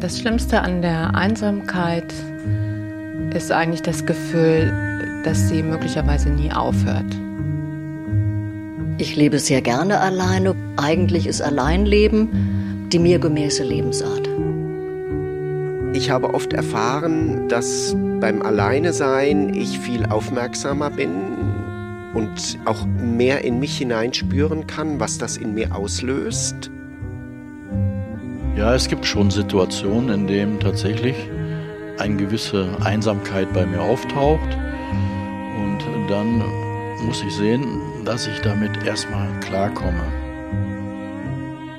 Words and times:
Das 0.00 0.18
Schlimmste 0.18 0.62
an 0.62 0.82
der 0.82 1.14
Einsamkeit 1.14 2.12
ist 3.34 3.52
eigentlich 3.52 3.82
das 3.82 4.06
Gefühl, 4.06 4.72
dass 5.24 5.48
sie 5.48 5.62
möglicherweise 5.62 6.30
nie 6.30 6.50
aufhört. 6.50 7.16
Ich 8.98 9.14
lebe 9.16 9.38
sehr 9.38 9.60
gerne 9.60 10.00
alleine. 10.00 10.54
Eigentlich 10.76 11.26
ist 11.26 11.42
Alleinleben 11.42 12.58
die 12.92 12.98
mir 12.98 13.18
gemäße 13.18 13.62
Lebensart. 13.62 14.28
Ich 15.92 16.10
habe 16.10 16.34
oft 16.34 16.52
erfahren, 16.52 17.48
dass 17.48 17.94
beim 18.20 18.42
Alleinesein 18.42 19.54
ich 19.54 19.78
viel 19.78 20.06
aufmerksamer 20.06 20.90
bin 20.90 21.10
und 22.14 22.58
auch 22.64 22.86
mehr 22.86 23.44
in 23.44 23.60
mich 23.60 23.78
hineinspüren 23.78 24.66
kann, 24.66 24.98
was 24.98 25.18
das 25.18 25.36
in 25.36 25.54
mir 25.54 25.74
auslöst. 25.74 26.69
Ja, 28.56 28.74
es 28.74 28.88
gibt 28.88 29.06
schon 29.06 29.30
Situationen, 29.30 30.10
in 30.10 30.26
denen 30.26 30.60
tatsächlich 30.60 31.16
eine 31.98 32.16
gewisse 32.16 32.68
Einsamkeit 32.84 33.52
bei 33.52 33.64
mir 33.64 33.80
auftaucht. 33.80 34.56
Und 35.56 35.78
dann 36.08 36.42
muss 37.06 37.22
ich 37.22 37.32
sehen, 37.34 37.64
dass 38.04 38.26
ich 38.26 38.40
damit 38.40 38.70
erstmal 38.84 39.28
klarkomme. 39.40 40.02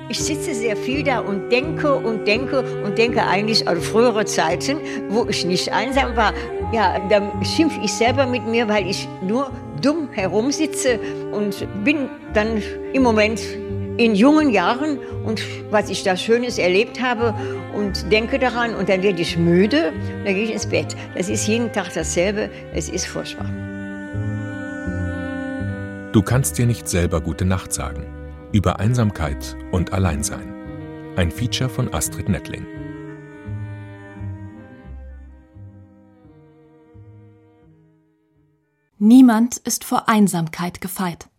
Ich 0.08 0.18
sitze 0.18 0.54
sehr 0.54 0.76
viel 0.76 1.02
da 1.02 1.20
und 1.20 1.50
denke 1.50 1.94
und 1.94 2.26
denke 2.26 2.62
und 2.84 2.98
denke 2.98 3.22
eigentlich 3.26 3.66
an 3.68 3.80
frühere 3.80 4.24
Zeiten, 4.24 4.78
wo 5.08 5.26
ich 5.26 5.44
nicht 5.44 5.72
einsam 5.72 6.16
war. 6.16 6.32
Ja, 6.72 6.98
da 7.08 7.32
schimpfe 7.44 7.80
ich 7.82 7.92
selber 7.92 8.26
mit 8.26 8.46
mir, 8.46 8.68
weil 8.68 8.86
ich 8.88 9.08
nur 9.26 9.50
dumm 9.80 10.08
herumsitze 10.10 10.98
und 11.32 11.66
bin 11.84 12.08
dann 12.34 12.62
im 12.92 13.02
Moment 13.02 13.40
in 13.96 14.14
jungen 14.14 14.50
Jahren 14.50 14.98
und 15.24 15.42
was 15.70 15.90
ich 15.90 16.02
da 16.02 16.16
Schönes 16.16 16.58
erlebt 16.58 17.00
habe 17.00 17.34
und 17.74 18.10
denke 18.10 18.38
daran 18.38 18.74
und 18.74 18.88
dann 18.88 19.02
werde 19.02 19.20
ich 19.20 19.36
müde, 19.36 19.92
dann 20.24 20.34
gehe 20.34 20.44
ich 20.44 20.52
ins 20.52 20.66
Bett. 20.66 20.96
Das 21.14 21.28
ist 21.28 21.46
jeden 21.46 21.72
Tag 21.72 21.92
dasselbe, 21.94 22.50
es 22.74 22.88
ist 22.88 23.06
furchtbar. 23.06 23.50
Du 26.12 26.22
kannst 26.22 26.58
dir 26.58 26.66
nicht 26.66 26.88
selber 26.88 27.20
gute 27.20 27.44
Nacht 27.44 27.72
sagen. 27.72 28.06
Über 28.52 28.80
Einsamkeit 28.80 29.56
und 29.70 29.94
Alleinsein. 29.94 30.54
Ein 31.16 31.30
Feature 31.30 31.70
von 31.70 31.92
Astrid 31.94 32.28
Nettling. 32.28 32.66
Niemand 38.98 39.56
ist 39.56 39.84
vor 39.84 40.08
Einsamkeit 40.08 40.80
gefeit. 40.80 41.31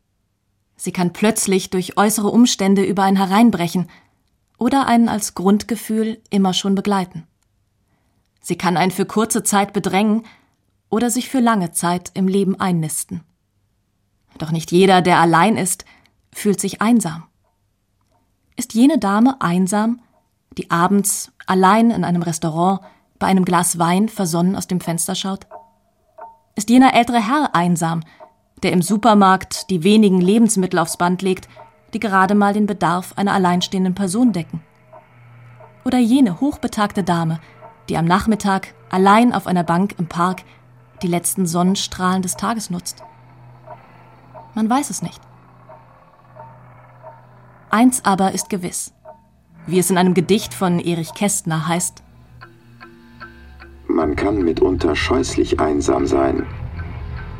Sie 0.83 0.91
kann 0.91 1.13
plötzlich 1.13 1.69
durch 1.69 1.95
äußere 1.95 2.27
Umstände 2.27 2.83
über 2.83 3.03
einen 3.03 3.15
hereinbrechen 3.15 3.89
oder 4.57 4.85
einen 4.85 5.07
als 5.07 5.33
Grundgefühl 5.33 6.21
immer 6.29 6.53
schon 6.53 6.75
begleiten. 6.75 7.25
Sie 8.41 8.57
kann 8.57 8.75
einen 8.75 8.91
für 8.91 9.05
kurze 9.05 9.43
Zeit 9.43 9.71
bedrängen 9.71 10.25
oder 10.89 11.09
sich 11.09 11.29
für 11.29 11.39
lange 11.39 11.71
Zeit 11.71 12.11
im 12.15 12.27
Leben 12.27 12.59
einnisten. 12.59 13.23
Doch 14.39 14.51
nicht 14.51 14.73
jeder, 14.73 15.01
der 15.01 15.19
allein 15.19 15.55
ist, 15.55 15.85
fühlt 16.33 16.59
sich 16.59 16.81
einsam. 16.81 17.23
Ist 18.57 18.73
jene 18.73 18.97
Dame 18.97 19.39
einsam, 19.39 20.01
die 20.57 20.69
abends 20.69 21.31
allein 21.45 21.91
in 21.91 22.03
einem 22.03 22.23
Restaurant 22.23 22.81
bei 23.19 23.27
einem 23.27 23.45
Glas 23.45 23.79
Wein 23.79 24.09
versonnen 24.09 24.57
aus 24.57 24.67
dem 24.67 24.81
Fenster 24.81 25.15
schaut? 25.15 25.47
Ist 26.55 26.69
jener 26.69 26.93
ältere 26.93 27.25
Herr 27.25 27.55
einsam, 27.55 28.01
der 28.63 28.71
im 28.71 28.81
Supermarkt 28.81 29.69
die 29.69 29.83
wenigen 29.83 30.21
Lebensmittel 30.21 30.79
aufs 30.79 30.97
Band 30.97 31.21
legt, 31.21 31.47
die 31.93 31.99
gerade 31.99 32.33
mal 32.33 32.53
den 32.53 32.65
Bedarf 32.65 33.13
einer 33.17 33.33
alleinstehenden 33.33 33.93
Person 33.93 34.31
decken. 34.31 34.61
Oder 35.85 35.99
jene 35.99 36.39
hochbetagte 36.39 37.03
Dame, 37.03 37.39
die 37.89 37.97
am 37.97 38.05
Nachmittag 38.05 38.73
allein 38.89 39.33
auf 39.33 39.47
einer 39.47 39.63
Bank 39.63 39.95
im 39.99 40.07
Park 40.07 40.43
die 41.01 41.07
letzten 41.07 41.45
Sonnenstrahlen 41.45 42.21
des 42.21 42.37
Tages 42.37 42.69
nutzt. 42.69 43.03
Man 44.55 44.69
weiß 44.69 44.89
es 44.89 45.01
nicht. 45.01 45.19
Eins 47.69 48.05
aber 48.05 48.31
ist 48.31 48.49
gewiss, 48.49 48.93
wie 49.65 49.79
es 49.79 49.89
in 49.89 49.97
einem 49.97 50.13
Gedicht 50.13 50.53
von 50.53 50.79
Erich 50.79 51.13
Kästner 51.13 51.67
heißt. 51.67 52.03
Man 53.87 54.15
kann 54.15 54.41
mitunter 54.41 54.95
scheußlich 54.95 55.59
einsam 55.59 56.07
sein, 56.07 56.45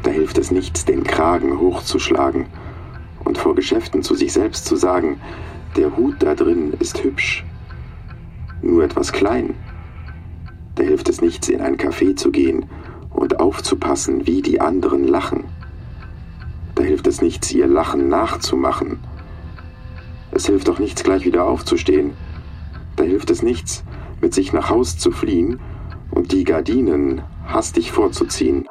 da 0.04 0.12
hilft 0.12 0.38
es 0.38 0.52
nichts, 0.52 0.86
den 0.86 1.04
Kragen 1.04 1.60
hochzuschlagen 1.60 2.48
und 3.24 3.38
vor 3.38 3.56
Geschäften 3.56 4.04
zu 4.04 4.16
sich 4.16 4.34
selbst 4.34 4.66
zu 4.66 4.76
sagen, 4.76 5.20
der 5.78 5.96
Hut 5.98 6.18
da 6.20 6.36
drin 6.36 6.74
ist 6.80 7.04
hübsch, 7.04 7.46
nur 8.62 8.84
etwas 8.84 9.12
klein. 9.12 9.56
Da 10.76 10.84
hilft 10.84 11.10
es 11.10 11.22
nichts, 11.22 11.50
in 11.50 11.62
ein 11.62 11.78
Café 11.78 12.16
zu 12.16 12.32
gehen 12.32 12.66
und 13.10 13.40
aufzupassen, 13.40 14.28
wie 14.28 14.42
die 14.42 14.60
anderen 14.60 15.08
lachen. 15.08 15.46
Da 16.76 16.84
hilft 16.84 17.08
es 17.08 17.22
nichts, 17.22 17.52
ihr 17.52 17.68
Lachen 17.68 18.10
nachzumachen. 18.10 19.00
Es 20.32 20.48
hilft 20.48 20.70
auch 20.70 20.80
nichts, 20.80 21.04
gleich 21.04 21.26
wieder 21.26 21.46
aufzustehen. 21.46 22.14
Da 22.96 23.04
hilft 23.04 23.30
es 23.30 23.42
nichts, 23.42 23.84
mit 24.20 24.34
sich 24.34 24.52
nach 24.52 24.70
Haus 24.70 24.98
zu 24.98 25.12
fliehen 25.12 25.60
und 26.12 26.32
die 26.32 26.44
Gardinen 26.44 27.22
hastig 27.46 27.92
vorzuziehen. 27.92 28.68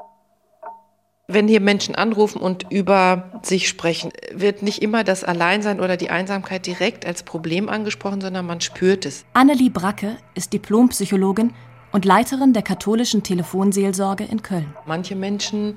Wenn 1.33 1.49
hier 1.49 1.61
Menschen 1.61 1.95
anrufen 1.95 2.43
und 2.43 2.67
über 2.71 3.41
sich 3.43 3.67
sprechen, 3.67 4.13
wird 4.35 4.63
nicht 4.63 4.83
immer 4.83 5.03
das 5.03 5.25
Alleinsein 5.25 5.81
oder 5.81 5.97
die 5.97 6.11
Einsamkeit 6.11 6.67
direkt 6.67 7.07
als 7.07 7.23
Problem 7.23 7.71
angesprochen, 7.71 8.21
sondern 8.21 8.45
man 8.45 8.61
spürt 8.61 9.07
es. 9.07 9.25
Annelie 9.33 9.71
Bracke 9.71 10.19
ist 10.35 10.53
Diplompsychologin 10.53 11.55
und 11.91 12.05
Leiterin 12.05 12.53
der 12.53 12.63
katholischen 12.63 13.23
Telefonseelsorge 13.23 14.25
in 14.25 14.43
Köln. 14.43 14.75
Manche 14.85 15.17
Menschen 15.17 15.77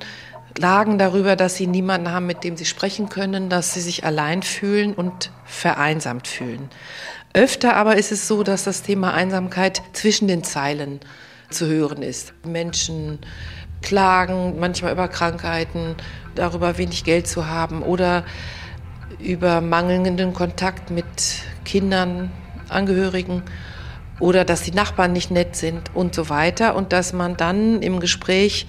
klagen 0.56 0.98
darüber, 0.98 1.38
dass 1.38 1.56
sie 1.56 1.68
niemanden 1.68 2.12
haben, 2.12 2.26
mit 2.26 2.44
dem 2.44 2.58
sie 2.58 2.66
sprechen 2.66 3.08
können, 3.08 3.48
dass 3.48 3.74
sie 3.74 3.82
sich 3.82 4.04
allein 4.04 4.44
fühlen 4.44 4.94
und 4.94 5.32
vereinsamt 5.46 6.28
fühlen. 6.28 6.70
Öfter 7.34 7.78
aber 7.78 7.96
ist 7.96 8.12
es 8.12 8.28
so, 8.28 8.44
dass 8.44 8.66
das 8.66 8.82
Thema 8.82 9.14
Einsamkeit 9.14 9.82
zwischen 9.94 10.28
den 10.28 10.44
Zeilen 10.44 11.00
zu 11.50 11.68
hören 11.68 12.02
ist. 12.02 12.34
Menschen 12.46 13.20
klagen 13.86 14.60
manchmal 14.60 14.92
über 14.92 15.08
Krankheiten, 15.08 15.96
darüber 16.36 16.78
wenig 16.78 17.06
Geld 17.06 17.28
zu 17.28 17.48
haben 17.48 17.82
oder 17.84 18.26
über 19.20 19.62
mangelnden 19.62 20.34
Kontakt 20.34 20.92
mit 20.92 21.06
Kindern, 21.64 22.32
Angehörigen 22.68 23.44
oder 24.20 24.44
dass 24.44 24.64
die 24.64 24.72
Nachbarn 24.72 25.14
nicht 25.14 25.32
nett 25.32 25.56
sind 25.56 25.96
und 25.96 26.16
so 26.16 26.30
weiter 26.30 26.76
und 26.76 26.92
dass 26.92 27.14
man 27.14 27.38
dann 27.38 27.82
im 27.82 28.00
Gespräch 28.00 28.68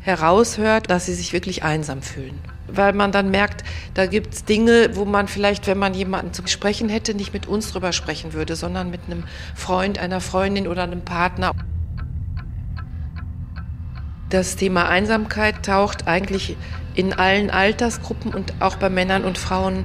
heraushört, 0.00 0.90
dass 0.90 1.06
sie 1.06 1.14
sich 1.14 1.32
wirklich 1.32 1.62
einsam 1.62 2.02
fühlen. 2.02 2.38
Weil 2.66 2.92
man 2.92 3.12
dann 3.12 3.30
merkt, 3.30 3.64
da 3.92 4.06
gibt 4.06 4.34
es 4.34 4.44
Dinge, 4.44 4.96
wo 4.96 5.04
man 5.04 5.28
vielleicht, 5.28 5.66
wenn 5.66 5.78
man 5.78 5.94
jemanden 5.94 6.32
zu 6.32 6.42
sprechen 6.46 6.88
hätte, 6.88 7.14
nicht 7.14 7.32
mit 7.32 7.46
uns 7.46 7.70
drüber 7.70 7.92
sprechen 7.92 8.32
würde, 8.32 8.56
sondern 8.56 8.90
mit 8.90 9.00
einem 9.06 9.24
Freund, 9.54 9.98
einer 9.98 10.20
Freundin 10.20 10.66
oder 10.66 10.82
einem 10.82 11.02
Partner. 11.02 11.52
Das 14.34 14.56
Thema 14.56 14.88
Einsamkeit 14.88 15.64
taucht 15.64 16.08
eigentlich 16.08 16.56
in 16.96 17.12
allen 17.12 17.50
Altersgruppen 17.50 18.34
und 18.34 18.52
auch 18.58 18.74
bei 18.74 18.90
Männern 18.90 19.22
und 19.22 19.38
Frauen 19.38 19.84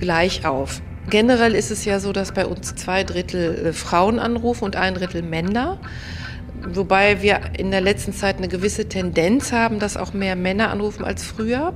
gleich 0.00 0.44
auf. 0.44 0.82
Generell 1.08 1.54
ist 1.54 1.70
es 1.70 1.84
ja 1.84 2.00
so, 2.00 2.12
dass 2.12 2.32
bei 2.32 2.44
uns 2.44 2.74
zwei 2.74 3.04
Drittel 3.04 3.66
äh, 3.66 3.72
Frauen 3.72 4.18
anrufen 4.18 4.64
und 4.64 4.74
ein 4.74 4.94
Drittel 4.94 5.22
Männer. 5.22 5.78
Wobei 6.66 7.22
wir 7.22 7.38
in 7.56 7.70
der 7.70 7.82
letzten 7.82 8.12
Zeit 8.12 8.38
eine 8.38 8.48
gewisse 8.48 8.88
Tendenz 8.88 9.52
haben, 9.52 9.78
dass 9.78 9.96
auch 9.96 10.12
mehr 10.12 10.34
Männer 10.34 10.72
anrufen 10.72 11.04
als 11.04 11.22
früher. 11.22 11.72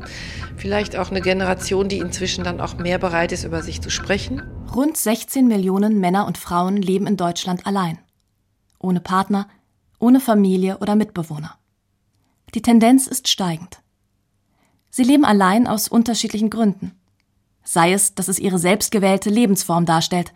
Vielleicht 0.56 0.96
auch 0.96 1.12
eine 1.12 1.20
Generation, 1.20 1.88
die 1.88 1.98
inzwischen 1.98 2.42
dann 2.42 2.60
auch 2.60 2.78
mehr 2.78 2.98
bereit 2.98 3.30
ist, 3.30 3.44
über 3.44 3.62
sich 3.62 3.80
zu 3.80 3.90
sprechen. 3.90 4.42
Rund 4.74 4.96
16 4.96 5.46
Millionen 5.46 6.00
Männer 6.00 6.26
und 6.26 6.36
Frauen 6.36 6.78
leben 6.78 7.06
in 7.06 7.16
Deutschland 7.16 7.64
allein. 7.64 8.00
Ohne 8.80 8.98
Partner, 8.98 9.46
ohne 10.00 10.18
Familie 10.18 10.78
oder 10.78 10.96
Mitbewohner. 10.96 11.57
Die 12.54 12.62
Tendenz 12.62 13.06
ist 13.06 13.28
steigend. 13.28 13.82
Sie 14.90 15.02
leben 15.02 15.24
allein 15.24 15.66
aus 15.66 15.88
unterschiedlichen 15.88 16.50
Gründen. 16.50 16.92
Sei 17.62 17.92
es, 17.92 18.14
dass 18.14 18.28
es 18.28 18.38
ihre 18.38 18.58
selbstgewählte 18.58 19.28
Lebensform 19.28 19.84
darstellt, 19.84 20.32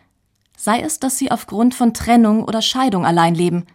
sei 0.56 0.81
es, 0.81 1.00
dass 1.00 1.19
sie 1.19 1.31
aufgrund 1.31 1.75
von 1.75 1.94
Trennung 1.94 2.44
oder 2.44 2.61
Scheidung 2.61 3.06
allein 3.06 3.35
leben, 3.35 3.67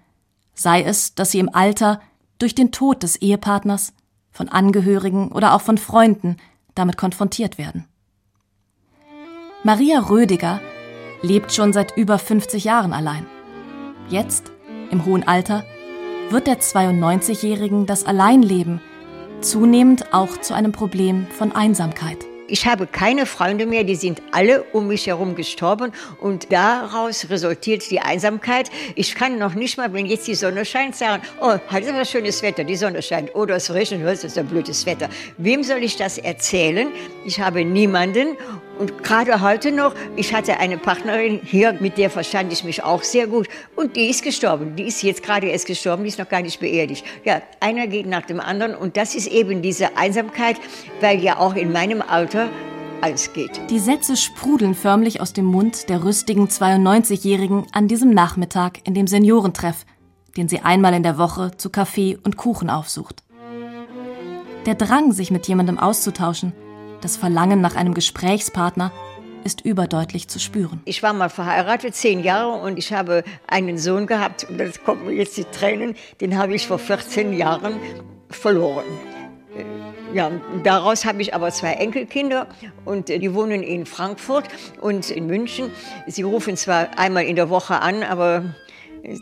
sei 0.54 0.84
es, 0.84 1.16
dass 1.16 1.32
sie 1.32 1.40
im 1.40 1.54
Alter 1.54 2.00
durch 2.38 2.54
den 2.54 2.72
Tod 2.72 3.04
des 3.04 3.16
Ehepartners, 3.18 3.94
von 4.32 4.50
Angehörigen 4.50 5.32
oder 5.32 5.56
auch 5.56 5.62
von 5.62 5.80
Freunden 5.80 6.38
damit 6.76 6.96
konfrontiert 6.96 7.58
werden. 7.58 7.86
Maria 9.64 10.00
Rödiger 10.00 10.62
lebt 11.24 11.52
schon 11.52 11.74
seit 11.74 11.98
über 11.98 12.20
50 12.20 12.64
Jahren 12.64 12.94
allein. 12.94 13.26
Jetzt, 14.10 14.52
im 14.92 15.06
hohen 15.06 15.28
Alter, 15.28 15.66
wird 16.30 16.48
der 16.48 16.60
92-Jährigen 16.60 17.86
das 17.86 18.06
Alleinleben 18.06 18.82
zunehmend 19.40 20.14
auch 20.14 20.42
zu 20.42 20.54
einem 20.54 20.72
Problem 20.72 21.28
von 21.28 21.52
Einsamkeit. 21.52 22.26
Ich 22.50 22.66
habe 22.66 22.88
keine 22.88 23.26
Freunde 23.26 23.66
mehr, 23.66 23.84
die 23.84 23.96
sind 23.96 24.22
alle 24.32 24.64
um 24.72 24.88
mich 24.88 25.08
herum 25.08 25.36
gestorben 25.36 25.92
und 26.22 26.52
daraus 26.52 27.30
resultiert 27.30 27.90
die 27.92 28.00
Einsamkeit. 28.00 28.72
Ich 28.96 29.16
kann 29.16 29.38
noch 29.38 29.54
nicht 29.54 29.78
mal, 29.78 29.92
wenn 29.92 30.06
jetzt 30.06 30.28
die 30.28 30.36
Sonne 30.36 30.64
scheint, 30.64 30.96
sagen, 30.96 31.22
oh, 31.42 31.58
heute 31.72 31.86
ist 31.86 31.90
aber 31.90 32.06
schönes 32.06 32.42
Wetter, 32.42 32.64
die 32.64 32.78
Sonne 32.78 33.02
scheint 33.02 33.36
oder 33.36 33.58
es 33.58 33.74
regnet, 33.74 34.06
das 34.06 34.24
ist 34.24 34.38
ein 34.38 34.48
blödes 34.48 34.86
Wetter. 34.86 35.10
Wem 35.38 35.62
soll 35.62 35.84
ich 35.84 35.98
das 35.98 36.18
erzählen? 36.18 36.88
Ich 37.26 37.40
habe 37.40 37.66
niemanden 37.66 38.38
und 38.80 39.04
gerade 39.04 39.42
heute 39.42 39.72
noch, 39.72 39.94
ich 40.16 40.34
hatte 40.34 40.60
eine 40.60 40.78
Partnerin 40.78 41.40
hier, 41.44 41.74
mit 41.74 41.98
der 41.98 42.10
verstand 42.10 42.54
ich 42.54 42.64
mich 42.64 42.84
auch 42.84 43.04
sehr 43.04 43.28
gut. 43.28 43.48
Und 43.76 43.96
die 43.96 44.10
ist 44.10 44.24
gestorben. 44.24 44.76
Die 44.76 44.84
ist 44.84 45.02
jetzt 45.04 45.24
gerade 45.24 45.48
erst 45.48 45.68
gestorben, 45.68 46.04
die 46.04 46.10
ist 46.10 46.20
noch 46.20 46.30
gar 46.30 46.42
nicht 46.42 46.60
beerdigt. 46.60 47.06
Ja, 47.26 47.42
einer 47.60 47.88
geht 47.88 48.06
nach 48.06 48.26
dem 48.26 48.40
anderen. 48.40 48.76
Und 48.76 48.98
das 48.98 49.16
ist 49.16 49.28
eben 49.28 49.62
diese 49.62 49.98
Einsamkeit, 49.98 50.58
weil 51.02 51.20
ja 51.24 51.40
auch 51.40 51.56
in 51.56 51.72
meinem 51.72 52.02
Alter 52.02 52.50
alles 53.02 53.34
geht. 53.34 53.62
Die 53.70 53.80
Sätze 53.80 54.18
sprudeln 54.18 54.76
förmlich 54.76 55.22
aus 55.22 55.34
dem 55.34 55.46
Mund 55.46 55.90
der 55.90 56.04
rüstigen 56.04 56.48
92-Jährigen 56.48 57.66
an 57.72 57.88
diesem 57.88 58.12
Nachmittag 58.12 58.80
in 58.88 58.94
dem 58.94 59.08
Seniorentreff, 59.08 59.86
den 60.36 60.48
sie 60.48 60.60
einmal 60.60 60.94
in 60.94 61.04
der 61.04 61.18
Woche 61.18 61.52
zu 61.58 61.70
Kaffee 61.70 62.18
und 62.24 62.38
Kuchen 62.38 62.70
aufsucht. 62.70 63.24
Der 64.66 64.76
Drang, 64.76 65.14
sich 65.14 65.32
mit 65.32 65.48
jemandem 65.48 65.78
auszutauschen, 65.78 66.54
das 67.02 67.18
Verlangen 67.18 67.62
nach 67.62 67.76
einem 67.76 67.94
Gesprächspartner 67.94 68.92
ist 69.44 69.62
überdeutlich 69.62 70.28
zu 70.28 70.40
spüren. 70.40 70.82
Ich 70.86 71.04
war 71.04 71.14
mal 71.14 71.30
verheiratet, 71.30 71.96
zehn 71.96 72.24
Jahre, 72.24 72.60
und 72.62 72.78
ich 72.78 72.92
habe 72.92 73.24
einen 73.48 73.78
Sohn 73.78 74.08
gehabt, 74.08 74.46
und 74.50 74.58
das 74.58 74.84
kommen 74.84 75.06
mir 75.06 75.14
jetzt 75.14 75.38
die 75.38 75.46
Tränen, 75.46 75.96
den 76.20 76.38
habe 76.38 76.54
ich 76.54 76.68
vor 76.68 76.80
14 76.80 77.34
Jahren 77.34 77.80
verloren. 78.30 78.86
Ja, 80.14 80.32
daraus 80.64 81.06
habe 81.06 81.22
ich 81.22 81.34
aber 81.34 81.52
zwei 81.52 81.74
Enkelkinder 81.74 82.48
und 82.86 83.10
die 83.10 83.34
wohnen 83.34 83.64
in 83.64 83.86
Frankfurt 83.86 84.46
und 84.80 85.10
in 85.10 85.28
München. 85.28 85.72
Sie 86.08 86.22
rufen 86.22 86.56
zwar 86.56 86.98
einmal 86.98 87.26
in 87.26 87.36
der 87.36 87.50
Woche 87.50 87.82
an, 87.82 88.04
aber 88.04 88.56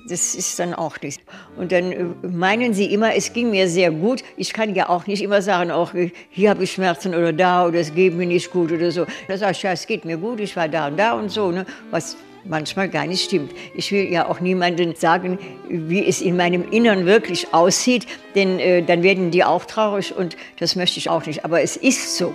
das 0.10 0.36
ist 0.36 0.60
dann 0.60 0.74
auch 0.74 1.00
nicht. 1.01 1.22
Und 1.57 1.72
dann 1.72 1.92
äh, 1.92 2.06
meinen 2.27 2.74
sie 2.74 2.94
immer, 2.94 3.16
es 3.16 3.33
ging 3.33 3.51
mir 3.51 3.68
sehr 3.68 3.92
gut. 3.92 4.24
Ich 4.38 4.54
kann 4.54 4.74
ja 4.75 4.89
auch 4.89 5.07
nicht 5.07 5.22
immer 5.22 5.42
sagen, 5.42 5.72
auch 5.72 5.94
hier 6.30 6.50
habe 6.50 6.63
ich 6.63 6.72
Schmerzen 6.72 7.13
oder 7.13 7.33
da 7.33 7.68
oder 7.68 7.80
es 7.80 7.94
geht 7.94 8.13
mir 8.16 8.25
nicht 8.25 8.51
gut 8.51 8.72
oder 8.72 8.92
so. 8.92 9.06
Da 9.27 9.38
sage 9.38 9.51
ich, 9.54 9.63
ja, 9.63 9.72
es 9.72 9.86
geht 9.88 10.06
mir 10.06 10.18
gut, 10.18 10.39
ich 10.39 10.56
war 10.56 10.68
da 10.68 10.88
und 10.88 10.98
da 10.98 11.13
und 11.13 11.30
so, 11.30 11.51
ne? 11.51 11.66
was 11.92 12.18
manchmal 12.45 12.89
gar 12.89 13.06
nicht 13.06 13.25
stimmt. 13.25 13.51
Ich 13.74 13.92
will 13.92 14.12
ja 14.12 14.30
auch 14.30 14.39
niemandem 14.39 14.95
sagen, 14.95 15.39
wie 15.68 16.06
es 16.06 16.22
in 16.22 16.38
meinem 16.38 16.69
Innern 16.72 17.06
wirklich 17.06 17.54
aussieht, 17.54 18.06
denn 18.36 18.60
äh, 18.60 18.83
dann 18.83 19.04
werden 19.04 19.31
die 19.31 19.44
auch 19.44 19.66
traurig 19.66 20.16
und 20.16 20.38
das 20.60 20.75
möchte 20.75 21.00
ich 21.00 21.10
auch 21.10 21.25
nicht. 21.25 21.44
Aber 21.44 21.62
es 21.62 21.75
ist 21.75 22.18
so. 22.18 22.33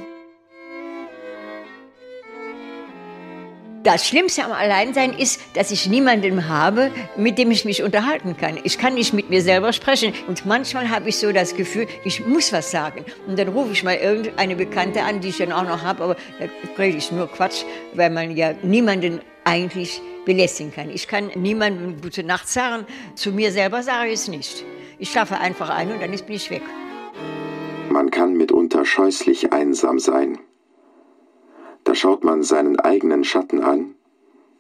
Das 3.83 4.07
Schlimmste 4.07 4.45
am 4.45 4.53
Alleinsein 4.53 5.15
ist, 5.15 5.41
dass 5.55 5.71
ich 5.71 5.89
niemanden 5.89 6.49
habe, 6.49 6.91
mit 7.17 7.39
dem 7.39 7.51
ich 7.51 7.65
mich 7.65 7.83
unterhalten 7.83 8.37
kann. 8.37 8.59
Ich 8.63 8.77
kann 8.77 8.93
nicht 8.93 9.15
mit 9.15 9.31
mir 9.31 9.41
selber 9.41 9.73
sprechen. 9.73 10.13
Und 10.29 10.45
manchmal 10.45 10.91
habe 10.91 11.09
ich 11.09 11.17
so 11.17 11.33
das 11.33 11.55
Gefühl, 11.55 11.87
ich 12.05 12.27
muss 12.27 12.53
was 12.53 12.71
sagen. 12.71 13.07
Und 13.27 13.39
dann 13.39 13.49
rufe 13.49 13.73
ich 13.73 13.83
mal 13.83 13.95
irgendeine 13.95 14.55
Bekannte 14.55 15.03
an, 15.03 15.21
die 15.21 15.29
ich 15.29 15.39
dann 15.39 15.51
auch 15.51 15.65
noch 15.65 15.83
habe, 15.83 16.05
aber 16.05 16.17
da 16.39 16.47
rede 16.77 16.99
ich 16.99 17.11
nur 17.11 17.27
Quatsch, 17.29 17.65
weil 17.95 18.11
man 18.11 18.37
ja 18.37 18.53
niemanden 18.63 19.23
eigentlich 19.45 20.03
belästigen 20.27 20.75
kann. 20.75 20.91
Ich 20.91 21.09
kann 21.09 21.31
niemandem 21.35 22.03
gute 22.03 22.23
Nacht 22.23 22.51
sagen. 22.51 22.85
Zu 23.15 23.33
mir 23.33 23.51
selber 23.51 23.83
sage 23.83 24.09
ich 24.09 24.21
es 24.21 24.29
nicht. 24.29 24.63
Ich 24.99 25.11
schlafe 25.11 25.39
einfach 25.39 25.71
ein 25.71 25.91
und 25.91 26.03
dann 26.03 26.11
bin 26.11 26.37
ich 26.37 26.51
weg. 26.51 26.63
Man 27.89 28.11
kann 28.11 28.35
mitunter 28.35 28.85
scheußlich 28.85 29.55
einsam 29.55 29.99
sein. 29.99 30.39
Da 31.85 31.95
schaut 31.95 32.25
man 32.25 32.43
seinen 32.43 32.79
eigenen 32.79 33.25
Schatten 33.25 33.61
an, 33.63 33.95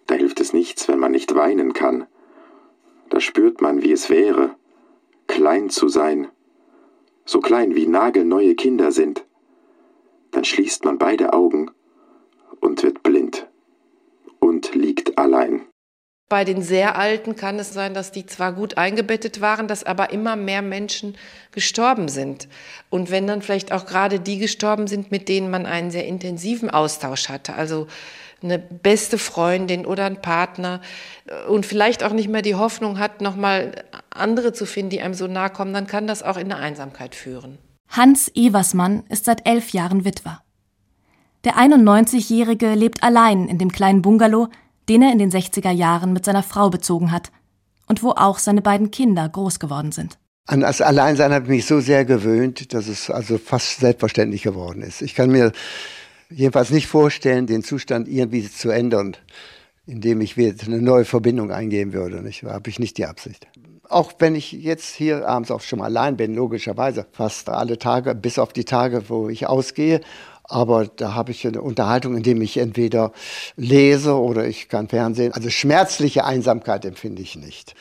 da 0.06 0.16
hilft 0.16 0.40
es 0.40 0.52
nichts, 0.52 0.88
wenn 0.88 0.98
man 0.98 1.12
nicht 1.12 1.36
weinen 1.36 1.72
kann. 1.72 2.06
Da 3.10 3.20
spürt 3.20 3.60
man, 3.60 3.82
wie 3.82 3.92
es 3.92 4.10
wäre, 4.10 4.56
klein 5.28 5.70
zu 5.70 5.88
sein, 5.88 6.28
so 7.24 7.40
klein 7.40 7.76
wie 7.76 7.86
nagelneue 7.86 8.56
Kinder 8.56 8.90
sind. 8.90 9.24
Dann 10.32 10.44
schließt 10.44 10.84
man 10.84 10.98
beide 10.98 11.32
Augen 11.32 11.70
und 12.60 12.82
wird 12.82 13.04
blind 13.04 13.48
und 14.40 14.74
liegt 14.74 15.16
allein. 15.16 15.69
Bei 16.30 16.44
den 16.44 16.62
sehr 16.62 16.96
Alten 16.96 17.34
kann 17.34 17.58
es 17.58 17.72
sein, 17.72 17.92
dass 17.92 18.12
die 18.12 18.24
zwar 18.24 18.52
gut 18.52 18.78
eingebettet 18.78 19.40
waren, 19.40 19.66
dass 19.66 19.82
aber 19.82 20.12
immer 20.12 20.36
mehr 20.36 20.62
Menschen 20.62 21.16
gestorben 21.50 22.06
sind. 22.06 22.46
Und 22.88 23.10
wenn 23.10 23.26
dann 23.26 23.42
vielleicht 23.42 23.72
auch 23.72 23.84
gerade 23.84 24.20
die 24.20 24.38
gestorben 24.38 24.86
sind, 24.86 25.10
mit 25.10 25.28
denen 25.28 25.50
man 25.50 25.66
einen 25.66 25.90
sehr 25.90 26.06
intensiven 26.06 26.70
Austausch 26.70 27.28
hatte, 27.28 27.54
also 27.54 27.88
eine 28.44 28.60
beste 28.60 29.18
Freundin 29.18 29.84
oder 29.84 30.04
ein 30.04 30.22
Partner 30.22 30.80
und 31.48 31.66
vielleicht 31.66 32.04
auch 32.04 32.12
nicht 32.12 32.28
mehr 32.28 32.42
die 32.42 32.54
Hoffnung 32.54 33.00
hat, 33.00 33.20
nochmal 33.20 33.84
andere 34.10 34.52
zu 34.52 34.66
finden, 34.66 34.90
die 34.90 35.02
einem 35.02 35.14
so 35.14 35.26
nahe 35.26 35.50
kommen, 35.50 35.74
dann 35.74 35.88
kann 35.88 36.06
das 36.06 36.22
auch 36.22 36.36
in 36.36 36.52
eine 36.52 36.62
Einsamkeit 36.62 37.16
führen. 37.16 37.58
Hans 37.88 38.30
Eversmann 38.36 39.02
ist 39.08 39.24
seit 39.24 39.48
elf 39.48 39.70
Jahren 39.70 40.04
Witwer. 40.04 40.42
Der 41.42 41.56
91-Jährige 41.56 42.74
lebt 42.74 43.02
allein 43.02 43.48
in 43.48 43.58
dem 43.58 43.72
kleinen 43.72 44.00
Bungalow, 44.00 44.46
den 44.90 45.02
er 45.02 45.12
in 45.12 45.18
den 45.20 45.30
60er 45.30 45.70
Jahren 45.70 46.12
mit 46.12 46.24
seiner 46.24 46.42
Frau 46.42 46.68
bezogen 46.68 47.12
hat 47.12 47.30
und 47.86 48.02
wo 48.02 48.10
auch 48.10 48.40
seine 48.40 48.60
beiden 48.60 48.90
Kinder 48.90 49.28
groß 49.28 49.60
geworden 49.60 49.92
sind. 49.92 50.18
An 50.48 50.62
das 50.62 50.80
Alleinsein 50.80 51.32
habe 51.32 51.44
ich 51.44 51.50
mich 51.50 51.66
so 51.66 51.78
sehr 51.78 52.04
gewöhnt, 52.04 52.74
dass 52.74 52.88
es 52.88 53.08
also 53.08 53.38
fast 53.38 53.78
selbstverständlich 53.78 54.42
geworden 54.42 54.82
ist. 54.82 55.00
Ich 55.00 55.14
kann 55.14 55.30
mir 55.30 55.52
jedenfalls 56.28 56.70
nicht 56.70 56.88
vorstellen, 56.88 57.46
den 57.46 57.62
Zustand 57.62 58.08
irgendwie 58.08 58.50
zu 58.50 58.70
ändern, 58.70 59.16
indem 59.86 60.20
ich 60.20 60.36
wieder 60.36 60.66
eine 60.66 60.82
neue 60.82 61.04
Verbindung 61.04 61.52
eingehen 61.52 61.92
würde. 61.92 62.28
Da 62.42 62.52
habe 62.52 62.68
ich 62.68 62.80
nicht 62.80 62.98
die 62.98 63.06
Absicht. 63.06 63.46
Auch 63.88 64.12
wenn 64.18 64.34
ich 64.34 64.50
jetzt 64.50 64.92
hier 64.92 65.28
abends 65.28 65.52
auch 65.52 65.60
schon 65.60 65.78
mal 65.78 65.84
allein 65.84 66.16
bin, 66.16 66.34
logischerweise, 66.34 67.06
fast 67.12 67.48
alle 67.48 67.78
Tage, 67.78 68.16
bis 68.16 68.40
auf 68.40 68.52
die 68.52 68.64
Tage, 68.64 69.08
wo 69.08 69.28
ich 69.28 69.46
ausgehe 69.46 70.00
aber 70.50 70.86
da 70.86 71.14
habe 71.14 71.30
ich 71.30 71.46
eine 71.46 71.62
Unterhaltung, 71.62 72.16
indem 72.16 72.42
ich 72.42 72.56
entweder 72.56 73.12
lese 73.56 74.14
oder 74.14 74.46
ich 74.46 74.68
kann 74.68 74.88
Fernsehen. 74.88 75.32
Also 75.32 75.50
schmerzliche 75.50 76.24
Einsamkeit 76.24 76.84
empfinde 76.84 77.22
ich 77.22 77.36
nicht. 77.36 77.74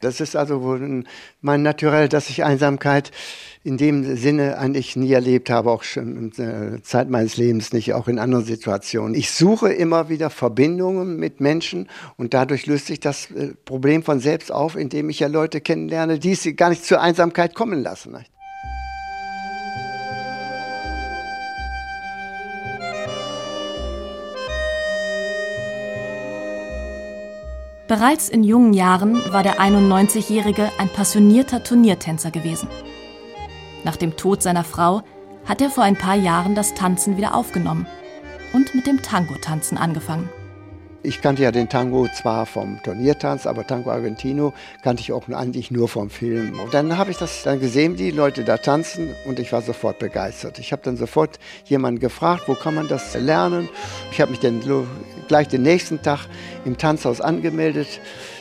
Das 0.00 0.20
ist 0.20 0.36
also 0.36 0.62
wohl 0.62 1.04
mein 1.40 1.62
Naturell, 1.62 2.10
dass 2.10 2.28
ich 2.28 2.44
Einsamkeit 2.44 3.12
in 3.64 3.78
dem 3.78 4.16
Sinne 4.16 4.58
eigentlich 4.58 4.94
nie 4.94 5.10
erlebt 5.10 5.48
habe, 5.48 5.70
auch 5.70 5.82
schon 5.82 6.16
in 6.16 6.30
der 6.32 6.82
Zeit 6.82 7.08
meines 7.08 7.38
Lebens 7.38 7.72
nicht, 7.72 7.94
auch 7.94 8.06
in 8.06 8.18
anderen 8.18 8.44
Situationen. 8.44 9.14
Ich 9.14 9.30
suche 9.30 9.72
immer 9.72 10.10
wieder 10.10 10.28
Verbindungen 10.28 11.16
mit 11.16 11.40
Menschen 11.40 11.88
und 12.18 12.34
dadurch 12.34 12.66
löst 12.66 12.86
sich 12.86 13.00
das 13.00 13.30
äh, 13.30 13.54
Problem 13.64 14.02
von 14.02 14.20
selbst 14.20 14.52
auf, 14.52 14.76
indem 14.76 15.08
ich 15.08 15.20
ja 15.20 15.28
Leute 15.28 15.62
kennenlerne, 15.62 16.18
die 16.18 16.32
es 16.32 16.46
gar 16.56 16.68
nicht 16.68 16.84
zur 16.84 17.00
Einsamkeit 17.00 17.54
kommen 17.54 17.82
lassen. 17.82 18.12
Bereits 27.88 28.28
in 28.28 28.42
jungen 28.42 28.72
Jahren 28.72 29.14
war 29.32 29.44
der 29.44 29.60
91-Jährige 29.60 30.72
ein 30.78 30.88
passionierter 30.88 31.62
Turniertänzer 31.62 32.32
gewesen. 32.32 32.68
Nach 33.84 33.94
dem 33.94 34.16
Tod 34.16 34.42
seiner 34.42 34.64
Frau 34.64 35.02
hat 35.44 35.60
er 35.60 35.70
vor 35.70 35.84
ein 35.84 35.94
paar 35.94 36.16
Jahren 36.16 36.56
das 36.56 36.74
Tanzen 36.74 37.16
wieder 37.16 37.36
aufgenommen 37.36 37.86
und 38.52 38.74
mit 38.74 38.88
dem 38.88 39.02
Tango-Tanzen 39.02 39.78
angefangen. 39.78 40.28
Ich 41.04 41.22
kannte 41.22 41.44
ja 41.44 41.52
den 41.52 41.68
Tango 41.68 42.08
zwar 42.08 42.46
vom 42.46 42.82
Turniertanz, 42.82 43.46
aber 43.46 43.64
Tango 43.64 43.92
Argentino 43.92 44.52
kannte 44.82 45.02
ich 45.02 45.12
auch 45.12 45.28
eigentlich 45.28 45.70
nur 45.70 45.88
vom 45.88 46.10
Film. 46.10 46.58
Und 46.58 46.74
dann 46.74 46.98
habe 46.98 47.12
ich 47.12 47.16
das 47.16 47.44
dann 47.44 47.60
gesehen, 47.60 47.94
die 47.94 48.10
Leute 48.10 48.42
da 48.42 48.56
tanzen 48.56 49.14
und 49.24 49.38
ich 49.38 49.52
war 49.52 49.62
sofort 49.62 50.00
begeistert. 50.00 50.58
Ich 50.58 50.72
habe 50.72 50.82
dann 50.82 50.96
sofort 50.96 51.38
jemanden 51.66 52.00
gefragt, 52.00 52.48
wo 52.48 52.54
kann 52.54 52.74
man 52.74 52.88
das 52.88 53.14
lernen? 53.14 53.68
Ich 54.10 54.20
habe 54.20 54.32
mich 54.32 54.40
dann 54.40 54.60
gleich 55.28 55.48
den 55.48 55.62
nächsten 55.62 56.02
Tag 56.02 56.26
im 56.64 56.78
Tanzhaus 56.78 57.20
angemeldet. 57.20 57.88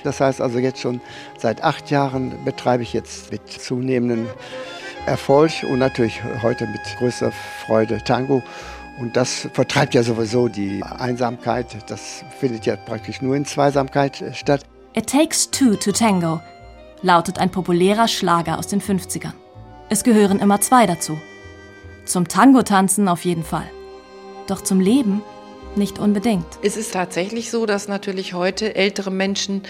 Das 0.04 0.20
heißt 0.20 0.42
also 0.42 0.60
jetzt 0.60 0.80
schon 0.80 1.02
seit 1.38 1.64
acht 1.64 1.92
Jahren 1.92 2.44
betreibe 2.46 2.84
ich 2.84 2.94
jetzt 2.94 3.32
mit 3.32 3.48
zunehmendem 3.50 4.28
Erfolg 5.06 5.52
und 5.70 5.80
natürlich 5.80 6.22
heute 6.42 6.68
mit 6.68 6.82
größter 6.98 7.32
Freude 7.66 8.04
Tango. 8.04 8.42
Und 9.00 9.18
das 9.18 9.48
vertreibt 9.54 9.94
ja 9.94 10.04
sowieso 10.04 10.48
die 10.48 10.82
Einsamkeit. 10.84 11.78
Das 11.90 12.24
findet 12.40 12.66
ja 12.66 12.76
praktisch 12.76 13.22
nur 13.22 13.36
in 13.36 13.46
Zweisamkeit 13.46 14.24
statt. 14.34 14.62
It 14.94 15.08
Takes 15.08 15.52
Two 15.52 15.76
to 15.76 15.92
Tango 15.92 16.40
lautet 17.02 17.38
ein 17.40 17.52
populärer 17.52 18.08
Schlager 18.08 18.58
aus 18.58 18.68
den 18.68 18.82
50ern. 18.82 19.34
Es 19.90 20.04
gehören 20.04 20.40
immer 20.40 20.62
zwei 20.62 20.86
dazu. 20.88 21.20
Zum 22.06 22.28
Tango-Tanzen 22.28 23.08
auf 23.08 23.26
jeden 23.26 23.44
Fall. 23.44 23.70
Doch 24.48 24.62
zum 24.62 24.80
Leben 24.80 25.22
nicht 25.78 26.00
unbedingt. 26.00 26.46
Es 26.64 26.78
ist 26.78 26.94
tatsächlich 26.94 27.52
so, 27.52 27.66
dass 27.66 27.88
natürlich 27.88 28.34
heute 28.34 28.76
ältere 28.76 29.12
Menschen 29.12 29.64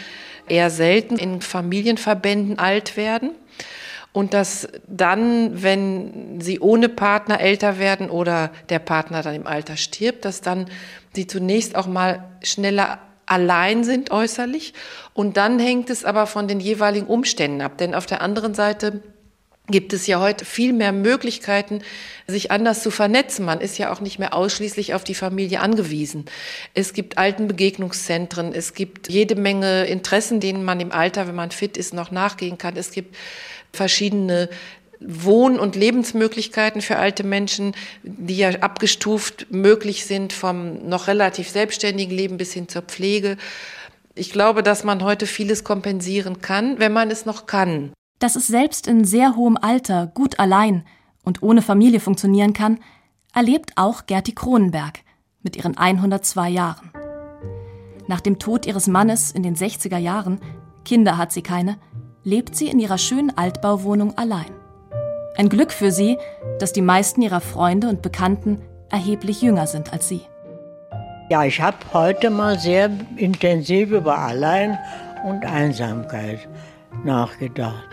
eher 0.48 0.70
selten 0.70 1.18
in 1.18 1.42
Familienverbänden 1.42 2.60
alt 2.60 2.98
werden. 2.98 3.32
und 4.16 4.34
dass 4.34 4.70
dann, 4.88 5.62
wenn 5.62 6.40
sie 6.40 6.62
ohne 6.62 6.88
Partner 6.88 7.42
älter 7.42 7.80
werden 7.80 8.10
oder 8.10 8.50
der 8.70 8.80
Partner 8.80 9.22
dann 9.22 9.36
im 9.36 9.46
Alter 9.46 9.76
stirbt, 9.76 10.24
dass 10.24 10.40
dann 10.40 10.68
sie 11.14 11.28
zunächst 11.28 11.76
auch 11.76 11.86
mal 11.86 12.24
schneller 12.42 13.00
allein 13.26 13.84
sind 13.84 14.12
äußerlich 14.12 14.74
und 15.14 15.36
dann 15.36 15.60
hängt 15.60 15.90
es 15.90 16.06
aber 16.06 16.28
von 16.28 16.48
den 16.48 16.62
jeweiligen 16.62 17.08
Umständen 17.08 17.60
ab, 17.60 17.78
denn 17.78 17.94
auf 17.94 18.06
der 18.06 18.22
anderen 18.22 18.54
Seite 18.54 19.02
gibt 19.68 19.94
es 19.94 20.08
ja 20.08 20.20
heute 20.20 20.46
viel 20.46 20.74
mehr 20.74 20.92
Möglichkeiten, 20.92 21.82
sich 22.28 22.52
anders 22.52 22.84
zu 22.84 22.92
vernetzen. 22.92 23.46
Man 23.46 23.62
ist 23.62 23.78
ja 23.78 23.92
auch 23.92 24.00
nicht 24.00 24.20
mehr 24.20 24.34
ausschließlich 24.34 24.94
auf 24.94 25.04
die 25.04 25.16
Familie 25.16 25.60
angewiesen. 25.60 26.26
Es 26.74 26.94
gibt 26.94 27.18
alten 27.18 27.48
Begegnungszentren, 27.48 28.54
es 28.54 28.74
gibt 28.74 29.10
jede 29.10 29.36
Menge 29.36 29.86
Interessen, 29.86 30.40
denen 30.40 30.64
man 30.64 30.80
im 30.80 30.92
Alter, 30.92 31.28
wenn 31.28 31.36
man 31.36 31.52
fit 31.52 31.78
ist, 31.78 31.94
noch 31.94 32.12
nachgehen 32.12 32.58
kann. 32.58 32.78
Es 32.78 32.92
gibt 32.92 33.16
verschiedene 33.74 34.50
Wohn- 35.00 35.60
und 35.60 35.76
Lebensmöglichkeiten 35.76 36.82
für 36.82 36.98
alte 36.98 37.24
Menschen, 37.24 37.76
die 38.04 38.38
ja 38.38 38.50
abgestuft 38.50 39.48
möglich 39.50 40.06
sind 40.06 40.32
vom 40.32 40.88
noch 40.88 41.08
relativ 41.08 41.50
selbstständigen 41.50 42.16
Leben 42.16 42.38
bis 42.38 42.54
hin 42.54 42.70
zur 42.70 42.82
Pflege. 42.84 43.38
Ich 44.16 44.32
glaube, 44.32 44.64
dass 44.64 44.84
man 44.84 45.04
heute 45.04 45.28
vieles 45.28 45.64
kompensieren 45.64 46.42
kann, 46.42 46.80
wenn 46.80 46.94
man 46.94 47.12
es 47.12 47.26
noch 47.26 47.46
kann. 47.46 47.92
Dass 48.20 48.38
es 48.38 48.48
selbst 48.48 48.88
in 48.88 49.04
sehr 49.04 49.36
hohem 49.36 49.58
Alter 49.58 50.08
gut 50.08 50.40
allein 50.40 50.86
und 51.24 51.44
ohne 51.44 51.62
Familie 51.62 52.00
funktionieren 52.00 52.54
kann, 52.54 52.80
erlebt 53.34 53.74
auch 53.76 54.06
Gerti 54.06 54.34
Kronenberg 54.34 55.00
mit 55.42 55.58
ihren 55.58 55.78
102 55.78 56.50
Jahren. 56.50 56.92
Nach 58.08 58.22
dem 58.22 58.40
Tod 58.40 58.66
ihres 58.66 58.88
Mannes 58.88 59.32
in 59.32 59.44
den 59.44 59.56
60er 59.56 59.98
Jahren, 59.98 60.40
Kinder 60.86 61.18
hat 61.18 61.34
sie 61.34 61.42
keine, 61.42 61.78
lebt 62.24 62.56
sie 62.56 62.70
in 62.70 62.80
ihrer 62.80 62.98
schönen 62.98 63.38
Altbauwohnung 63.38 64.18
allein. 64.18 64.52
Ein 65.36 65.50
Glück 65.50 65.74
für 65.74 65.92
sie, 65.92 66.18
dass 66.60 66.72
die 66.72 66.82
meisten 66.82 67.22
ihrer 67.22 67.42
Freunde 67.42 67.90
und 67.90 68.02
Bekannten 68.02 68.62
erheblich 68.90 69.42
jünger 69.42 69.68
sind 69.68 69.92
als 69.92 70.08
sie. 70.08 70.22
Ja, 71.30 71.44
ich 71.44 71.60
habe 71.60 71.78
heute 71.92 72.30
mal 72.30 72.58
sehr 72.60 72.90
intensiv 73.18 73.92
über 73.92 74.18
Allein 74.18 74.78
und 75.26 75.44
Einsamkeit 75.46 76.48
nachgedacht. 77.04 77.90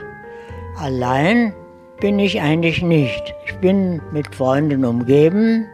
Allein 0.79 1.55
bin 2.00 2.19
ich 2.19 2.41
eigentlich 2.41 2.83
nicht. 2.83 3.35
Ich 3.47 3.55
bin 3.57 4.00
mit 4.12 4.35
Freunden 4.35 4.85
umgeben. 4.85 5.67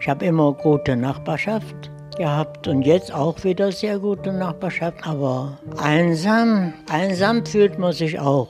Ich 0.00 0.08
habe 0.08 0.24
immer 0.24 0.52
gute 0.52 0.96
Nachbarschaft 0.96 1.90
gehabt 2.16 2.66
und 2.66 2.82
jetzt 2.82 3.12
auch 3.12 3.44
wieder 3.44 3.70
sehr 3.70 3.98
gute 3.98 4.32
Nachbarschaft. 4.32 5.06
Aber 5.06 5.58
einsam, 5.76 6.72
einsam 6.90 7.44
fühlt 7.44 7.78
man 7.78 7.92
sich 7.92 8.18
auch. 8.18 8.48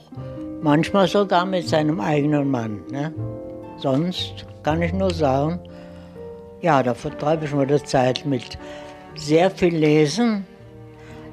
Manchmal 0.63 1.07
sogar 1.09 1.45
mit 1.45 1.69
seinem 1.69 2.01
eigenen 2.01 2.51
Mann. 2.51 2.81
Ne? 2.91 3.13
Sonst 3.79 4.47
kann 4.63 4.81
ich 4.81 4.93
nur 4.93 5.13
sagen, 5.13 5.61
ja, 6.63 6.83
da 6.83 6.95
vertreibe 6.95 7.45
ich 7.45 7.53
mir 7.53 7.67
die 7.67 7.83
Zeit 7.83 8.25
mit 8.25 8.57
sehr 9.17 9.51
viel 9.51 9.77
Lesen. 9.77 10.47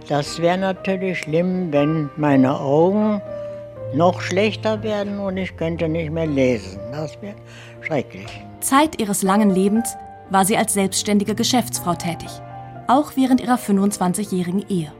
Das 0.09 0.41
wäre 0.41 0.57
natürlich 0.57 1.19
schlimm, 1.19 1.71
wenn 1.71 2.09
meine 2.17 2.59
Augen 2.59 3.21
noch 3.95 4.21
schlechter 4.21 4.81
werden 4.83 5.19
und 5.19 5.37
ich 5.37 5.55
könnte 5.55 5.87
nicht 5.87 6.11
mehr 6.11 6.27
lesen. 6.27 6.79
Das 6.91 7.21
wäre 7.21 7.35
schrecklich. 7.81 8.27
Zeit 8.59 8.99
ihres 8.99 9.23
langen 9.23 9.49
Lebens 9.49 9.95
war 10.29 10.45
sie 10.45 10.57
als 10.57 10.73
selbstständige 10.73 11.35
Geschäftsfrau 11.35 11.93
tätig, 11.93 12.29
auch 12.87 13.11
während 13.15 13.41
ihrer 13.41 13.57
25-jährigen 13.57 14.65
Ehe. 14.69 14.91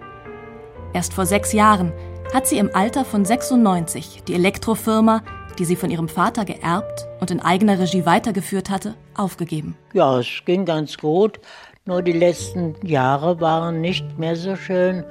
Erst 0.93 1.13
vor 1.13 1.25
sechs 1.25 1.53
Jahren 1.53 1.91
hat 2.33 2.47
sie 2.47 2.57
im 2.57 2.69
Alter 2.73 3.05
von 3.05 3.25
96 3.25 4.23
die 4.27 4.33
Elektrofirma, 4.33 5.23
die 5.57 5.65
sie 5.65 5.75
von 5.75 5.89
ihrem 5.89 6.09
Vater 6.09 6.45
geerbt 6.45 7.07
und 7.19 7.31
in 7.31 7.39
eigener 7.39 7.79
Regie 7.79 8.05
weitergeführt 8.05 8.69
hatte, 8.69 8.95
aufgegeben. 9.15 9.75
Ja, 9.93 10.19
es 10.19 10.27
ging 10.45 10.65
ganz 10.65 10.97
gut. 10.97 11.39
Nur 11.85 12.01
die 12.01 12.13
letzten 12.13 12.75
Jahre 12.81 13.41
waren 13.41 13.81
nicht 13.81 14.17
mehr 14.17 14.35
so 14.35 14.55
schön, 14.55 15.03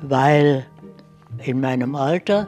weil 0.00 0.64
in 1.42 1.60
meinem 1.60 1.94
Alter 1.94 2.46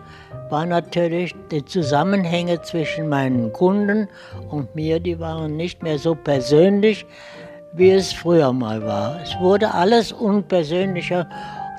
waren 0.51 0.69
natürlich 0.69 1.35
die 1.51 1.65
Zusammenhänge 1.65 2.63
zwischen 2.63 3.09
meinen 3.09 3.53
Kunden 3.53 4.09
und 4.51 4.75
mir, 4.75 5.01
die 5.01 5.19
waren 5.19 5.57
nicht 5.57 5.83
mehr 5.83 5.99
so 5.99 6.15
persönlich, 6.15 7.05
wie 7.73 7.91
es 7.91 8.13
früher 8.13 8.53
mal 8.53 8.85
war. 8.85 9.21
Es 9.23 9.39
wurde 9.41 9.73
alles 9.73 10.13
unpersönlicher. 10.13 11.29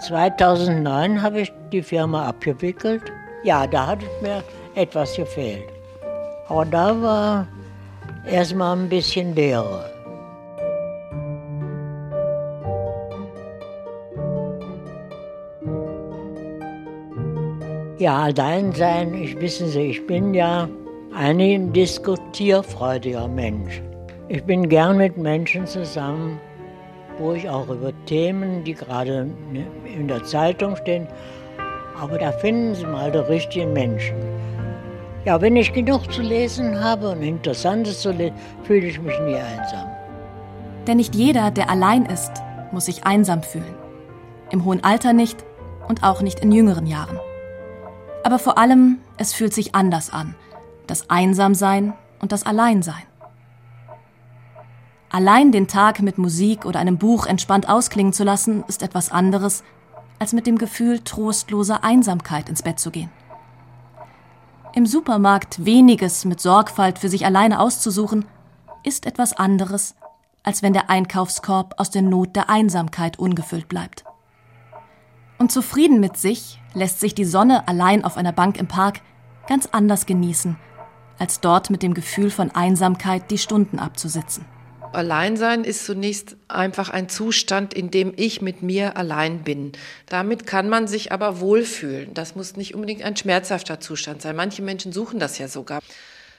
2009 0.01 1.21
habe 1.21 1.41
ich 1.41 1.53
die 1.71 1.81
Firma 1.81 2.27
abgewickelt. 2.27 3.03
Ja, 3.43 3.65
da 3.65 3.87
hat 3.87 3.99
mir 4.21 4.43
etwas 4.75 5.15
gefehlt. 5.15 5.63
Aber 6.47 6.65
da 6.65 7.01
war 7.01 7.47
erstmal 8.25 8.77
ein 8.77 8.89
bisschen 8.89 9.33
Leere. 9.33 9.96
Ja, 17.99 18.25
allein 18.25 18.73
sein, 18.73 19.15
ich 19.15 19.41
wissen 19.41 19.69
Sie, 19.69 19.81
ich 19.81 20.05
bin 20.05 20.35
ja 20.35 20.69
ein 21.15 21.73
diskutierfreudiger 21.73 23.27
Mensch. 23.27 23.81
Ich 24.27 24.43
bin 24.43 24.69
gern 24.69 24.97
mit 24.97 25.17
Menschen 25.17 25.65
zusammen, 25.65 26.39
wo 27.17 27.33
ich 27.33 27.49
auch 27.49 27.67
über 27.69 27.91
Themen, 28.05 28.63
die 28.63 28.75
gerade 28.75 29.27
in 29.83 30.07
der 30.07 30.23
Zeitung 30.25 30.75
stehen, 30.75 31.07
aber 31.99 32.19
da 32.19 32.31
finden 32.33 32.75
Sie 32.75 32.85
mal 32.85 33.11
die 33.11 33.17
richtigen 33.17 33.73
Menschen. 33.73 34.17
Ja, 35.25 35.41
wenn 35.41 35.55
ich 35.55 35.73
genug 35.73 36.11
zu 36.13 36.21
lesen 36.21 36.79
habe 36.79 37.09
und 37.09 37.23
Interessantes 37.23 38.01
zu 38.01 38.11
lesen, 38.11 38.35
fühle 38.61 38.85
ich 38.85 39.01
mich 39.01 39.19
nie 39.21 39.37
einsam. 39.37 39.87
Denn 40.85 40.97
nicht 40.97 41.15
jeder, 41.15 41.49
der 41.49 41.71
allein 41.71 42.05
ist, 42.05 42.31
muss 42.71 42.85
sich 42.85 43.05
einsam 43.05 43.41
fühlen. 43.41 43.75
Im 44.51 44.65
hohen 44.65 44.83
Alter 44.83 45.13
nicht 45.13 45.43
und 45.87 46.03
auch 46.03 46.21
nicht 46.21 46.41
in 46.41 46.51
jüngeren 46.51 46.85
Jahren. 46.85 47.19
Aber 48.23 48.39
vor 48.39 48.57
allem, 48.57 48.99
es 49.17 49.33
fühlt 49.33 49.53
sich 49.53 49.75
anders 49.75 50.11
an. 50.11 50.35
Das 50.85 51.09
Einsamsein 51.09 51.93
und 52.19 52.31
das 52.31 52.45
Alleinsein. 52.45 53.03
Allein 55.09 55.51
den 55.51 55.67
Tag 55.67 56.01
mit 56.01 56.17
Musik 56.17 56.65
oder 56.65 56.79
einem 56.79 56.97
Buch 56.97 57.25
entspannt 57.25 57.69
ausklingen 57.69 58.13
zu 58.13 58.23
lassen, 58.23 58.63
ist 58.67 58.83
etwas 58.83 59.11
anderes, 59.11 59.63
als 60.19 60.33
mit 60.33 60.47
dem 60.47 60.57
Gefühl 60.57 60.99
trostloser 60.99 61.83
Einsamkeit 61.83 62.49
ins 62.49 62.63
Bett 62.63 62.79
zu 62.79 62.91
gehen. 62.91 63.09
Im 64.73 64.85
Supermarkt 64.85 65.65
weniges 65.65 66.25
mit 66.25 66.41
Sorgfalt 66.41 66.99
für 66.99 67.09
sich 67.09 67.25
alleine 67.25 67.59
auszusuchen, 67.59 68.25
ist 68.83 69.05
etwas 69.05 69.33
anderes, 69.33 69.95
als 70.43 70.61
wenn 70.61 70.73
der 70.73 70.89
Einkaufskorb 70.89 71.75
aus 71.77 71.89
der 71.89 72.01
Not 72.01 72.35
der 72.35 72.49
Einsamkeit 72.49 73.17
ungefüllt 73.17 73.67
bleibt. 73.69 74.03
Und 75.39 75.51
zufrieden 75.51 75.99
mit 75.99 76.17
sich 76.17 76.59
lässt 76.77 76.99
sich 76.99 77.15
die 77.15 77.25
Sonne 77.25 77.67
allein 77.67 78.05
auf 78.05 78.17
einer 78.17 78.31
Bank 78.31 78.57
im 78.57 78.67
Park 78.67 79.01
ganz 79.47 79.67
anders 79.71 80.05
genießen, 80.05 80.57
als 81.17 81.41
dort 81.41 81.69
mit 81.69 81.83
dem 81.83 81.93
Gefühl 81.93 82.29
von 82.29 82.51
Einsamkeit 82.51 83.31
die 83.31 83.37
Stunden 83.37 83.79
abzusitzen. 83.79 84.45
Alleinsein 84.93 85.63
ist 85.63 85.85
zunächst 85.85 86.37
einfach 86.47 86.89
ein 86.89 87.09
Zustand, 87.09 87.73
in 87.73 87.91
dem 87.91 88.13
ich 88.15 88.41
mit 88.41 88.61
mir 88.61 88.95
allein 88.95 89.43
bin. 89.43 89.73
Damit 90.07 90.47
kann 90.47 90.69
man 90.69 90.87
sich 90.87 91.11
aber 91.11 91.39
wohlfühlen. 91.39 92.13
Das 92.13 92.35
muss 92.35 92.55
nicht 92.55 92.73
unbedingt 92.73 93.03
ein 93.03 93.17
schmerzhafter 93.17 93.79
Zustand 93.79 94.21
sein. 94.21 94.35
Manche 94.35 94.61
Menschen 94.61 94.93
suchen 94.93 95.19
das 95.19 95.37
ja 95.39 95.47
sogar. 95.49 95.81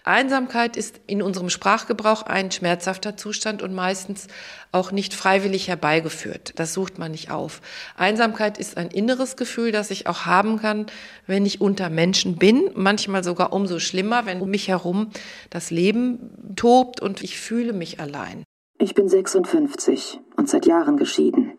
Einsamkeit 0.08 0.76
ist 0.76 1.00
in 1.06 1.22
unserem 1.22 1.50
Sprachgebrauch 1.50 2.22
ein 2.22 2.50
schmerzhafter 2.50 3.16
Zustand 3.16 3.62
und 3.62 3.74
meistens 3.74 4.26
auch 4.72 4.90
nicht 4.90 5.12
freiwillig 5.12 5.68
herbeigeführt. 5.68 6.54
Das 6.56 6.72
sucht 6.72 6.98
man 6.98 7.10
nicht 7.10 7.30
auf. 7.30 7.60
Einsamkeit 7.96 8.58
ist 8.58 8.78
ein 8.78 8.88
inneres 8.88 9.36
Gefühl, 9.36 9.70
das 9.70 9.90
ich 9.90 10.06
auch 10.06 10.24
haben 10.24 10.58
kann, 10.58 10.86
wenn 11.26 11.44
ich 11.44 11.60
unter 11.60 11.90
Menschen 11.90 12.36
bin. 12.36 12.70
Manchmal 12.74 13.22
sogar 13.22 13.52
umso 13.52 13.78
schlimmer, 13.78 14.24
wenn 14.24 14.40
um 14.40 14.48
mich 14.48 14.68
herum 14.68 15.10
das 15.50 15.70
Leben 15.70 16.54
tobt 16.56 17.00
und 17.00 17.22
ich 17.22 17.38
fühle 17.38 17.74
mich 17.74 18.00
allein. 18.00 18.44
Ich 18.78 18.94
bin 18.94 19.08
56 19.08 20.20
und 20.36 20.48
seit 20.48 20.64
Jahren 20.64 20.96
geschieden. 20.96 21.52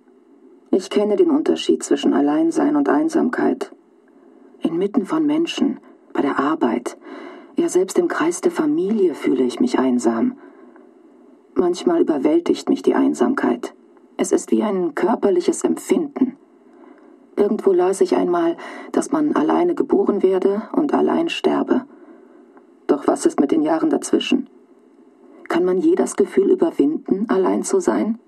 Ich 0.72 0.90
kenne 0.90 1.18
den 1.18 1.30
Unterschied 1.30 1.84
zwischen 1.84 2.14
Alleinsein 2.14 2.76
und 2.76 2.90
Einsamkeit. 2.90 3.72
Inmitten 4.62 5.06
von 5.06 5.26
Menschen, 5.26 5.80
bei 6.14 6.22
der 6.22 6.40
Arbeit, 6.40 6.98
ja, 7.60 7.68
selbst 7.68 8.00
im 8.00 8.08
Kreis 8.08 8.40
der 8.40 8.52
Familie 8.52 9.14
fühle 9.14 9.44
ich 9.44 9.60
mich 9.60 9.78
einsam. 9.80 10.38
Manchmal 11.56 12.00
überwältigt 12.00 12.70
mich 12.70 12.82
die 12.84 12.96
Einsamkeit. 12.96 13.74
Es 14.16 14.32
ist 14.32 14.52
wie 14.52 14.64
ein 14.64 14.96
körperliches 14.96 15.66
Empfinden. 15.66 16.38
Irgendwo 17.36 17.74
las 17.74 18.00
ich 18.00 18.16
einmal, 18.16 18.56
dass 18.94 19.12
man 19.12 19.36
alleine 19.36 19.76
geboren 19.76 20.24
werde 20.24 20.62
und 20.72 20.94
allein 20.94 21.28
sterbe. 21.28 21.86
Doch 22.88 23.08
was 23.08 23.26
ist 23.26 23.42
mit 23.42 23.52
den 23.52 23.62
Jahren 23.62 23.90
dazwischen? 23.90 24.50
Kann 25.50 25.66
man 25.66 25.80
je 25.80 25.96
das 25.96 26.16
Gefühl 26.16 26.52
überwinden, 26.52 27.30
allein 27.30 27.64
zu 27.64 27.82
sein? 27.82 28.20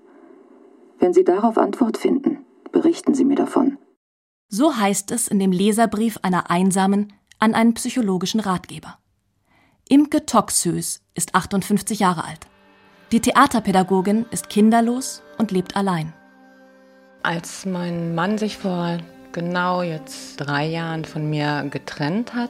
Wenn 0.98 1.14
Sie 1.14 1.24
darauf 1.24 1.56
Antwort 1.56 1.96
finden, 1.96 2.44
berichten 2.70 3.14
Sie 3.14 3.24
mir 3.24 3.36
davon. 3.36 3.78
So 4.48 4.76
heißt 4.76 5.10
es 5.10 5.28
in 5.28 5.38
dem 5.38 5.52
Leserbrief 5.52 6.18
einer 6.20 6.50
einsamen, 6.50 7.14
an 7.38 7.54
einen 7.54 7.72
psychologischen 7.72 8.40
Ratgeber. 8.40 8.98
Imke 9.92 10.24
Toxhös 10.24 11.02
ist 11.12 11.34
58 11.34 12.00
Jahre 12.00 12.24
alt. 12.24 12.46
Die 13.12 13.20
Theaterpädagogin 13.20 14.24
ist 14.30 14.48
kinderlos 14.48 15.22
und 15.36 15.50
lebt 15.50 15.76
allein. 15.76 16.14
Als 17.22 17.66
mein 17.66 18.14
Mann 18.14 18.38
sich 18.38 18.56
vor 18.56 18.96
genau 19.32 19.82
jetzt 19.82 20.36
drei 20.38 20.64
Jahren 20.64 21.04
von 21.04 21.28
mir 21.28 21.66
getrennt 21.68 22.32
hat, 22.32 22.48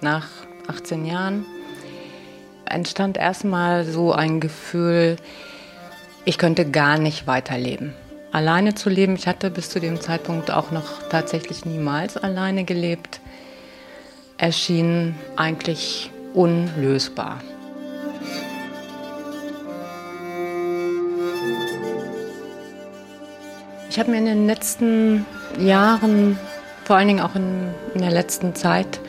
nach 0.00 0.28
18 0.68 1.06
Jahren, 1.06 1.44
entstand 2.66 3.16
erstmal 3.16 3.84
so 3.84 4.12
ein 4.12 4.38
Gefühl, 4.38 5.16
ich 6.24 6.38
könnte 6.38 6.70
gar 6.70 6.98
nicht 6.98 7.26
weiterleben. 7.26 7.94
Alleine 8.30 8.76
zu 8.76 8.90
leben, 8.90 9.16
ich 9.16 9.26
hatte 9.26 9.50
bis 9.50 9.70
zu 9.70 9.80
dem 9.80 10.00
Zeitpunkt 10.00 10.52
auch 10.52 10.70
noch 10.70 11.08
tatsächlich 11.10 11.64
niemals 11.64 12.16
alleine 12.16 12.62
gelebt, 12.62 13.18
erschien 14.38 15.16
eigentlich 15.34 16.12
unlösbar. 16.36 17.40
Ich 23.88 23.98
habe 23.98 24.10
mir 24.10 24.18
in 24.18 24.26
den 24.26 24.46
letzten 24.46 25.24
Jahren, 25.58 26.38
vor 26.84 26.96
allen 26.96 27.08
Dingen 27.08 27.20
auch 27.20 27.34
in, 27.34 27.70
in 27.94 28.02
der 28.02 28.10
letzten 28.10 28.54
Zeit, 28.54 29.00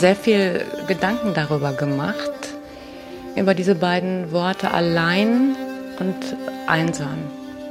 sehr 0.00 0.16
viel 0.16 0.66
Gedanken 0.88 1.34
darüber 1.34 1.72
gemacht, 1.72 2.32
über 3.36 3.54
diese 3.54 3.76
beiden 3.76 4.32
Worte 4.32 4.72
allein 4.72 5.54
und 6.00 6.16
einsam. 6.66 7.18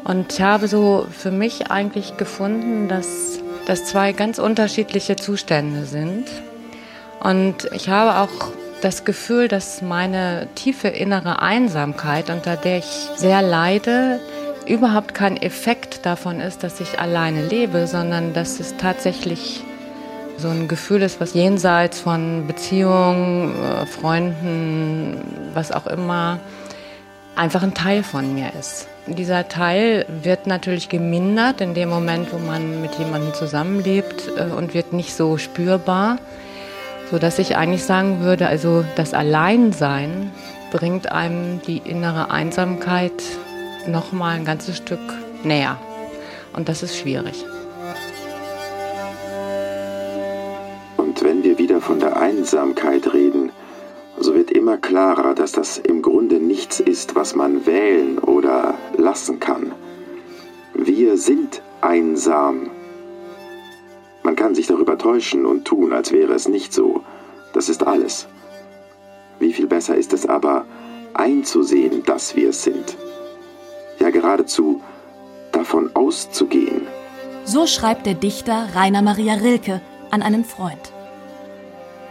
Und 0.06 0.32
ich 0.32 0.42
habe 0.42 0.70
so 0.70 1.06
für 1.12 1.32
mich 1.32 1.70
eigentlich 1.70 2.16
gefunden, 2.16 2.88
dass 2.88 3.40
das 3.66 3.86
zwei 3.86 4.14
ganz 4.14 4.40
unterschiedliche 4.40 5.18
Zustände 5.18 5.84
sind. 5.84 6.26
Und 7.20 7.70
ich 7.74 7.90
habe 7.90 8.18
auch 8.22 8.52
das 8.82 9.06
Gefühl, 9.06 9.48
dass 9.48 9.82
meine 9.82 10.48
tiefe 10.56 10.88
innere 10.88 11.42
Einsamkeit, 11.42 12.30
unter 12.30 12.56
der 12.56 12.80
ich 12.80 13.10
sehr 13.16 13.42
leide, 13.42 14.20
überhaupt 14.68 15.14
kein 15.14 15.38
Effekt 15.38 16.06
davon 16.06 16.40
ist, 16.40 16.64
dass 16.64 16.80
ich 16.80 17.00
alleine 17.00 17.46
lebe, 17.46 17.88
sondern 17.88 18.34
dass 18.34 18.60
es 18.60 18.78
tatsächlich 18.78 19.64
so 20.38 20.50
ein 20.50 20.68
Gefühl 20.68 21.02
ist, 21.04 21.20
was 21.22 21.34
jenseits 21.34 22.00
von 22.00 22.48
Beziehungen, 22.48 23.54
äh, 23.56 23.86
Freunden, 23.86 25.18
was 25.54 25.72
auch 25.72 25.88
immer, 25.88 26.40
einfach 27.36 27.64
ein 27.64 27.74
Teil 27.74 28.04
von 28.04 28.34
mir 28.34 28.52
ist. 28.60 28.88
Dieser 29.08 29.48
Teil 29.48 30.06
wird 30.24 30.48
natürlich 30.48 30.90
gemindert 30.90 31.62
in 31.62 31.74
dem 31.74 31.90
Moment, 31.90 32.32
wo 32.34 32.38
man 32.38 32.82
mit 32.82 32.96
jemandem 32.96 33.34
zusammenlebt 33.34 34.30
äh, 34.38 34.44
und 34.52 34.74
wird 34.74 34.94
nicht 34.94 35.14
so 35.14 35.38
spürbar, 35.38 36.18
so 37.12 37.20
dass 37.20 37.40
ich 37.40 37.58
eigentlich 37.58 37.84
sagen 37.84 38.22
würde, 38.22 38.48
also 38.48 38.86
das 38.96 39.14
Alleinsein 39.14 40.32
bringt 40.72 41.12
einem 41.12 41.62
die 41.68 41.78
innere 41.84 42.32
Einsamkeit 42.32 43.22
noch 43.86 44.14
mal 44.14 44.38
ein 44.38 44.46
ganzes 44.46 44.78
Stück 44.78 45.00
näher 45.44 45.78
und 46.54 46.70
das 46.70 46.84
ist 46.84 46.98
schwierig. 46.98 47.46
Und 50.96 51.22
wenn 51.24 51.44
wir 51.44 51.58
wieder 51.58 51.82
von 51.82 52.00
der 52.00 52.16
Einsamkeit 52.18 53.14
reden, 53.14 53.52
so 54.18 54.34
wird 54.34 54.52
immer 54.52 54.78
klarer, 54.78 55.36
dass 55.36 55.52
das 55.52 55.78
im 55.80 56.02
Grunde 56.02 56.36
nichts 56.36 56.80
ist, 56.80 57.16
was 57.16 57.36
man 57.36 57.66
wählen 57.66 58.20
oder 58.20 58.76
lassen 58.96 59.40
kann. 59.40 59.74
Wir 60.74 61.18
sind 61.18 61.62
einsam. 61.82 62.70
Man 64.24 64.36
kann 64.36 64.56
sich 64.56 64.68
darüber 64.68 64.98
täuschen 64.98 65.46
und 65.46 65.66
tun, 65.66 65.94
als 65.94 66.12
wäre 66.12 66.34
es 66.34 66.48
nicht 66.48 66.74
so. 66.74 67.04
Das 67.54 67.70
ist 67.70 67.86
alles. 67.86 68.28
Wie 69.40 69.54
viel 69.54 69.68
besser 69.68 69.96
ist 69.96 70.14
es 70.14 70.26
aber, 70.28 70.66
einzusehen, 71.14 72.04
dass 72.04 72.36
wir 72.36 72.50
es 72.50 72.64
sind. 72.64 72.98
Ja 74.00 74.10
geradezu 74.10 74.82
davon 75.52 75.90
auszugehen. 75.96 76.88
So 77.44 77.66
schreibt 77.66 78.06
der 78.06 78.14
Dichter 78.14 78.70
Rainer 78.76 79.02
Maria 79.02 79.34
Rilke 79.34 79.82
an 80.12 80.22
einen 80.22 80.46
Freund. 80.46 80.94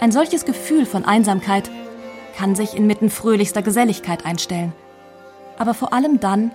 Ein 0.01 0.13
solches 0.13 0.45
Gefühl 0.45 0.87
von 0.87 1.05
Einsamkeit 1.05 1.71
kann 2.37 2.55
sich 2.55 2.75
inmitten 2.77 3.11
fröhlichster 3.11 3.63
Geselligkeit 3.63 4.27
einstellen. 4.27 4.73
Aber 5.59 5.75
vor 5.75 5.93
allem 5.93 6.21
dann, 6.21 6.53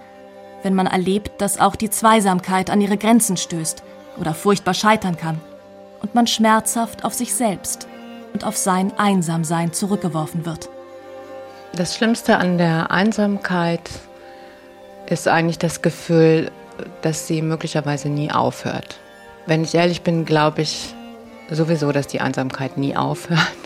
wenn 0.63 0.73
man 0.73 0.87
erlebt, 0.87 1.41
dass 1.41 1.59
auch 1.59 1.75
die 1.75 1.89
Zweisamkeit 1.89 2.69
an 2.69 2.81
ihre 2.81 2.97
Grenzen 2.97 3.37
stößt 3.37 3.83
oder 4.17 4.33
furchtbar 4.33 4.73
scheitern 4.73 5.17
kann 5.17 5.39
und 6.01 6.15
man 6.15 6.27
schmerzhaft 6.27 7.03
auf 7.03 7.13
sich 7.13 7.33
selbst 7.33 7.87
und 8.33 8.43
auf 8.43 8.57
sein 8.57 8.91
Einsamsein 8.97 9.73
zurückgeworfen 9.73 10.45
wird. 10.45 10.69
Das 11.75 11.95
Schlimmste 11.95 12.37
an 12.37 12.57
der 12.57 12.91
Einsamkeit 12.91 13.89
ist 15.07 15.27
eigentlich 15.27 15.59
das 15.59 15.81
Gefühl, 15.81 16.51
dass 17.01 17.27
sie 17.27 17.41
möglicherweise 17.41 18.09
nie 18.09 18.31
aufhört. 18.31 18.99
Wenn 19.45 19.63
ich 19.63 19.75
ehrlich 19.75 20.01
bin, 20.01 20.25
glaube 20.25 20.61
ich 20.61 20.93
sowieso, 21.49 21.91
dass 21.91 22.07
die 22.07 22.21
Einsamkeit 22.21 22.77
nie 22.77 22.95
aufhört 22.95 23.39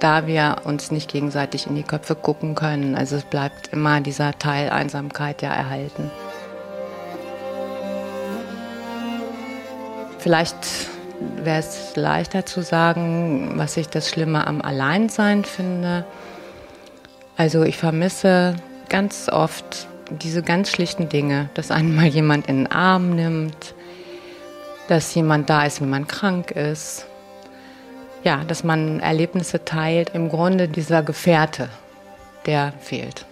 da 0.00 0.26
wir 0.26 0.56
uns 0.64 0.90
nicht 0.90 1.10
gegenseitig 1.10 1.66
in 1.66 1.76
die 1.76 1.82
Köpfe 1.82 2.14
gucken 2.14 2.54
können. 2.54 2.96
Also 2.96 3.16
es 3.16 3.24
bleibt 3.24 3.68
immer 3.68 4.00
dieser 4.00 4.38
Teil 4.38 4.70
Einsamkeit 4.70 5.42
ja 5.42 5.52
erhalten. 5.52 6.10
Vielleicht 10.20 10.54
wäre 11.42 11.60
es 11.60 11.96
leichter 11.96 12.44
zu 12.44 12.62
sagen, 12.62 13.52
was 13.56 13.78
ich 13.78 13.88
das 13.88 14.10
Schlimme 14.10 14.46
am 14.46 14.60
Alleinsein 14.60 15.44
finde. 15.44 16.04
Also 17.38 17.62
ich 17.62 17.78
vermisse 17.78 18.56
ganz 18.90 19.30
oft 19.30 19.88
diese 20.10 20.42
ganz 20.42 20.70
schlichten 20.70 21.08
Dinge, 21.08 21.48
dass 21.54 21.70
einmal 21.70 22.04
jemand 22.06 22.48
in 22.48 22.64
den 22.64 22.72
Arm 22.72 23.14
nimmt, 23.14 23.74
dass 24.88 25.14
jemand 25.14 25.48
da 25.48 25.64
ist, 25.64 25.80
wenn 25.80 25.88
man 25.88 26.06
krank 26.06 26.50
ist, 26.50 27.06
ja, 28.22 28.44
dass 28.46 28.62
man 28.62 29.00
Erlebnisse 29.00 29.64
teilt. 29.64 30.10
Im 30.14 30.28
Grunde 30.28 30.68
dieser 30.68 31.02
Gefährte, 31.02 31.70
der 32.44 32.74
fehlt. 32.80 33.24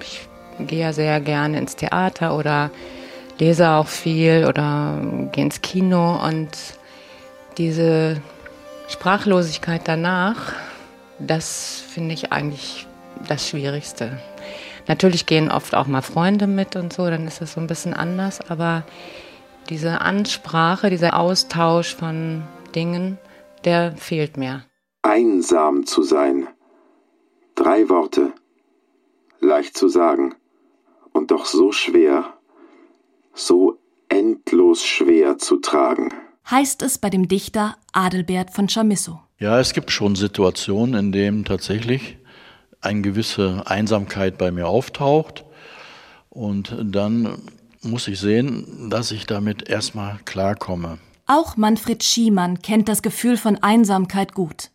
Ich 0.00 0.28
gehe 0.60 0.80
ja 0.80 0.92
sehr 0.92 1.20
gerne 1.20 1.58
ins 1.58 1.74
Theater 1.74 2.36
oder 2.36 2.70
lese 3.38 3.70
auch 3.70 3.86
viel 3.86 4.46
oder 4.48 5.00
gehe 5.32 5.44
ins 5.44 5.62
Kino 5.62 6.22
und 6.24 6.48
diese 7.56 8.20
Sprachlosigkeit 8.88 9.82
danach, 9.84 10.52
das 11.18 11.82
finde 11.88 12.14
ich 12.14 12.32
eigentlich 12.32 12.86
das 13.28 13.48
Schwierigste. 13.48 14.18
Natürlich 14.86 15.26
gehen 15.26 15.50
oft 15.50 15.74
auch 15.74 15.86
mal 15.86 16.02
Freunde 16.02 16.46
mit 16.46 16.76
und 16.76 16.92
so, 16.92 17.08
dann 17.10 17.26
ist 17.26 17.40
das 17.40 17.52
so 17.52 17.60
ein 17.60 17.66
bisschen 17.66 17.94
anders, 17.94 18.40
aber 18.48 18.84
diese 19.68 20.00
Ansprache, 20.00 20.88
dieser 20.88 21.18
Austausch 21.18 21.94
von 21.94 22.42
Dingen, 22.74 23.18
der 23.64 23.96
fehlt 23.96 24.36
mir. 24.36 24.64
Einsam 25.02 25.84
zu 25.84 26.02
sein. 26.02 26.48
Drei 27.54 27.88
Worte. 27.88 28.32
Leicht 29.40 29.76
zu 29.76 29.88
sagen. 29.88 30.34
Und 31.12 31.30
doch 31.30 31.44
so 31.44 31.72
schwer, 31.72 32.37
so 33.38 33.78
endlos 34.08 34.84
schwer 34.84 35.38
zu 35.38 35.58
tragen. 35.58 36.12
Heißt 36.50 36.82
es 36.82 36.98
bei 36.98 37.10
dem 37.10 37.28
Dichter 37.28 37.76
Adelbert 37.92 38.50
von 38.50 38.68
Chamisso. 38.68 39.20
Ja, 39.38 39.60
es 39.60 39.72
gibt 39.72 39.90
schon 39.90 40.16
Situationen, 40.16 40.94
in 40.98 41.12
denen 41.12 41.44
tatsächlich 41.44 42.18
eine 42.80 43.02
gewisse 43.02 43.62
Einsamkeit 43.66 44.38
bei 44.38 44.50
mir 44.50 44.66
auftaucht. 44.66 45.44
Und 46.30 46.76
dann 46.82 47.38
muss 47.82 48.08
ich 48.08 48.18
sehen, 48.18 48.88
dass 48.90 49.10
ich 49.10 49.26
damit 49.26 49.68
erstmal 49.68 50.18
klarkomme. 50.24 50.98
Auch 51.26 51.56
Manfred 51.56 52.02
Schiemann 52.02 52.60
kennt 52.62 52.88
das 52.88 53.02
Gefühl 53.02 53.36
von 53.36 53.56
Einsamkeit 53.62 54.34
gut. 54.34 54.70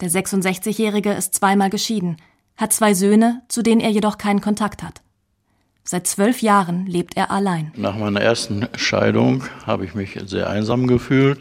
Der 0.00 0.10
66-Jährige 0.10 1.12
ist 1.12 1.34
zweimal 1.34 1.70
geschieden, 1.70 2.16
hat 2.56 2.72
zwei 2.72 2.92
Söhne, 2.92 3.42
zu 3.48 3.62
denen 3.62 3.80
er 3.80 3.90
jedoch 3.90 4.18
keinen 4.18 4.40
Kontakt 4.40 4.82
hat. 4.82 5.02
Seit 5.84 6.06
zwölf 6.06 6.42
Jahren 6.42 6.86
lebt 6.86 7.16
er 7.16 7.30
allein. 7.30 7.72
Nach 7.76 7.96
meiner 7.96 8.20
ersten 8.20 8.68
Scheidung 8.76 9.44
habe 9.66 9.84
ich 9.84 9.94
mich 9.94 10.18
sehr 10.26 10.48
einsam 10.48 10.86
gefühlt. 10.86 11.40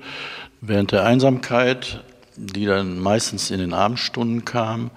Während 0.61 0.91
der 0.91 1.05
Einsamkeit, 1.05 2.03
die 2.35 2.65
dann 2.65 2.99
meistens 2.99 3.51
in 3.51 3.59
den 3.59 3.73
Abendstunden 3.73 4.43
kam, 4.43 4.89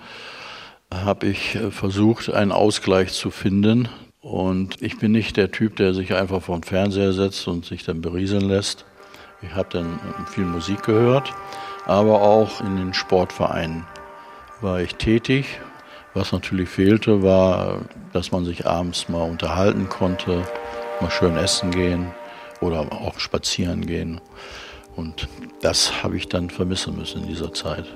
habe 0.92 1.26
ich 1.26 1.58
versucht, 1.70 2.32
einen 2.32 2.52
Ausgleich 2.52 3.12
zu 3.12 3.30
finden. 3.30 3.88
Und 4.20 4.80
ich 4.80 4.98
bin 4.98 5.12
nicht 5.12 5.36
der 5.36 5.50
Typ, 5.50 5.76
der 5.76 5.92
sich 5.92 6.14
einfach 6.14 6.42
vor 6.42 6.56
den 6.56 6.62
Fernseher 6.62 7.12
setzt 7.12 7.46
und 7.46 7.66
sich 7.66 7.84
dann 7.84 8.00
berieseln 8.00 8.48
lässt. 8.48 8.86
Ich 9.42 9.54
habe 9.54 9.68
dann 9.70 10.00
viel 10.26 10.44
Musik 10.44 10.84
gehört, 10.84 11.34
aber 11.84 12.22
auch 12.22 12.62
in 12.62 12.76
den 12.76 12.94
Sportvereinen 12.94 13.84
war 14.62 14.80
ich 14.80 14.94
tätig. 14.94 15.60
Was 16.14 16.30
natürlich 16.30 16.68
fehlte, 16.68 17.22
war, 17.22 17.80
dass 18.12 18.30
man 18.30 18.44
sich 18.44 18.66
abends 18.66 19.08
mal 19.08 19.28
unterhalten 19.28 19.88
konnte, 19.88 20.44
mal 21.00 21.10
schön 21.10 21.36
essen 21.36 21.72
gehen 21.72 22.12
oder 22.60 22.92
auch 22.92 23.18
spazieren 23.18 23.84
gehen. 23.84 24.20
Und 24.94 25.28
das 25.60 26.04
habe 26.04 26.16
ich 26.16 26.28
dann 26.28 26.50
vermissen 26.50 26.96
müssen 26.96 27.22
in 27.22 27.28
dieser 27.28 27.52
Zeit. 27.52 27.86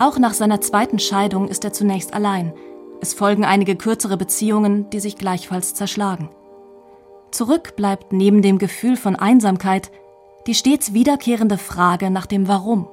Auch 0.00 0.18
nach 0.18 0.34
seiner 0.34 0.60
zweiten 0.60 0.98
Scheidung 0.98 1.46
ist 1.46 1.64
er 1.64 1.72
zunächst 1.72 2.14
allein. 2.14 2.52
Es 3.00 3.14
folgen 3.14 3.44
einige 3.44 3.76
kürzere 3.76 4.16
Beziehungen, 4.16 4.90
die 4.90 4.98
sich 4.98 5.16
gleichfalls 5.16 5.74
zerschlagen. 5.74 6.30
Zurück 7.30 7.76
bleibt 7.76 8.12
neben 8.12 8.42
dem 8.42 8.58
Gefühl 8.58 8.96
von 8.96 9.14
Einsamkeit 9.14 9.92
die 10.48 10.54
stets 10.54 10.92
wiederkehrende 10.92 11.58
Frage 11.58 12.10
nach 12.10 12.26
dem 12.26 12.48
Warum. 12.48 12.88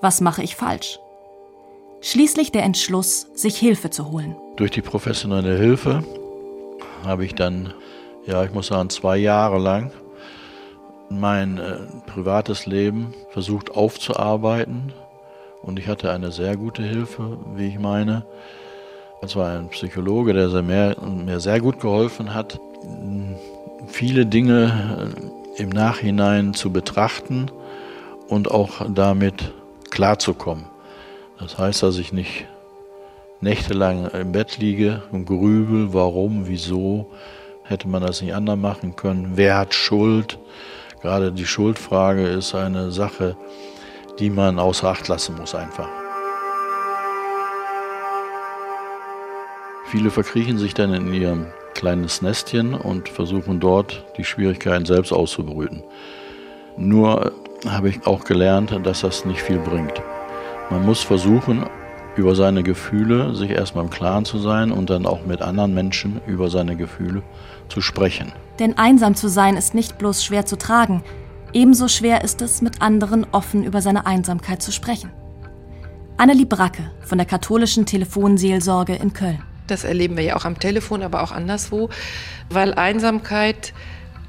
Was 0.00 0.20
mache 0.20 0.42
ich 0.42 0.56
falsch? 0.56 0.98
Schließlich 2.02 2.50
der 2.50 2.62
Entschluss, 2.62 3.26
sich 3.34 3.58
Hilfe 3.58 3.90
zu 3.90 4.10
holen. 4.10 4.34
Durch 4.56 4.70
die 4.70 4.80
professionelle 4.80 5.56
Hilfe 5.58 6.02
habe 7.04 7.24
ich 7.26 7.34
dann, 7.34 7.74
ja, 8.26 8.42
ich 8.44 8.52
muss 8.52 8.68
sagen, 8.68 8.88
zwei 8.88 9.18
Jahre 9.18 9.58
lang 9.58 9.92
mein 11.10 11.58
äh, 11.58 11.76
privates 12.06 12.66
Leben 12.66 13.12
versucht 13.30 13.72
aufzuarbeiten. 13.72 14.92
Und 15.62 15.78
ich 15.78 15.88
hatte 15.88 16.10
eine 16.10 16.32
sehr 16.32 16.56
gute 16.56 16.82
Hilfe, 16.82 17.36
wie 17.54 17.66
ich 17.66 17.78
meine. 17.78 18.24
Es 19.20 19.36
war 19.36 19.58
ein 19.58 19.68
Psychologe, 19.68 20.32
der 20.32 20.48
mir, 20.62 20.96
mir 21.02 21.40
sehr 21.40 21.60
gut 21.60 21.80
geholfen 21.80 22.32
hat, 22.32 22.58
viele 23.88 24.24
Dinge 24.24 25.12
äh, 25.58 25.62
im 25.62 25.68
Nachhinein 25.68 26.54
zu 26.54 26.72
betrachten 26.72 27.50
und 28.28 28.50
auch 28.50 28.86
damit 28.88 29.52
klarzukommen. 29.90 30.64
Das 31.40 31.56
heißt, 31.56 31.82
dass 31.82 31.96
ich 31.96 32.12
nicht 32.12 32.46
nächtelang 33.40 34.08
im 34.10 34.32
Bett 34.32 34.58
liege 34.58 35.02
und 35.10 35.24
grübel, 35.24 35.94
warum, 35.94 36.46
wieso, 36.46 37.10
hätte 37.62 37.88
man 37.88 38.02
das 38.02 38.20
nicht 38.20 38.34
anders 38.34 38.58
machen 38.58 38.94
können, 38.94 39.32
wer 39.36 39.56
hat 39.56 39.74
Schuld. 39.74 40.38
Gerade 41.00 41.32
die 41.32 41.46
Schuldfrage 41.46 42.26
ist 42.26 42.54
eine 42.54 42.90
Sache, 42.92 43.36
die 44.18 44.28
man 44.28 44.58
außer 44.58 44.88
Acht 44.88 45.08
lassen 45.08 45.36
muss 45.36 45.54
einfach. 45.54 45.88
Viele 49.86 50.10
verkriechen 50.10 50.58
sich 50.58 50.74
dann 50.74 50.92
in 50.92 51.12
ihrem 51.12 51.46
kleines 51.74 52.20
Nestchen 52.20 52.74
und 52.74 53.08
versuchen 53.08 53.60
dort 53.60 54.04
die 54.18 54.24
Schwierigkeiten 54.24 54.84
selbst 54.84 55.12
auszubrüten. 55.12 55.82
Nur 56.76 57.32
habe 57.66 57.88
ich 57.88 58.06
auch 58.06 58.24
gelernt, 58.24 58.78
dass 58.84 59.00
das 59.00 59.24
nicht 59.24 59.40
viel 59.40 59.58
bringt. 59.58 60.02
Man 60.70 60.86
muss 60.86 61.02
versuchen, 61.02 61.66
über 62.14 62.36
seine 62.36 62.62
Gefühle 62.62 63.34
sich 63.34 63.50
erstmal 63.50 63.84
im 63.84 63.90
Klaren 63.90 64.24
zu 64.24 64.38
sein 64.38 64.70
und 64.70 64.88
dann 64.88 65.04
auch 65.04 65.26
mit 65.26 65.42
anderen 65.42 65.74
Menschen 65.74 66.20
über 66.28 66.48
seine 66.48 66.76
Gefühle 66.76 67.24
zu 67.68 67.80
sprechen. 67.80 68.32
Denn 68.60 68.78
einsam 68.78 69.16
zu 69.16 69.28
sein 69.28 69.56
ist 69.56 69.74
nicht 69.74 69.98
bloß 69.98 70.24
schwer 70.24 70.46
zu 70.46 70.56
tragen, 70.56 71.02
ebenso 71.52 71.88
schwer 71.88 72.22
ist 72.22 72.40
es, 72.40 72.62
mit 72.62 72.82
anderen 72.82 73.26
offen 73.32 73.64
über 73.64 73.82
seine 73.82 74.06
Einsamkeit 74.06 74.62
zu 74.62 74.70
sprechen. 74.70 75.10
Annelie 76.18 76.46
Bracke 76.46 76.92
von 77.00 77.18
der 77.18 77.26
katholischen 77.26 77.84
Telefonseelsorge 77.84 78.94
in 78.94 79.12
Köln. 79.12 79.42
Das 79.66 79.82
erleben 79.82 80.16
wir 80.16 80.22
ja 80.22 80.36
auch 80.36 80.44
am 80.44 80.58
Telefon, 80.58 81.02
aber 81.02 81.22
auch 81.22 81.32
anderswo, 81.32 81.88
weil 82.48 82.74
Einsamkeit 82.74 83.72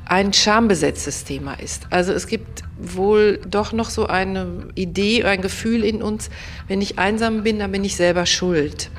ein 0.06 0.34
schambesetztes 0.34 1.23
Thema 1.23 1.54
ist. 1.54 1.88
Also 1.89 2.13
es 2.13 2.27
gibt 2.27 2.63
wohl 2.81 3.39
doch 3.47 3.71
noch 3.73 3.89
so 3.89 4.07
eine 4.07 4.67
Idee, 4.75 5.23
ein 5.23 5.41
Gefühl 5.41 5.83
in 5.83 6.01
uns, 6.01 6.29
wenn 6.67 6.81
ich 6.81 6.99
einsam 6.99 7.43
bin, 7.43 7.59
dann 7.59 7.71
bin 7.71 7.83
ich 7.83 7.95
selber 7.95 8.25
schuld. 8.25 8.89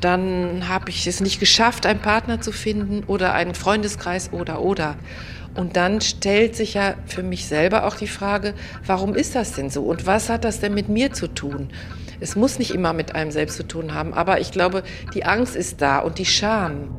Dann 0.00 0.68
habe 0.68 0.90
ich 0.90 1.06
es 1.06 1.20
nicht 1.20 1.40
geschafft, 1.40 1.86
einen 1.86 2.00
Partner 2.00 2.40
zu 2.40 2.52
finden 2.52 3.02
oder 3.06 3.34
einen 3.34 3.54
Freundeskreis 3.54 4.32
oder 4.32 4.60
oder. 4.62 4.96
Und 5.54 5.76
dann 5.76 6.00
stellt 6.00 6.54
sich 6.54 6.74
ja 6.74 6.94
für 7.06 7.24
mich 7.24 7.46
selber 7.46 7.84
auch 7.84 7.96
die 7.96 8.06
Frage, 8.06 8.54
warum 8.86 9.14
ist 9.14 9.34
das 9.34 9.52
denn 9.52 9.70
so 9.70 9.82
und 9.82 10.06
was 10.06 10.28
hat 10.28 10.44
das 10.44 10.60
denn 10.60 10.74
mit 10.74 10.88
mir 10.88 11.12
zu 11.12 11.26
tun? 11.26 11.70
Es 12.20 12.36
muss 12.36 12.58
nicht 12.58 12.72
immer 12.72 12.92
mit 12.92 13.14
einem 13.14 13.30
selbst 13.30 13.56
zu 13.56 13.66
tun 13.66 13.94
haben, 13.94 14.14
aber 14.14 14.40
ich 14.40 14.52
glaube, 14.52 14.82
die 15.14 15.24
Angst 15.24 15.56
ist 15.56 15.80
da 15.80 15.98
und 15.98 16.18
die 16.18 16.26
Scham. 16.26 16.98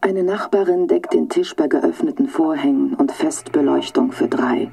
Eine 0.00 0.22
Nachbarin 0.22 0.86
deckt 0.86 1.12
den 1.12 1.28
Tisch 1.28 1.56
bei 1.56 1.66
geöffneten 1.66 2.28
Vorhängen 2.28 2.94
und 2.94 3.10
Festbeleuchtung 3.10 4.12
für 4.12 4.28
drei 4.28 4.70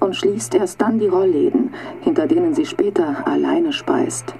und 0.00 0.16
schließt 0.16 0.54
erst 0.54 0.80
dann 0.80 0.98
die 0.98 1.08
Rollläden, 1.08 1.74
hinter 2.00 2.26
denen 2.26 2.54
sie 2.54 2.64
später 2.64 3.26
alleine 3.26 3.74
speist. 3.74 4.34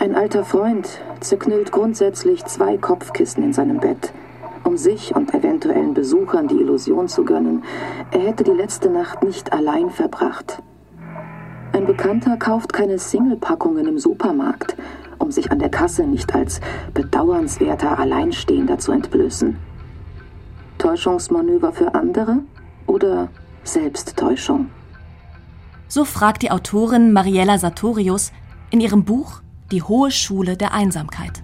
Ein 0.00 0.16
alter 0.16 0.44
Freund 0.44 1.00
zerknüllt 1.20 1.70
grundsätzlich 1.70 2.44
zwei 2.46 2.76
Kopfkissen 2.76 3.44
in 3.44 3.52
seinem 3.52 3.78
Bett, 3.78 4.12
um 4.64 4.76
sich 4.76 5.14
und 5.14 5.32
eventuellen 5.32 5.94
Besuchern 5.94 6.48
die 6.48 6.60
Illusion 6.60 7.06
zu 7.06 7.24
gönnen, 7.24 7.62
er 8.10 8.20
hätte 8.20 8.42
die 8.42 8.50
letzte 8.50 8.90
Nacht 8.90 9.22
nicht 9.22 9.52
allein 9.52 9.90
verbracht. 9.90 10.60
Ein 11.72 11.86
Bekannter 11.86 12.36
kauft 12.36 12.72
keine 12.72 12.98
Singlepackungen 12.98 13.86
im 13.86 13.98
Supermarkt, 14.00 14.76
um 15.32 15.34
sich 15.34 15.50
an 15.50 15.60
der 15.60 15.70
Kasse 15.70 16.06
nicht 16.06 16.34
als 16.34 16.60
bedauernswerter 16.92 17.98
Alleinstehender 17.98 18.78
zu 18.78 18.92
entblößen. 18.92 19.56
Täuschungsmanöver 20.76 21.72
für 21.72 21.94
andere 21.94 22.40
oder 22.86 23.30
Selbsttäuschung? 23.64 24.66
So 25.88 26.04
fragt 26.04 26.42
die 26.42 26.50
Autorin 26.50 27.14
Mariella 27.14 27.56
Sartorius 27.56 28.30
in 28.70 28.80
ihrem 28.80 29.04
Buch 29.04 29.40
Die 29.70 29.82
hohe 29.82 30.10
Schule 30.10 30.58
der 30.58 30.74
Einsamkeit. 30.74 31.42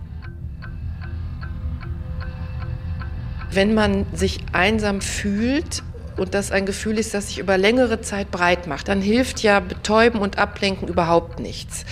Wenn 3.50 3.72
man 3.72 4.04
sich 4.12 4.40
einsam 4.52 5.00
fühlt, 5.00 5.82
und 6.18 6.34
das 6.34 6.50
ein 6.50 6.66
Gefühl 6.66 6.98
ist, 6.98 7.14
das 7.14 7.28
sich 7.28 7.38
über 7.38 7.56
längere 7.56 8.00
Zeit 8.00 8.32
breit 8.32 8.66
macht, 8.66 8.88
dann 8.88 9.00
hilft 9.00 9.40
ja 9.44 9.60
Betäuben 9.60 10.20
und 10.20 10.36
Ablenken 10.36 10.88
überhaupt 10.88 11.38
nichts. 11.38 11.84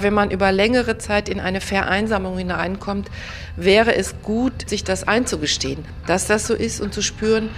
Wenn 0.00 0.14
man 0.14 0.30
über 0.30 0.52
längere 0.52 0.96
Zeit 0.98 1.28
in 1.28 1.40
eine 1.40 1.60
Vereinsamung 1.60 2.38
hineinkommt, 2.38 3.10
wäre 3.56 3.96
es 3.96 4.14
gut, 4.22 4.68
sich 4.68 4.84
das 4.84 5.08
einzugestehen, 5.08 5.84
dass 6.06 6.28
das 6.28 6.46
so 6.46 6.54
ist 6.54 6.80
und 6.80 6.94
zu 6.94 7.02
spüren, 7.02 7.50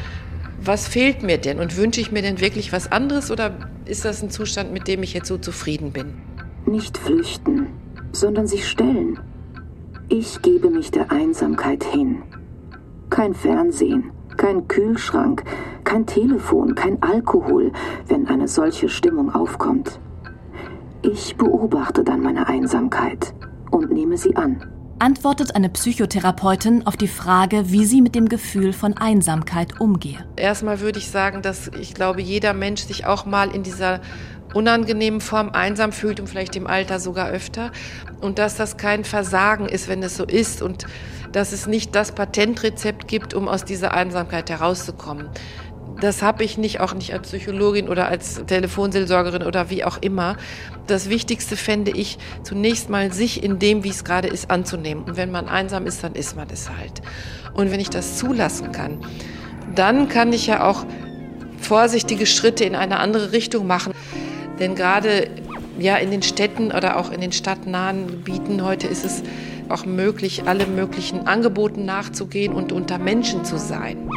was 0.62 0.88
fehlt 0.88 1.22
mir 1.22 1.36
denn 1.36 1.58
und 1.58 1.76
wünsche 1.76 2.00
ich 2.00 2.12
mir 2.12 2.22
denn 2.22 2.40
wirklich 2.40 2.72
was 2.72 2.90
anderes 2.90 3.30
oder 3.30 3.54
ist 3.84 4.06
das 4.06 4.22
ein 4.22 4.30
Zustand, 4.30 4.72
mit 4.72 4.88
dem 4.88 5.02
ich 5.02 5.12
jetzt 5.12 5.28
so 5.28 5.36
zufrieden 5.36 5.92
bin? 5.92 6.14
Nicht 6.64 6.96
flüchten, 6.96 7.66
sondern 8.12 8.46
sich 8.46 8.66
stellen. 8.66 9.18
Ich 10.08 10.40
gebe 10.40 10.70
mich 10.70 10.90
der 10.90 11.12
Einsamkeit 11.12 11.84
hin. 11.84 12.22
Kein 13.10 13.34
Fernsehen, 13.34 14.12
kein 14.38 14.66
Kühlschrank, 14.66 15.44
kein 15.84 16.06
Telefon, 16.06 16.74
kein 16.74 17.02
Alkohol, 17.02 17.72
wenn 18.08 18.26
eine 18.28 18.48
solche 18.48 18.88
Stimmung 18.88 19.30
aufkommt. 19.34 20.00
Ich 21.02 21.34
beobachte 21.36 22.04
dann 22.04 22.20
meine 22.20 22.46
Einsamkeit 22.46 23.32
und 23.70 23.90
nehme 23.90 24.18
sie 24.18 24.36
an. 24.36 24.62
Antwortet 24.98 25.56
eine 25.56 25.70
Psychotherapeutin 25.70 26.86
auf 26.86 26.98
die 26.98 27.08
Frage, 27.08 27.70
wie 27.70 27.86
sie 27.86 28.02
mit 28.02 28.14
dem 28.14 28.28
Gefühl 28.28 28.74
von 28.74 28.98
Einsamkeit 28.98 29.80
umgehe. 29.80 30.18
Erstmal 30.36 30.80
würde 30.80 30.98
ich 30.98 31.08
sagen, 31.08 31.40
dass 31.40 31.68
ich 31.68 31.94
glaube, 31.94 32.20
jeder 32.20 32.52
Mensch 32.52 32.82
sich 32.82 33.06
auch 33.06 33.24
mal 33.24 33.50
in 33.54 33.62
dieser 33.62 34.00
unangenehmen 34.52 35.22
Form 35.22 35.50
einsam 35.50 35.92
fühlt 35.92 36.20
und 36.20 36.26
vielleicht 36.26 36.54
im 36.56 36.66
Alter 36.66 37.00
sogar 37.00 37.30
öfter. 37.30 37.70
Und 38.20 38.38
dass 38.38 38.56
das 38.56 38.76
kein 38.76 39.04
Versagen 39.04 39.66
ist, 39.66 39.88
wenn 39.88 40.02
es 40.02 40.18
so 40.18 40.24
ist 40.24 40.60
und 40.60 40.86
dass 41.32 41.52
es 41.52 41.66
nicht 41.66 41.94
das 41.94 42.12
Patentrezept 42.12 43.08
gibt, 43.08 43.32
um 43.32 43.48
aus 43.48 43.64
dieser 43.64 43.94
Einsamkeit 43.94 44.50
herauszukommen. 44.50 45.30
Das 46.00 46.22
habe 46.22 46.44
ich 46.44 46.56
nicht, 46.56 46.80
auch 46.80 46.94
nicht 46.94 47.12
als 47.12 47.28
Psychologin 47.28 47.88
oder 47.88 48.08
als 48.08 48.42
Telefonseelsorgerin 48.46 49.42
oder 49.42 49.70
wie 49.70 49.84
auch 49.84 49.98
immer. 50.00 50.36
Das 50.86 51.10
Wichtigste 51.10 51.56
fände 51.56 51.90
ich, 51.90 52.18
zunächst 52.42 52.88
mal 52.88 53.12
sich 53.12 53.42
in 53.42 53.58
dem, 53.58 53.84
wie 53.84 53.90
es 53.90 54.04
gerade 54.04 54.28
ist, 54.28 54.50
anzunehmen. 54.50 55.04
Und 55.04 55.16
wenn 55.16 55.30
man 55.30 55.48
einsam 55.48 55.86
ist, 55.86 56.02
dann 56.02 56.14
ist 56.14 56.36
man 56.36 56.48
es 56.50 56.70
halt. 56.70 57.02
Und 57.54 57.70
wenn 57.70 57.80
ich 57.80 57.90
das 57.90 58.16
zulassen 58.16 58.72
kann, 58.72 59.04
dann 59.74 60.08
kann 60.08 60.32
ich 60.32 60.46
ja 60.46 60.66
auch 60.66 60.86
vorsichtige 61.58 62.26
Schritte 62.26 62.64
in 62.64 62.74
eine 62.74 62.98
andere 62.98 63.32
Richtung 63.32 63.66
machen. 63.66 63.92
Denn 64.58 64.74
gerade 64.74 65.28
ja, 65.78 65.96
in 65.96 66.10
den 66.10 66.22
Städten 66.22 66.72
oder 66.72 66.98
auch 66.98 67.10
in 67.10 67.20
den 67.20 67.32
stadtnahen 67.32 68.06
Gebieten 68.06 68.64
heute 68.64 68.86
ist 68.86 69.04
es 69.04 69.22
auch 69.68 69.86
möglich, 69.86 70.42
alle 70.46 70.66
möglichen 70.66 71.26
Angeboten 71.26 71.84
nachzugehen 71.84 72.52
und 72.52 72.72
unter 72.72 72.98
Menschen 72.98 73.44
zu 73.44 73.58
sein. 73.58 74.10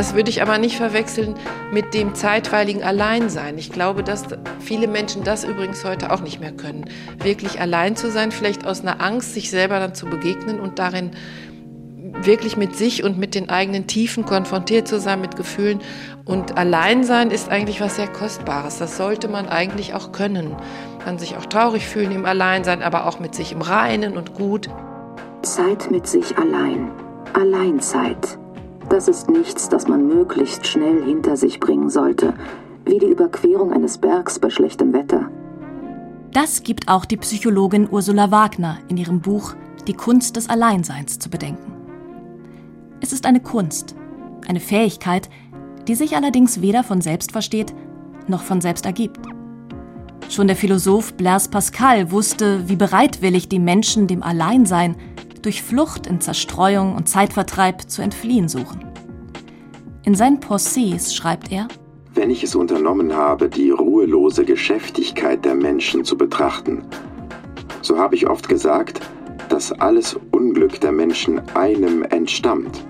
Das 0.00 0.14
würde 0.14 0.30
ich 0.30 0.40
aber 0.40 0.56
nicht 0.56 0.78
verwechseln 0.78 1.34
mit 1.72 1.92
dem 1.92 2.14
zeitweiligen 2.14 2.82
Alleinsein. 2.82 3.58
Ich 3.58 3.70
glaube, 3.70 4.02
dass 4.02 4.24
viele 4.58 4.88
Menschen 4.88 5.24
das 5.24 5.44
übrigens 5.44 5.84
heute 5.84 6.10
auch 6.10 6.22
nicht 6.22 6.40
mehr 6.40 6.52
können. 6.52 6.86
Wirklich 7.22 7.60
allein 7.60 7.96
zu 7.96 8.10
sein, 8.10 8.32
vielleicht 8.32 8.66
aus 8.66 8.80
einer 8.80 9.02
Angst, 9.02 9.34
sich 9.34 9.50
selber 9.50 9.78
dann 9.78 9.94
zu 9.94 10.06
begegnen 10.06 10.58
und 10.58 10.78
darin 10.78 11.10
wirklich 12.22 12.56
mit 12.56 12.76
sich 12.76 13.04
und 13.04 13.18
mit 13.18 13.34
den 13.34 13.50
eigenen 13.50 13.88
Tiefen 13.88 14.24
konfrontiert 14.24 14.88
zu 14.88 14.98
sein, 14.98 15.20
mit 15.20 15.36
Gefühlen. 15.36 15.80
Und 16.24 16.56
Alleinsein 16.56 17.30
ist 17.30 17.50
eigentlich 17.50 17.82
was 17.82 17.96
sehr 17.96 18.08
Kostbares. 18.08 18.78
Das 18.78 18.96
sollte 18.96 19.28
man 19.28 19.50
eigentlich 19.50 19.92
auch 19.92 20.12
können. 20.12 20.52
Man 20.52 20.98
kann 21.04 21.18
sich 21.18 21.36
auch 21.36 21.44
traurig 21.44 21.86
fühlen 21.86 22.12
im 22.12 22.24
Alleinsein, 22.24 22.82
aber 22.82 23.04
auch 23.06 23.20
mit 23.20 23.34
sich 23.34 23.52
im 23.52 23.60
Reinen 23.60 24.16
und 24.16 24.32
gut. 24.32 24.70
Zeit 25.42 25.90
mit 25.90 26.06
sich 26.06 26.38
allein. 26.38 26.90
Alleinzeit. 27.34 28.38
Das 28.90 29.06
ist 29.06 29.30
nichts, 29.30 29.68
das 29.68 29.86
man 29.86 30.08
möglichst 30.08 30.66
schnell 30.66 31.02
hinter 31.04 31.36
sich 31.36 31.60
bringen 31.60 31.88
sollte, 31.88 32.34
wie 32.84 32.98
die 32.98 33.06
Überquerung 33.06 33.72
eines 33.72 33.98
Bergs 33.98 34.38
bei 34.40 34.50
schlechtem 34.50 34.92
Wetter. 34.92 35.30
Das 36.32 36.64
gibt 36.64 36.88
auch 36.88 37.04
die 37.04 37.16
Psychologin 37.16 37.88
Ursula 37.90 38.30
Wagner 38.30 38.78
in 38.88 38.96
ihrem 38.96 39.20
Buch 39.20 39.54
Die 39.86 39.94
Kunst 39.94 40.36
des 40.36 40.48
Alleinseins 40.48 41.18
zu 41.18 41.30
bedenken. 41.30 41.72
Es 43.00 43.12
ist 43.12 43.26
eine 43.26 43.40
Kunst, 43.40 43.94
eine 44.48 44.60
Fähigkeit, 44.60 45.30
die 45.88 45.94
sich 45.94 46.16
allerdings 46.16 46.60
weder 46.60 46.84
von 46.84 47.00
selbst 47.00 47.32
versteht 47.32 47.72
noch 48.26 48.42
von 48.42 48.60
selbst 48.60 48.86
ergibt. 48.86 49.20
Schon 50.28 50.46
der 50.46 50.56
Philosoph 50.56 51.14
Blaise 51.14 51.50
Pascal 51.50 52.10
wusste, 52.12 52.68
wie 52.68 52.76
bereitwillig 52.76 53.48
die 53.48 53.58
Menschen 53.58 54.06
dem 54.06 54.22
Alleinsein 54.22 54.96
durch 55.42 55.62
Flucht 55.62 56.06
in 56.06 56.20
Zerstreuung 56.20 56.94
und 56.94 57.08
Zeitvertreib 57.08 57.82
zu 57.90 58.02
entfliehen 58.02 58.48
suchen. 58.48 58.84
In 60.04 60.14
seinen 60.14 60.40
Pensées 60.40 61.14
schreibt 61.14 61.52
er, 61.52 61.68
wenn 62.14 62.30
ich 62.30 62.42
es 62.42 62.54
unternommen 62.54 63.14
habe, 63.14 63.48
die 63.48 63.70
ruhelose 63.70 64.44
Geschäftigkeit 64.44 65.44
der 65.44 65.54
Menschen 65.54 66.04
zu 66.04 66.16
betrachten, 66.16 66.82
so 67.82 67.98
habe 67.98 68.14
ich 68.14 68.28
oft 68.28 68.48
gesagt, 68.48 69.00
dass 69.48 69.72
alles 69.72 70.18
Unglück 70.30 70.80
der 70.80 70.92
Menschen 70.92 71.40
einem 71.54 72.02
entstammt, 72.02 72.84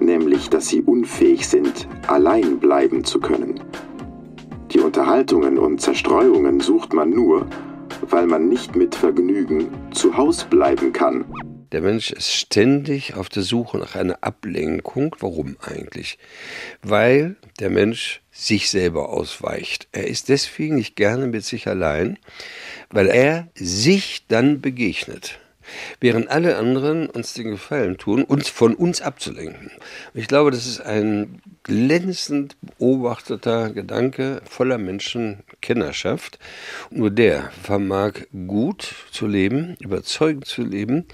nämlich 0.00 0.50
dass 0.50 0.68
sie 0.68 0.82
unfähig 0.82 1.48
sind, 1.48 1.88
allein 2.06 2.58
bleiben 2.58 3.04
zu 3.04 3.20
können. 3.20 3.60
Die 4.72 4.80
Unterhaltungen 4.80 5.58
und 5.58 5.80
Zerstreuungen 5.80 6.60
sucht 6.60 6.92
man 6.92 7.10
nur, 7.10 7.46
weil 8.02 8.26
man 8.26 8.48
nicht 8.48 8.76
mit 8.76 8.94
Vergnügen 8.94 9.68
zu 9.92 10.16
Haus 10.16 10.44
bleiben 10.44 10.92
kann. 10.92 11.24
Der 11.72 11.82
Mensch 11.82 12.10
ist 12.10 12.32
ständig 12.32 13.14
auf 13.14 13.28
der 13.28 13.42
Suche 13.42 13.78
nach 13.78 13.94
einer 13.94 14.18
Ablenkung. 14.22 15.14
Warum 15.20 15.56
eigentlich? 15.60 16.18
Weil 16.82 17.36
der 17.60 17.70
Mensch 17.70 18.22
sich 18.30 18.70
selber 18.70 19.10
ausweicht. 19.10 19.88
Er 19.92 20.06
ist 20.06 20.28
deswegen 20.28 20.76
nicht 20.76 20.96
gerne 20.96 21.26
mit 21.26 21.44
sich 21.44 21.66
allein, 21.68 22.18
weil 22.90 23.08
er 23.08 23.48
sich 23.54 24.24
dann 24.28 24.60
begegnet 24.60 25.38
während 26.00 26.28
alle 26.28 26.56
anderen 26.56 27.08
uns 27.08 27.34
den 27.34 27.50
Gefallen 27.50 27.98
tun, 27.98 28.24
uns 28.24 28.48
von 28.48 28.74
uns 28.74 29.00
abzulenken. 29.00 29.70
ich 30.14 30.28
glaube, 30.28 30.50
das 30.50 30.66
ist 30.66 30.80
ein 30.80 31.40
glänzend 31.62 32.56
beobachteter 32.60 33.70
Gedanke 33.70 34.40
voller 34.48 34.78
Menschenkennerschaft. 34.78 36.38
Nur 36.90 37.10
der 37.10 37.50
vermag 37.62 38.12
gut 38.46 38.94
zu 39.10 39.26
leben, 39.26 39.76
überzeugend 39.80 40.46
zu 40.46 40.62
leben, 40.62 41.06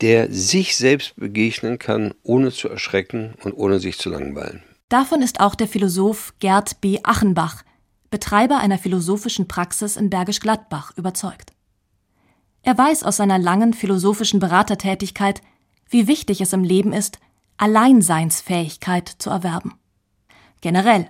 der 0.00 0.30
sich 0.30 0.76
selbst 0.76 1.16
begegnen 1.16 1.78
kann, 1.78 2.14
ohne 2.22 2.52
zu 2.52 2.68
erschrecken 2.68 3.34
und 3.42 3.52
ohne 3.52 3.80
sich 3.80 3.98
zu 3.98 4.10
langweilen. 4.10 4.62
Davon 4.88 5.22
ist 5.22 5.40
auch 5.40 5.54
der 5.54 5.68
Philosoph 5.68 6.34
Gerd 6.38 6.80
B. 6.80 7.00
Achenbach, 7.02 7.64
Betreiber 8.10 8.58
einer 8.58 8.78
philosophischen 8.78 9.48
Praxis 9.48 9.96
in 9.96 10.10
Bergisch 10.10 10.40
Gladbach, 10.40 10.92
überzeugt. 10.96 11.52
Er 12.62 12.76
weiß 12.76 13.02
aus 13.02 13.16
seiner 13.16 13.38
langen 13.38 13.74
philosophischen 13.74 14.40
Beratertätigkeit, 14.40 15.40
wie 15.88 16.06
wichtig 16.06 16.40
es 16.40 16.52
im 16.52 16.64
Leben 16.64 16.92
ist, 16.92 17.18
Alleinseinsfähigkeit 17.58 19.08
zu 19.08 19.30
erwerben. 19.30 19.74
Generell 20.60 21.08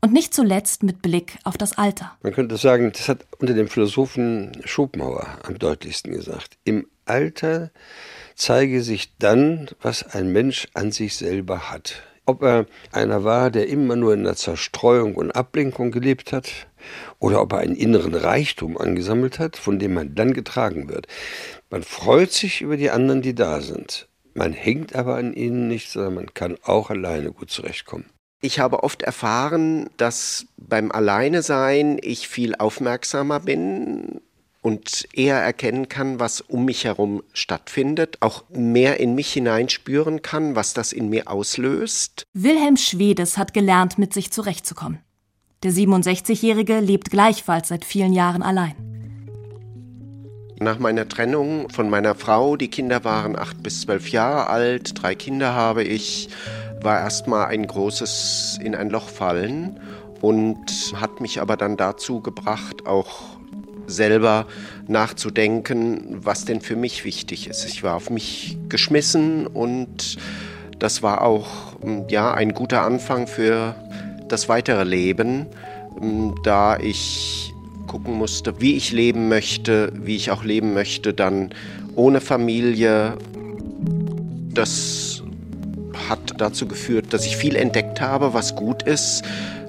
und 0.00 0.12
nicht 0.12 0.34
zuletzt 0.34 0.82
mit 0.82 1.02
Blick 1.02 1.38
auf 1.44 1.58
das 1.58 1.76
Alter. 1.76 2.16
Man 2.22 2.32
könnte 2.32 2.56
sagen, 2.56 2.92
das 2.92 3.08
hat 3.08 3.26
unter 3.38 3.54
dem 3.54 3.68
Philosophen 3.68 4.52
Schopenhauer 4.64 5.38
am 5.42 5.58
deutlichsten 5.58 6.12
gesagt. 6.12 6.56
Im 6.64 6.86
Alter 7.04 7.70
zeige 8.40 8.82
sich 8.82 9.16
dann, 9.18 9.68
was 9.82 10.02
ein 10.14 10.32
Mensch 10.32 10.68
an 10.74 10.92
sich 10.92 11.16
selber 11.16 11.70
hat. 11.70 12.02
Ob 12.24 12.42
er 12.42 12.66
einer 12.90 13.22
war, 13.22 13.50
der 13.50 13.68
immer 13.68 13.96
nur 13.96 14.14
in 14.14 14.24
der 14.24 14.36
Zerstreuung 14.36 15.14
und 15.14 15.32
Ablenkung 15.32 15.90
gelebt 15.90 16.32
hat, 16.32 16.50
oder 17.18 17.42
ob 17.42 17.52
er 17.52 17.58
einen 17.58 17.76
inneren 17.76 18.14
Reichtum 18.14 18.78
angesammelt 18.78 19.38
hat, 19.38 19.56
von 19.56 19.78
dem 19.78 19.92
man 19.94 20.14
dann 20.14 20.32
getragen 20.32 20.88
wird. 20.88 21.06
Man 21.68 21.82
freut 21.82 22.32
sich 22.32 22.62
über 22.62 22.76
die 22.78 22.90
anderen, 22.90 23.20
die 23.20 23.34
da 23.34 23.60
sind. 23.60 24.08
Man 24.32 24.52
hängt 24.52 24.94
aber 24.94 25.16
an 25.16 25.34
ihnen 25.34 25.68
nicht, 25.68 25.90
sondern 25.90 26.14
man 26.14 26.34
kann 26.34 26.56
auch 26.62 26.88
alleine 26.88 27.32
gut 27.32 27.50
zurechtkommen. 27.50 28.06
Ich 28.40 28.58
habe 28.58 28.84
oft 28.84 29.02
erfahren, 29.02 29.90
dass 29.98 30.46
beim 30.56 30.90
Alleine 30.90 31.42
sein 31.42 31.98
ich 32.00 32.26
viel 32.26 32.54
aufmerksamer 32.54 33.40
bin 33.40 34.22
und 34.62 35.08
eher 35.14 35.36
erkennen 35.36 35.88
kann, 35.88 36.20
was 36.20 36.40
um 36.40 36.64
mich 36.64 36.84
herum 36.84 37.22
stattfindet, 37.32 38.18
auch 38.20 38.44
mehr 38.50 39.00
in 39.00 39.14
mich 39.14 39.32
hineinspüren 39.32 40.22
kann, 40.22 40.54
was 40.54 40.74
das 40.74 40.92
in 40.92 41.08
mir 41.08 41.30
auslöst. 41.30 42.24
Wilhelm 42.34 42.76
Schwedes 42.76 43.38
hat 43.38 43.54
gelernt, 43.54 43.98
mit 43.98 44.12
sich 44.12 44.30
zurechtzukommen. 44.30 45.00
Der 45.62 45.72
67-Jährige 45.72 46.80
lebt 46.80 47.10
gleichfalls 47.10 47.68
seit 47.68 47.84
vielen 47.84 48.12
Jahren 48.12 48.42
allein. 48.42 48.74
Nach 50.58 50.78
meiner 50.78 51.08
Trennung 51.08 51.70
von 51.70 51.88
meiner 51.88 52.14
Frau, 52.14 52.56
die 52.56 52.68
Kinder 52.68 53.02
waren 53.02 53.34
acht 53.38 53.62
bis 53.62 53.82
zwölf 53.82 54.10
Jahre 54.10 54.48
alt, 54.48 55.02
drei 55.02 55.14
Kinder 55.14 55.54
habe 55.54 55.84
ich, 55.84 56.28
war 56.82 57.00
erstmal 57.00 57.46
ein 57.46 57.66
großes 57.66 58.58
in 58.62 58.74
ein 58.74 58.90
Loch 58.90 59.08
fallen 59.08 59.80
und 60.20 60.92
hat 60.96 61.20
mich 61.20 61.40
aber 61.40 61.56
dann 61.56 61.78
dazu 61.78 62.20
gebracht, 62.20 62.86
auch 62.86 63.39
selber 63.90 64.46
nachzudenken, 64.88 66.18
was 66.22 66.44
denn 66.44 66.60
für 66.60 66.76
mich 66.76 67.04
wichtig 67.04 67.48
ist. 67.48 67.64
Ich 67.66 67.82
war 67.82 67.96
auf 67.96 68.10
mich 68.10 68.56
geschmissen 68.68 69.46
und 69.46 70.16
das 70.78 71.02
war 71.02 71.22
auch 71.22 71.76
ja, 72.08 72.32
ein 72.32 72.54
guter 72.54 72.82
Anfang 72.82 73.26
für 73.26 73.74
das 74.28 74.48
weitere 74.48 74.84
Leben, 74.84 75.46
da 76.44 76.78
ich 76.78 77.52
gucken 77.86 78.14
musste, 78.14 78.60
wie 78.60 78.76
ich 78.76 78.92
leben 78.92 79.28
möchte, 79.28 79.92
wie 79.94 80.16
ich 80.16 80.30
auch 80.30 80.44
leben 80.44 80.72
möchte, 80.74 81.12
dann 81.12 81.50
ohne 81.96 82.20
Familie. 82.20 83.16
Das 84.54 85.22
hat 86.08 86.34
dazu 86.38 86.66
geführt, 86.66 87.12
dass 87.12 87.26
ich 87.26 87.36
viel 87.36 87.56
entdeckt 87.56 88.00
habe, 88.00 88.32
was 88.32 88.54
gut 88.56 88.82
ist, 88.84 89.22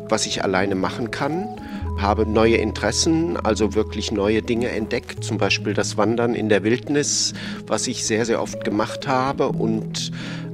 was 0.08 0.26
ich 0.26 0.44
alleine 0.44 0.76
machen 0.76 1.12
kann 1.12 1.50
habe 2.02 2.26
neue 2.26 2.58
Interessen, 2.58 3.38
also 3.38 3.76
wirklich 3.76 4.12
neue 4.12 4.42
Dinge 4.42 4.70
entdeckt, 4.70 5.24
zum 5.24 5.38
Beispiel 5.38 5.74
das 5.74 5.98
Wandern 5.98 6.36
in 6.36 6.50
der 6.50 6.64
Wildnis, 6.64 7.34
was 7.68 7.88
ich 7.88 8.06
sehr, 8.06 8.26
sehr 8.26 8.42
oft 8.42 8.64
gemacht 8.64 9.08
habe 9.08 9.50
und 9.50 10.12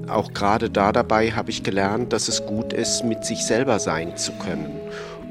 auch 0.08 0.34
gerade 0.34 0.70
da 0.70 0.92
dabei 0.92 1.32
habe 1.32 1.50
ich 1.50 1.64
gelernt, 1.64 2.14
dass 2.14 2.28
es 2.28 2.46
gut 2.46 2.74
ist, 2.74 3.04
mit 3.04 3.26
sich 3.26 3.46
selber 3.46 3.80
sein 3.80 4.16
zu 4.16 4.32
können. 4.34 4.72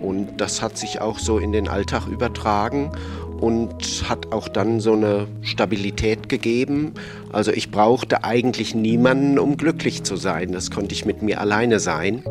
Und 0.01 0.41
das 0.41 0.61
hat 0.61 0.77
sich 0.77 1.01
auch 1.01 1.19
so 1.19 1.39
in 1.39 1.53
den 1.53 1.69
Alltag 1.69 2.07
übertragen 2.07 2.93
und 3.41 4.05
hat 4.09 4.33
auch 4.33 4.49
dann 4.49 4.81
so 4.81 4.93
eine 4.93 5.27
Stabilität 5.43 6.29
gegeben. 6.29 6.93
Also 7.33 7.53
ich 7.53 7.71
brauchte 7.71 8.25
eigentlich 8.25 8.75
niemanden, 8.75 9.39
um 9.39 9.57
glücklich 9.57 10.03
zu 10.05 10.17
sein. 10.17 10.53
Das 10.53 10.71
konnte 10.71 10.95
ich 10.95 11.05
mit 11.05 11.23
mir 11.23 11.41
alleine 11.41 11.81
sein. 11.81 12.23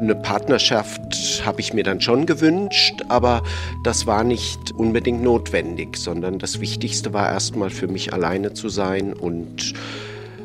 Eine 0.00 0.14
Partnerschaft 0.14 1.42
habe 1.46 1.60
ich 1.60 1.72
mir 1.72 1.82
dann 1.82 2.00
schon 2.00 2.26
gewünscht, 2.26 3.02
aber 3.08 3.42
das 3.82 4.06
war 4.06 4.24
nicht 4.24 4.72
unbedingt 4.72 5.22
notwendig, 5.22 5.96
sondern 5.96 6.38
das 6.38 6.60
Wichtigste 6.60 7.14
war 7.14 7.30
erstmal 7.30 7.70
für 7.70 7.88
mich 7.88 8.12
alleine 8.12 8.52
zu 8.52 8.68
sein 8.68 9.14
und 9.14 9.72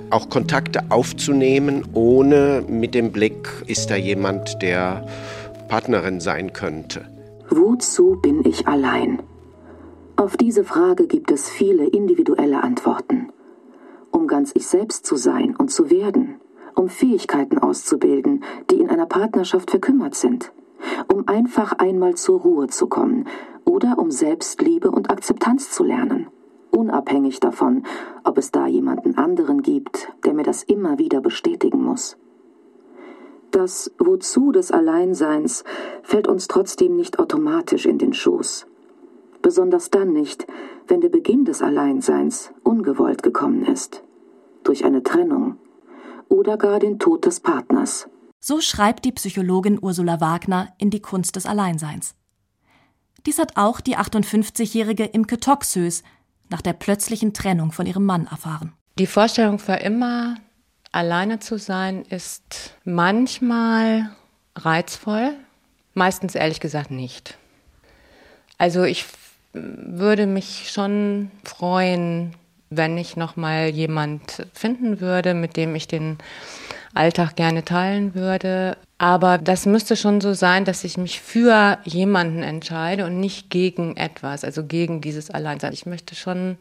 auch 0.10 0.30
Kontakte 0.30 0.84
aufzunehmen, 0.90 1.84
ohne 1.94 2.64
mit 2.68 2.94
dem 2.94 3.12
Blick, 3.12 3.50
ist 3.68 3.90
da 3.90 3.96
jemand, 3.96 4.62
der 4.62 5.06
Partnerin 5.68 6.20
sein 6.20 6.54
könnte. 6.54 7.06
Wozu 7.50 8.20
bin 8.22 8.46
ich 8.46 8.68
allein? 8.68 9.22
Auf 10.18 10.38
diese 10.38 10.64
Frage 10.64 11.08
gibt 11.08 11.32
es 11.32 11.50
viele 11.50 11.88
individuelle 11.88 12.62
Antworten. 12.64 13.30
Um 14.12 14.28
ganz 14.28 14.52
ich 14.54 14.68
selbst 14.68 15.06
zu 15.06 15.16
sein 15.16 15.56
und 15.56 15.72
zu 15.72 15.90
werden, 15.90 16.41
um 16.76 16.90
Fähigkeiten 16.90 17.58
auszubilden, 17.58 18.44
die 18.70 18.80
in 18.80 18.90
einer 18.90 19.06
Partnerschaft 19.06 19.72
verkümmert 19.72 20.16
sind, 20.16 20.52
um 21.12 21.28
einfach 21.28 21.74
einmal 21.74 22.16
zur 22.16 22.42
Ruhe 22.42 22.68
zu 22.68 22.88
kommen 22.88 23.28
oder 23.66 23.98
um 23.98 24.12
Selbstliebe 24.12 24.92
und 24.92 25.12
Akzeptanz 25.12 25.72
zu 25.72 25.84
lernen, 25.84 26.28
unabhängig 26.72 27.40
davon, 27.40 27.84
ob 28.24 28.38
es 28.38 28.52
da 28.52 28.68
jemanden 28.68 29.18
anderen 29.18 29.62
gibt, 29.62 30.12
der 30.26 30.34
mir 30.34 30.44
das 30.44 30.64
immer 30.64 30.98
wieder 30.98 31.22
bestätigen 31.22 31.84
muss. 31.84 32.18
Das 33.52 33.92
Wozu 34.00 34.54
des 34.54 34.72
Alleinseins 34.72 35.66
fällt 36.04 36.30
uns 36.30 36.48
trotzdem 36.48 36.96
nicht 36.96 37.20
automatisch 37.20 37.86
in 37.86 37.98
den 37.98 38.14
Schoß. 38.14 38.66
Besonders 39.42 39.90
dann 39.90 40.14
nicht, 40.14 40.48
wenn 40.88 41.02
der 41.02 41.10
Beginn 41.10 41.44
des 41.44 41.62
Alleinseins 41.62 42.54
ungewollt 42.64 43.24
gekommen 43.24 43.66
ist. 43.66 44.04
Durch 44.64 44.86
eine 44.86 45.04
Trennung 45.04 45.58
oder 46.32 46.58
gar 46.58 46.80
den 46.80 46.98
Tod 46.98 47.26
des 47.26 47.40
Partners. 47.40 48.08
So 48.40 48.62
schreibt 48.62 49.06
die 49.06 49.12
Psychologin 49.12 49.78
Ursula 49.80 50.20
Wagner 50.20 50.74
in 50.78 50.90
Die 50.90 51.02
Kunst 51.02 51.36
des 51.36 51.46
Alleinseins. 51.46 52.16
Dies 53.26 53.38
hat 53.38 53.56
auch 53.56 53.82
die 53.82 53.98
58-jährige 53.98 55.06
Imke 55.06 55.40
Toxhös 55.40 56.04
nach 56.50 56.62
der 56.62 56.74
plötzlichen 56.74 57.34
Trennung 57.34 57.72
von 57.72 57.86
ihrem 57.86 58.06
Mann 58.06 58.26
erfahren. 58.26 58.74
Die 58.98 59.06
Vorstellung 59.06 59.60
für 59.60 59.76
immer 59.76 60.36
alleine 60.92 61.40
zu 61.40 61.60
sein 61.60 62.04
ist 62.04 62.76
manchmal 62.84 64.10
reizvoll, 64.56 65.36
meistens 65.94 66.34
ehrlich 66.34 66.60
gesagt 66.60 66.92
nicht. 66.92 67.38
Also 68.58 68.84
ich 68.84 69.06
würde 69.54 70.26
mich 70.26 70.72
schon 70.72 71.30
freuen, 71.44 72.36
wenn 72.72 72.98
ich 72.98 73.18
noch 73.18 73.36
mal 73.36 73.68
jemand 73.68 74.48
finden 74.54 75.02
würde, 75.02 75.34
mit 75.34 75.58
dem 75.58 75.76
ich 75.76 75.88
den 75.88 76.18
Alltag 76.94 77.36
gerne 77.36 77.64
teilen 77.64 78.16
würde. 78.16 78.78
Aber 78.98 79.38
das 79.38 79.66
müsste 79.66 79.96
schon 79.96 80.22
so 80.22 80.34
sein, 80.34 80.66
dass 80.66 80.84
ich 80.84 80.98
mich 80.98 81.22
für 81.22 81.78
jemanden 81.84 82.44
entscheide 82.44 83.06
und 83.06 83.20
nicht 83.20 83.50
gegen 83.50 83.98
etwas, 83.98 84.44
also 84.44 84.64
gegen 84.64 85.02
dieses 85.02 85.30
Alleinsein. 85.30 85.74
Ich 85.74 85.86
möchte 85.86 86.16
schon 86.16 86.58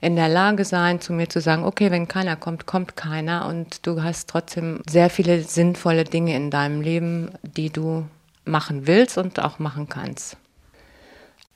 in 0.00 0.16
der 0.16 0.28
Lage 0.28 0.64
sein, 0.64 1.00
zu 1.00 1.12
mir 1.12 1.28
zu 1.28 1.40
sagen, 1.40 1.64
okay, 1.64 1.90
wenn 1.90 2.08
keiner 2.08 2.36
kommt, 2.36 2.66
kommt 2.66 2.96
keiner 2.96 3.46
und 3.46 3.86
du 3.86 4.02
hast 4.02 4.28
trotzdem 4.28 4.82
sehr 4.88 5.10
viele 5.10 5.42
sinnvolle 5.42 6.04
Dinge 6.04 6.36
in 6.36 6.50
deinem 6.50 6.80
Leben, 6.80 7.30
die 7.42 7.70
du 7.70 8.06
machen 8.44 8.86
willst 8.86 9.18
und 9.18 9.40
auch 9.40 9.58
machen 9.58 9.88
kannst. 9.88 10.36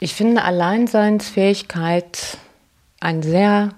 Ich 0.01 0.15
finde 0.15 0.45
Alleinseinsfähigkeit 0.45 2.39
ein 3.01 3.23
sehr 3.23 3.71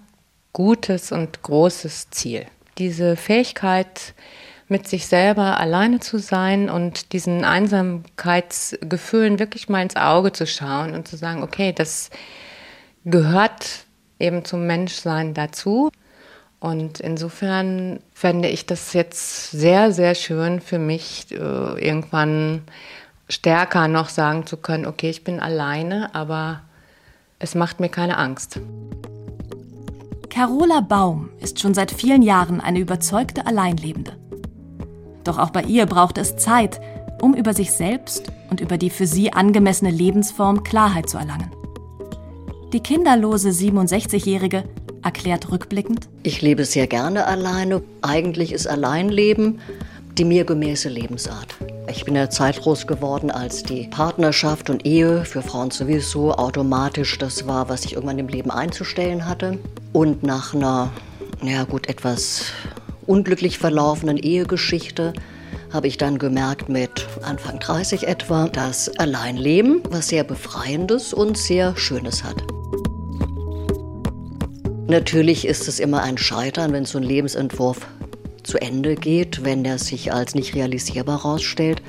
gutes 0.52 1.12
und 1.12 1.42
großes 1.42 2.10
Ziel. 2.10 2.46
Diese 2.78 3.16
Fähigkeit, 3.16 4.14
mit 4.70 4.86
sich 4.86 5.08
selber 5.08 5.58
alleine 5.58 5.98
zu 5.98 6.18
sein 6.18 6.70
und 6.70 7.12
diesen 7.12 7.44
Einsamkeitsgefühlen 7.44 9.40
wirklich 9.40 9.68
mal 9.68 9.82
ins 9.82 9.96
Auge 9.96 10.32
zu 10.32 10.46
schauen 10.46 10.94
und 10.94 11.08
zu 11.08 11.16
sagen, 11.16 11.42
okay, 11.42 11.72
das 11.72 12.10
gehört 13.04 13.84
eben 14.20 14.44
zum 14.44 14.66
Menschsein 14.66 15.34
dazu. 15.34 15.90
Und 16.60 17.00
insofern 17.00 17.98
fände 18.14 18.48
ich 18.48 18.64
das 18.64 18.92
jetzt 18.92 19.50
sehr, 19.50 19.92
sehr 19.92 20.14
schön 20.14 20.60
für 20.60 20.78
mich, 20.78 21.26
äh, 21.32 21.34
irgendwann 21.34 22.62
stärker 23.28 23.88
noch 23.88 24.08
sagen 24.08 24.46
zu 24.46 24.56
können, 24.56 24.86
okay, 24.86 25.10
ich 25.10 25.24
bin 25.24 25.40
alleine, 25.40 26.14
aber 26.14 26.60
es 27.40 27.56
macht 27.56 27.80
mir 27.80 27.88
keine 27.88 28.18
Angst. 28.18 28.60
Carola 30.30 30.80
Baum 30.80 31.30
ist 31.40 31.58
schon 31.58 31.74
seit 31.74 31.90
vielen 31.90 32.22
Jahren 32.22 32.60
eine 32.60 32.78
überzeugte 32.78 33.46
Alleinlebende. 33.46 34.12
Doch 35.24 35.38
auch 35.38 35.50
bei 35.50 35.64
ihr 35.64 35.86
braucht 35.86 36.18
es 36.18 36.36
Zeit, 36.36 36.80
um 37.20 37.34
über 37.34 37.52
sich 37.52 37.72
selbst 37.72 38.30
und 38.48 38.60
über 38.60 38.78
die 38.78 38.90
für 38.90 39.08
sie 39.08 39.32
angemessene 39.32 39.90
Lebensform 39.90 40.62
Klarheit 40.62 41.10
zu 41.10 41.18
erlangen. 41.18 41.50
Die 42.72 42.78
kinderlose 42.78 43.48
67-Jährige 43.48 44.62
erklärt 45.02 45.50
rückblickend: 45.50 46.08
Ich 46.22 46.40
lebe 46.40 46.64
sehr 46.64 46.86
gerne 46.86 47.26
alleine. 47.26 47.82
Eigentlich 48.00 48.52
ist 48.52 48.68
Alleinleben 48.68 49.58
die 50.20 50.26
mir 50.26 50.44
gemäße 50.44 50.90
Lebensart. 50.90 51.56
Ich 51.88 52.04
bin 52.04 52.14
ja 52.14 52.28
zeitlos 52.28 52.86
geworden, 52.86 53.30
als 53.30 53.62
die 53.62 53.88
Partnerschaft 53.88 54.68
und 54.68 54.84
Ehe 54.84 55.24
für 55.24 55.40
Frauen 55.40 55.70
sowieso 55.70 56.34
automatisch 56.34 57.16
das 57.16 57.46
war, 57.46 57.70
was 57.70 57.86
ich 57.86 57.94
irgendwann 57.94 58.18
im 58.18 58.28
Leben 58.28 58.50
einzustellen 58.50 59.24
hatte. 59.24 59.58
Und 59.94 60.22
nach 60.22 60.52
einer, 60.52 60.90
ja 61.42 61.64
gut, 61.64 61.88
etwas 61.88 62.52
unglücklich 63.06 63.56
verlaufenden 63.56 64.18
Ehegeschichte 64.18 65.14
habe 65.72 65.86
ich 65.86 65.96
dann 65.96 66.18
gemerkt 66.18 66.68
mit 66.68 67.08
Anfang 67.22 67.58
30 67.58 68.06
etwa, 68.06 68.46
dass 68.48 68.94
Alleinleben 68.98 69.80
was 69.88 70.08
sehr 70.08 70.24
Befreiendes 70.24 71.14
und 71.14 71.38
sehr 71.38 71.74
Schönes 71.78 72.24
hat. 72.24 72.36
Natürlich 74.86 75.46
ist 75.46 75.66
es 75.66 75.80
immer 75.80 76.02
ein 76.02 76.18
Scheitern, 76.18 76.74
wenn 76.74 76.84
so 76.84 76.98
ein 76.98 77.04
Lebensentwurf 77.04 77.86
zu 78.42 78.58
Ende 78.58 78.94
geht, 78.94 79.44
wenn 79.44 79.64
er 79.64 79.78
sich 79.78 80.12
als 80.12 80.34
nicht 80.34 80.54
realisierbar 80.54 81.22
herausstellt. 81.22 81.82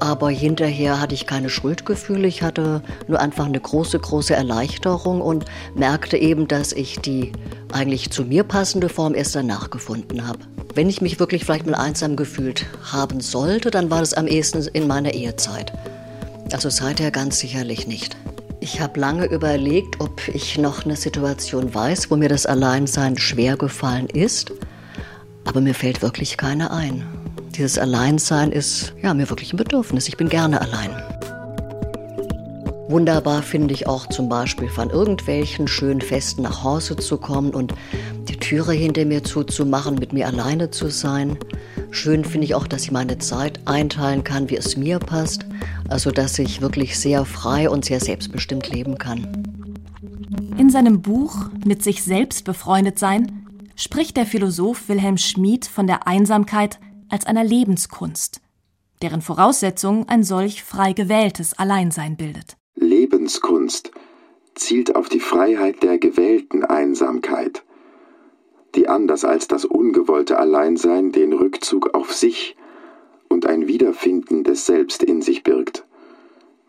Aber 0.00 0.30
hinterher 0.30 0.98
hatte 0.98 1.14
ich 1.14 1.26
keine 1.26 1.50
Schuldgefühle, 1.50 2.26
ich 2.26 2.42
hatte 2.42 2.82
nur 3.06 3.20
einfach 3.20 3.44
eine 3.44 3.60
große, 3.60 3.98
große 3.98 4.34
Erleichterung 4.34 5.20
und 5.20 5.44
merkte 5.74 6.16
eben, 6.16 6.48
dass 6.48 6.72
ich 6.72 7.00
die 7.00 7.32
eigentlich 7.70 8.10
zu 8.10 8.24
mir 8.24 8.44
passende 8.44 8.88
Form 8.88 9.14
erst 9.14 9.34
danach 9.34 9.68
gefunden 9.68 10.26
habe. 10.26 10.38
Wenn 10.74 10.88
ich 10.88 11.02
mich 11.02 11.20
wirklich 11.20 11.44
vielleicht 11.44 11.66
mal 11.66 11.74
einsam 11.74 12.16
gefühlt 12.16 12.64
haben 12.82 13.20
sollte, 13.20 13.70
dann 13.70 13.90
war 13.90 14.00
das 14.00 14.14
am 14.14 14.26
ehesten 14.26 14.66
in 14.72 14.86
meiner 14.86 15.12
Ehezeit. 15.12 15.72
Also 16.52 16.70
seither 16.70 17.10
ganz 17.10 17.38
sicherlich 17.38 17.86
nicht. 17.86 18.16
Ich 18.60 18.80
habe 18.80 19.00
lange 19.00 19.26
überlegt, 19.26 20.00
ob 20.00 20.28
ich 20.28 20.58
noch 20.58 20.84
eine 20.84 20.96
Situation 20.96 21.74
weiß, 21.74 22.10
wo 22.10 22.16
mir 22.16 22.28
das 22.28 22.46
Alleinsein 22.46 23.16
schwer 23.16 23.56
gefallen 23.56 24.06
ist. 24.06 24.52
Aber 25.44 25.60
mir 25.60 25.74
fällt 25.74 26.02
wirklich 26.02 26.36
keine 26.36 26.70
ein. 26.70 27.04
Dieses 27.56 27.78
Alleinsein 27.78 28.52
ist 28.52 28.94
ja 29.02 29.12
mir 29.14 29.28
wirklich 29.28 29.52
ein 29.52 29.56
Bedürfnis. 29.56 30.08
Ich 30.08 30.16
bin 30.16 30.28
gerne 30.28 30.60
allein. 30.60 30.90
Wunderbar 32.88 33.42
finde 33.42 33.72
ich 33.72 33.86
auch 33.86 34.06
zum 34.08 34.28
Beispiel 34.28 34.68
von 34.68 34.90
irgendwelchen 34.90 35.68
schönen 35.68 36.00
Festen 36.00 36.42
nach 36.42 36.64
Hause 36.64 36.96
zu 36.96 37.18
kommen 37.18 37.54
und 37.54 37.72
die 38.28 38.36
Türe 38.36 38.72
hinter 38.72 39.04
mir 39.04 39.22
zuzumachen, 39.22 39.94
mit 39.94 40.12
mir 40.12 40.26
alleine 40.26 40.70
zu 40.70 40.88
sein. 40.88 41.38
Schön 41.92 42.24
finde 42.24 42.46
ich 42.46 42.54
auch, 42.54 42.66
dass 42.66 42.82
ich 42.82 42.90
meine 42.90 43.18
Zeit 43.18 43.60
einteilen 43.64 44.24
kann, 44.24 44.50
wie 44.50 44.56
es 44.56 44.76
mir 44.76 44.98
passt. 44.98 45.46
Also, 45.88 46.10
dass 46.10 46.38
ich 46.38 46.60
wirklich 46.60 46.98
sehr 46.98 47.24
frei 47.24 47.70
und 47.70 47.84
sehr 47.84 48.00
selbstbestimmt 48.00 48.68
leben 48.68 48.98
kann. 48.98 49.26
In 50.56 50.70
seinem 50.70 51.00
Buch 51.00 51.48
Mit 51.64 51.84
sich 51.84 52.02
selbst 52.02 52.44
befreundet 52.44 52.98
sein 52.98 53.39
spricht 53.80 54.18
der 54.18 54.26
Philosoph 54.26 54.90
Wilhelm 54.90 55.16
Schmid 55.16 55.64
von 55.64 55.86
der 55.86 56.06
Einsamkeit 56.06 56.78
als 57.08 57.24
einer 57.24 57.44
Lebenskunst, 57.44 58.42
deren 59.00 59.22
Voraussetzung 59.22 60.06
ein 60.06 60.22
solch 60.22 60.62
frei 60.62 60.92
gewähltes 60.92 61.58
Alleinsein 61.58 62.18
bildet. 62.18 62.58
Lebenskunst 62.74 63.90
zielt 64.54 64.94
auf 64.94 65.08
die 65.08 65.20
Freiheit 65.20 65.82
der 65.82 65.98
gewählten 65.98 66.62
Einsamkeit, 66.62 67.64
die 68.74 68.86
anders 68.86 69.24
als 69.24 69.48
das 69.48 69.64
ungewollte 69.64 70.38
Alleinsein 70.38 71.10
den 71.10 71.32
Rückzug 71.32 71.94
auf 71.94 72.12
sich 72.12 72.56
und 73.30 73.46
ein 73.46 73.66
Wiederfinden 73.66 74.44
des 74.44 74.66
Selbst 74.66 75.02
in 75.02 75.22
sich 75.22 75.42
birgt, 75.42 75.86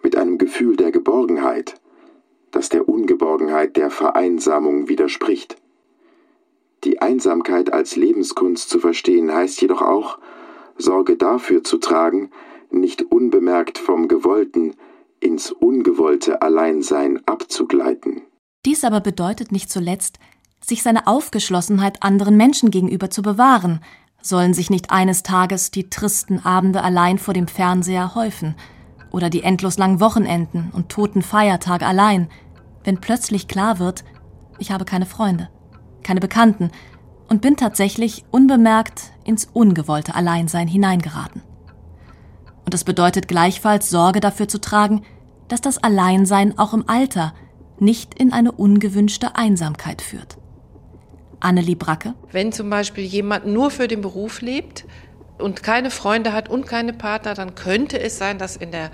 mit 0.02 0.16
einem 0.16 0.38
Gefühl 0.38 0.78
der 0.78 0.92
Geborgenheit, 0.92 1.76
das 2.52 2.70
der 2.70 2.88
Ungeborgenheit 2.88 3.76
der 3.76 3.90
Vereinsamung 3.90 4.88
widerspricht. 4.88 5.61
Die 6.84 7.00
Einsamkeit 7.00 7.72
als 7.72 7.96
Lebenskunst 7.96 8.70
zu 8.70 8.80
verstehen 8.80 9.32
heißt 9.32 9.62
jedoch 9.62 9.84
auch, 9.84 10.18
Sorge 10.78 11.16
dafür 11.16 11.64
zu 11.64 11.78
tragen, 11.78 12.32
nicht 12.72 13.04
unbemerkt 13.04 13.78
vom 13.78 14.08
Gewollten 14.08 14.74
ins 15.20 15.52
ungewollte 15.52 16.42
Alleinsein 16.42 17.22
abzugleiten. 17.28 18.22
Dies 18.66 18.84
aber 18.84 19.00
bedeutet 19.02 19.52
nicht 19.52 19.70
zuletzt, 19.70 20.18
sich 20.64 20.82
seine 20.82 21.06
Aufgeschlossenheit 21.06 22.02
anderen 22.02 22.36
Menschen 22.36 22.72
gegenüber 22.72 23.12
zu 23.12 23.22
bewahren, 23.22 23.84
sollen 24.24 24.56
sich 24.56 24.72
nicht 24.72 24.92
eines 24.92 25.22
Tages 25.22 25.70
die 25.70 25.90
tristen 25.90 26.40
Abende 26.44 26.84
allein 26.84 27.20
vor 27.20 27.34
dem 27.36 27.48
Fernseher 27.48 28.16
häufen 28.16 28.56
oder 29.12 29.30
die 29.30 29.44
endlos 29.44 29.78
langen 29.78 30.00
Wochenenden 30.00 30.72
und 30.74 30.90
toten 30.90 31.22
Feiertage 31.22 31.86
allein, 31.86 32.30
wenn 32.84 33.00
plötzlich 33.02 33.48
klar 33.48 33.78
wird, 33.78 34.04
ich 34.58 34.72
habe 34.72 34.86
keine 34.86 35.06
Freunde 35.06 35.50
keine 36.04 36.20
Bekannten 36.20 36.72
und 37.30 37.42
bin 37.42 37.56
tatsächlich 37.56 38.26
unbemerkt 38.32 39.12
ins 39.24 39.48
ungewollte 39.54 40.16
Alleinsein 40.16 40.68
hineingeraten. 40.68 41.42
Und 42.66 42.74
es 42.74 42.84
bedeutet 42.84 43.28
gleichfalls 43.28 43.90
Sorge 43.90 44.20
dafür 44.20 44.48
zu 44.48 44.60
tragen, 44.60 45.04
dass 45.48 45.62
das 45.62 45.78
Alleinsein 45.78 46.58
auch 46.58 46.74
im 46.74 46.88
Alter 46.88 47.34
nicht 47.80 48.14
in 48.14 48.32
eine 48.32 48.52
ungewünschte 48.52 49.36
Einsamkeit 49.36 50.02
führt. 50.02 50.38
Annelie 51.40 51.76
Bracke. 51.76 52.14
Wenn 52.32 52.52
zum 52.52 52.70
Beispiel 52.70 53.04
jemand 53.04 53.48
nur 53.48 53.72
für 53.72 53.88
den 53.88 54.02
Beruf 54.02 54.42
lebt 54.42 54.86
und 55.40 55.64
keine 55.64 55.90
Freunde 55.90 56.34
hat 56.34 56.50
und 56.50 56.68
keine 56.68 56.94
Partner, 56.94 57.34
dann 57.34 57.56
könnte 57.56 58.00
es 58.00 58.18
sein, 58.18 58.38
dass 58.38 58.56
in 58.56 58.72
der 58.72 58.92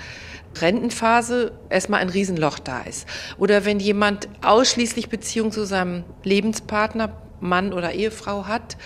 Rentenphase 0.62 1.51
erstmal 1.70 2.01
ein 2.01 2.10
Riesenloch 2.10 2.60
da 2.60 2.82
ist. 2.82 3.08
Oder 3.38 3.66
wenn 3.66 3.80
jemand 3.80 4.28
ausschließlich 4.41 5.10
Beziehung 5.10 5.51
zu 5.51 5.66
seinem 5.66 6.03
Lebenspartner, 6.24 7.16
Mann 7.39 7.74
oder 7.74 7.93
Ehefrau 7.93 8.45
hat 8.47 8.78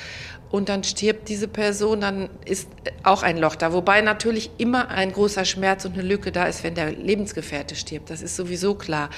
und 0.52 0.68
dann 0.68 0.84
stirbt 0.84 1.30
diese 1.30 1.47
Person, 1.47 2.02
dann 2.02 2.30
ist 2.45 2.68
auch 3.04 3.24
ein 3.24 3.38
Loch 3.38 3.56
da. 3.56 3.72
Wobei 3.72 4.02
natürlich 4.02 4.52
immer 4.58 4.89
ein 4.89 5.14
großer 5.14 5.45
Schmerz 5.45 5.86
und 5.86 5.93
eine 5.93 6.02
Lücke 6.02 6.34
da 6.34 6.43
ist, 6.43 6.64
wenn 6.66 6.76
der 6.76 6.91
Lebensgefährte 6.91 7.76
stirbt. 7.76 8.10
Das 8.10 8.22
ist 8.22 8.36
sowieso 8.36 8.76
klar. 8.76 9.10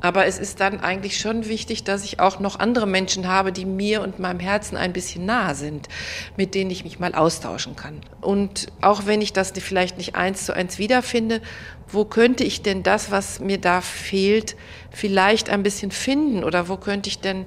Aber 0.00 0.26
es 0.26 0.38
ist 0.38 0.58
dann 0.58 0.80
eigentlich 0.80 1.18
schon 1.18 1.46
wichtig, 1.46 1.84
dass 1.84 2.04
ich 2.04 2.18
auch 2.18 2.40
noch 2.40 2.58
andere 2.58 2.88
Menschen 2.88 3.28
habe, 3.28 3.52
die 3.52 3.66
mir 3.66 4.02
und 4.02 4.18
meinem 4.18 4.40
Herzen 4.40 4.76
ein 4.76 4.92
bisschen 4.92 5.26
nahe 5.26 5.54
sind, 5.54 5.88
mit 6.36 6.56
denen 6.56 6.70
ich 6.70 6.82
mich 6.82 6.98
mal 6.98 7.14
austauschen 7.14 7.76
kann. 7.76 8.00
Und 8.20 8.66
auch 8.80 9.06
wenn 9.06 9.20
ich 9.20 9.32
das 9.32 9.52
vielleicht 9.60 9.96
nicht 9.96 10.16
eins 10.16 10.44
zu 10.44 10.54
eins 10.54 10.78
wiederfinde, 10.78 11.40
wo 11.86 12.04
könnte 12.04 12.42
ich 12.42 12.62
denn 12.62 12.82
das, 12.82 13.12
was 13.12 13.38
mir 13.38 13.58
da 13.58 13.80
fehlt, 13.80 14.56
vielleicht 14.90 15.50
ein 15.50 15.62
bisschen 15.62 15.92
finden? 15.92 16.42
Oder 16.42 16.68
wo 16.68 16.76
könnte 16.76 17.08
ich 17.08 17.20
denn 17.20 17.46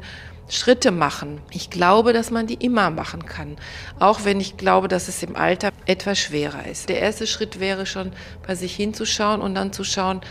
Schritte 0.49 0.91
machen. 0.91 1.41
Ich 1.51 1.69
glaube, 1.69 2.13
dass 2.13 2.31
man 2.31 2.47
die 2.47 2.55
immer 2.55 2.89
machen 2.89 3.25
kann, 3.25 3.57
auch 3.99 4.25
wenn 4.25 4.39
ich 4.39 4.57
glaube, 4.57 4.87
dass 4.87 5.07
es 5.07 5.23
im 5.23 5.35
Alter 5.35 5.71
etwas 5.85 6.19
schwerer 6.19 6.67
ist. 6.67 6.89
Der 6.89 6.99
erste 6.99 7.27
Schritt 7.27 7.59
wäre 7.59 7.85
schon, 7.85 8.11
bei 8.45 8.55
sich 8.55 8.75
hinzuschauen 8.75 9.41
und 9.41 9.55
dann 9.55 9.73
zu 9.73 9.83
schauen, 9.83 10.21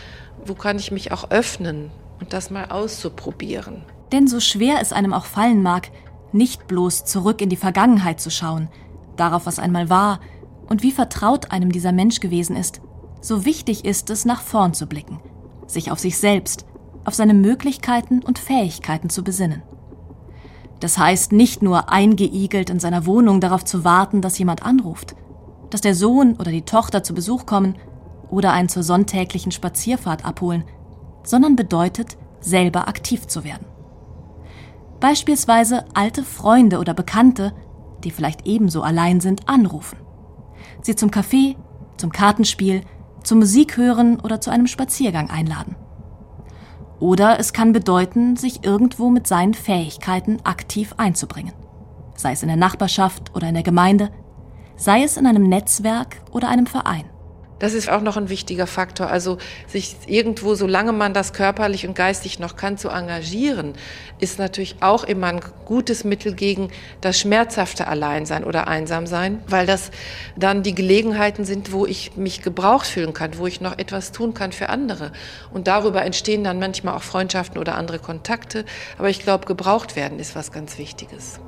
wo 0.45 0.53
kann 0.53 0.77
ich 0.77 0.91
mich 0.91 1.11
auch 1.11 1.31
öffnen 1.31 1.91
und 2.19 2.33
das 2.33 2.49
mal 2.49 2.65
auszuprobieren. 2.65 3.83
Denn 4.11 4.27
so 4.27 4.39
schwer 4.39 4.77
es 4.81 4.93
einem 4.93 5.13
auch 5.13 5.25
fallen 5.25 5.63
mag, 5.63 5.89
nicht 6.31 6.67
bloß 6.67 7.05
zurück 7.05 7.41
in 7.41 7.49
die 7.49 7.55
Vergangenheit 7.55 8.19
zu 8.19 8.29
schauen, 8.29 8.69
darauf, 9.17 9.45
was 9.45 9.59
einmal 9.59 9.89
war 9.89 10.19
und 10.67 10.83
wie 10.83 10.91
vertraut 10.91 11.51
einem 11.51 11.71
dieser 11.71 11.91
Mensch 11.91 12.19
gewesen 12.19 12.55
ist, 12.55 12.81
so 13.21 13.45
wichtig 13.45 13.85
ist 13.85 14.09
es, 14.09 14.25
nach 14.25 14.41
vorn 14.41 14.73
zu 14.73 14.87
blicken, 14.87 15.19
sich 15.67 15.91
auf 15.91 15.99
sich 15.99 16.17
selbst, 16.17 16.65
auf 17.05 17.13
seine 17.13 17.33
Möglichkeiten 17.33 18.21
und 18.21 18.39
Fähigkeiten 18.39 19.09
zu 19.09 19.23
besinnen. 19.23 19.63
Das 20.83 20.97
heißt, 20.97 21.31
nicht 21.31 21.61
nur 21.61 21.93
eingeigelt 21.93 22.69
in 22.69 22.77
seiner 22.77 23.05
Wohnung 23.05 23.39
darauf 23.39 23.63
zu 23.63 23.85
warten, 23.85 24.19
dass 24.19 24.37
jemand 24.37 24.63
anruft, 24.63 25.15
dass 25.69 25.79
der 25.79 25.95
Sohn 25.95 26.35
oder 26.35 26.51
die 26.51 26.63
Tochter 26.63 27.03
zu 27.03 27.13
Besuch 27.13 27.45
kommen 27.45 27.77
oder 28.29 28.51
einen 28.51 28.67
zur 28.67 28.83
sonntäglichen 28.83 29.53
Spazierfahrt 29.53 30.25
abholen, 30.25 30.65
sondern 31.23 31.55
bedeutet, 31.55 32.17
selber 32.41 32.89
aktiv 32.89 33.27
zu 33.27 33.45
werden. 33.45 33.65
Beispielsweise 34.99 35.85
alte 35.93 36.21
Freunde 36.21 36.79
oder 36.79 36.93
Bekannte, 36.93 37.53
die 38.03 38.11
vielleicht 38.11 38.45
ebenso 38.45 38.81
allein 38.81 39.21
sind, 39.21 39.47
anrufen. 39.47 39.99
Sie 40.81 40.97
zum 40.97 41.11
Kaffee, 41.11 41.55
zum 41.95 42.11
Kartenspiel, 42.11 42.81
zum 43.23 43.39
Musik 43.39 43.77
hören 43.77 44.19
oder 44.19 44.41
zu 44.41 44.51
einem 44.51 44.67
Spaziergang 44.67 45.29
einladen. 45.29 45.77
Oder 47.03 47.37
es 47.37 47.51
kann 47.51 47.73
bedeuten, 47.73 48.37
sich 48.37 48.63
irgendwo 48.63 49.09
mit 49.09 49.27
seinen 49.27 49.53
Fähigkeiten 49.53 50.37
aktiv 50.45 50.93
einzubringen. 50.95 51.51
Sei 52.15 52.31
es 52.31 52.43
in 52.43 52.47
der 52.47 52.55
Nachbarschaft 52.55 53.35
oder 53.35 53.49
in 53.49 53.55
der 53.55 53.63
Gemeinde, 53.63 54.09
sei 54.77 55.03
es 55.03 55.17
in 55.17 55.27
einem 55.27 55.43
Netzwerk 55.43 56.21
oder 56.31 56.47
einem 56.47 56.65
Verein. 56.65 57.03
Das 57.63 57.73
ist 57.73 57.89
auch 57.89 58.01
noch 58.01 58.17
ein 58.17 58.27
wichtiger 58.27 58.67
Faktor. 58.67 59.07
Also 59.07 59.37
sich 59.67 59.95
irgendwo, 60.05 60.53
solange 60.53 60.91
man 60.91 61.13
das 61.13 61.31
körperlich 61.31 61.87
und 61.87 61.95
geistig 61.95 62.37
noch 62.37 62.57
kann, 62.57 62.77
zu 62.77 62.89
engagieren, 62.89 63.71
ist 64.19 64.37
natürlich 64.37 64.75
auch 64.81 65.05
immer 65.05 65.27
ein 65.27 65.39
gutes 65.63 66.03
Mittel 66.03 66.33
gegen 66.33 66.71
das 66.99 67.17
schmerzhafte 67.17 67.87
Alleinsein 67.87 68.43
oder 68.43 68.67
Einsamsein, 68.67 69.41
weil 69.47 69.65
das 69.65 69.91
dann 70.35 70.61
die 70.61 70.75
Gelegenheiten 70.75 71.45
sind, 71.45 71.71
wo 71.71 71.85
ich 71.85 72.17
mich 72.17 72.41
gebraucht 72.41 72.85
fühlen 72.85 73.13
kann, 73.13 73.37
wo 73.37 73.47
ich 73.47 73.61
noch 73.61 73.77
etwas 73.77 74.11
tun 74.11 74.33
kann 74.33 74.51
für 74.51 74.67
andere. 74.67 75.13
Und 75.53 75.67
darüber 75.67 76.03
entstehen 76.03 76.43
dann 76.43 76.59
manchmal 76.59 76.95
auch 76.95 77.03
Freundschaften 77.03 77.57
oder 77.57 77.75
andere 77.75 77.99
Kontakte. 77.99 78.65
Aber 78.97 79.09
ich 79.09 79.21
glaube, 79.21 79.45
gebraucht 79.45 79.95
werden 79.95 80.19
ist 80.19 80.35
was 80.35 80.51
ganz 80.51 80.77
Wichtiges. 80.77 81.39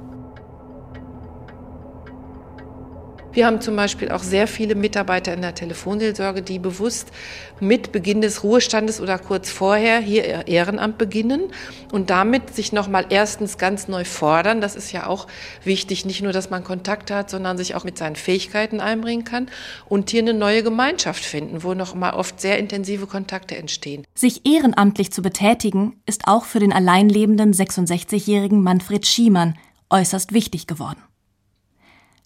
Wir 3.35 3.47
haben 3.47 3.59
zum 3.59 3.75
Beispiel 3.75 4.11
auch 4.11 4.23
sehr 4.23 4.47
viele 4.47 4.75
Mitarbeiter 4.75 5.33
in 5.33 5.41
der 5.41 5.53
Telefonseelsorge, 5.53 6.41
die 6.41 6.57
bewusst 6.57 7.11
mit 7.59 7.91
Beginn 7.91 8.21
des 8.21 8.45
Ruhestandes 8.45 9.01
oder 9.01 9.19
kurz 9.19 9.49
vorher 9.49 9.99
hier 9.99 10.25
ihr 10.25 10.47
Ehrenamt 10.47 10.97
beginnen 10.97 11.51
und 11.91 12.09
damit 12.09 12.55
sich 12.55 12.71
nochmal 12.71 13.07
erstens 13.09 13.57
ganz 13.57 13.89
neu 13.89 14.05
fordern. 14.05 14.61
Das 14.61 14.77
ist 14.77 14.93
ja 14.93 15.07
auch 15.07 15.27
wichtig, 15.65 16.05
nicht 16.05 16.21
nur, 16.21 16.31
dass 16.31 16.49
man 16.49 16.63
Kontakte 16.63 17.13
hat, 17.13 17.29
sondern 17.29 17.57
sich 17.57 17.75
auch 17.75 17.83
mit 17.83 17.97
seinen 17.97 18.15
Fähigkeiten 18.15 18.79
einbringen 18.79 19.25
kann 19.25 19.49
und 19.89 20.11
hier 20.11 20.21
eine 20.21 20.33
neue 20.33 20.63
Gemeinschaft 20.63 21.25
finden, 21.25 21.61
wo 21.61 21.73
nochmal 21.73 22.13
oft 22.13 22.39
sehr 22.39 22.57
intensive 22.57 23.05
Kontakte 23.05 23.57
entstehen. 23.57 24.05
Sich 24.15 24.45
ehrenamtlich 24.45 25.11
zu 25.11 25.21
betätigen, 25.21 26.01
ist 26.05 26.29
auch 26.29 26.45
für 26.45 26.59
den 26.59 26.71
alleinlebenden 26.71 27.53
66-jährigen 27.53 28.63
Manfred 28.63 29.05
Schiemann 29.05 29.55
äußerst 29.89 30.31
wichtig 30.31 30.67
geworden. 30.67 31.01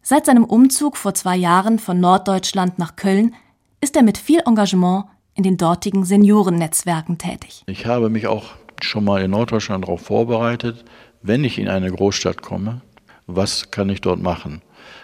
Seit 0.02 0.26
seinem 0.26 0.44
Umzug 0.44 0.98
vor 0.98 1.14
zwei 1.14 1.36
Jahren 1.36 1.80
von 1.80 2.00
Norddeutschland 2.00 2.80
nach 2.80 2.96
Köln 2.96 3.36
ist 3.82 3.96
er 3.96 4.04
mit 4.04 4.18
viel 4.18 4.42
Engagement 4.46 5.06
in 5.36 5.44
den 5.44 5.58
dortigen 5.58 6.04
Seniorennetzwerken 6.04 7.18
tätig. 7.18 7.64
Ich 7.68 7.86
habe 7.86 8.10
mich 8.10 8.28
auch 8.28 8.56
schon 8.82 9.04
mal 9.04 9.22
in 9.22 9.32
Norddeutschland 9.32 9.86
darauf 9.86 10.02
vorbereitet, 10.02 10.86
wenn 11.22 11.44
ich 11.44 11.60
in 11.60 11.68
eine 11.68 11.92
Großstadt 11.92 12.42
komme, 12.42 12.82
was 13.28 13.72
kann 13.72 13.90
ich 13.90 14.02
dort 14.02 14.22
machen? 14.22 14.62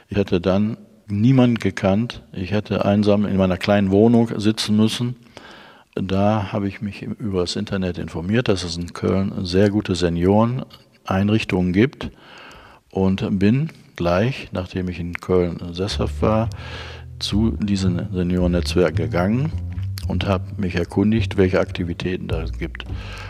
Ich 0.10 0.18
hätte 0.18 0.42
dann 0.42 0.78
niemand 1.08 1.62
gekannt. 1.62 2.24
Ich 2.32 2.52
hätte 2.52 2.86
einsam 2.86 3.26
in 3.26 3.38
meiner 3.38 3.58
kleinen 3.58 3.92
Wohnung 3.92 4.32
sitzen 4.40 4.76
müssen. 4.76 5.16
Da 5.94 6.52
habe 6.52 6.68
ich 6.68 6.82
mich 6.82 7.04
über 7.04 7.42
das 7.42 7.56
Internet 7.56 7.98
informiert, 7.98 8.48
dass 8.48 8.64
es 8.64 8.78
in 8.78 8.94
Köln 8.94 9.46
sehr 9.46 9.70
gute 9.70 9.96
Senioreneinrichtungen 9.96 11.72
gibt 11.72 12.10
und 12.92 13.40
bin 13.40 13.70
gleich, 13.96 14.50
nachdem 14.52 14.90
ich 14.90 15.00
in 15.00 15.14
Köln 15.14 15.60
sesshaft 15.72 16.22
war, 16.22 16.50
zu 17.20 17.52
diesem 17.52 18.14
Seniorennetzwerk 18.14 18.96
gegangen 18.96 19.52
und 20.08 20.28
habe 20.28 20.44
mich 20.58 20.76
erkundigt, 20.76 21.38
welche 21.38 21.60
Aktivitäten 21.60 22.28
da 22.28 22.46
gibt. 22.46 22.86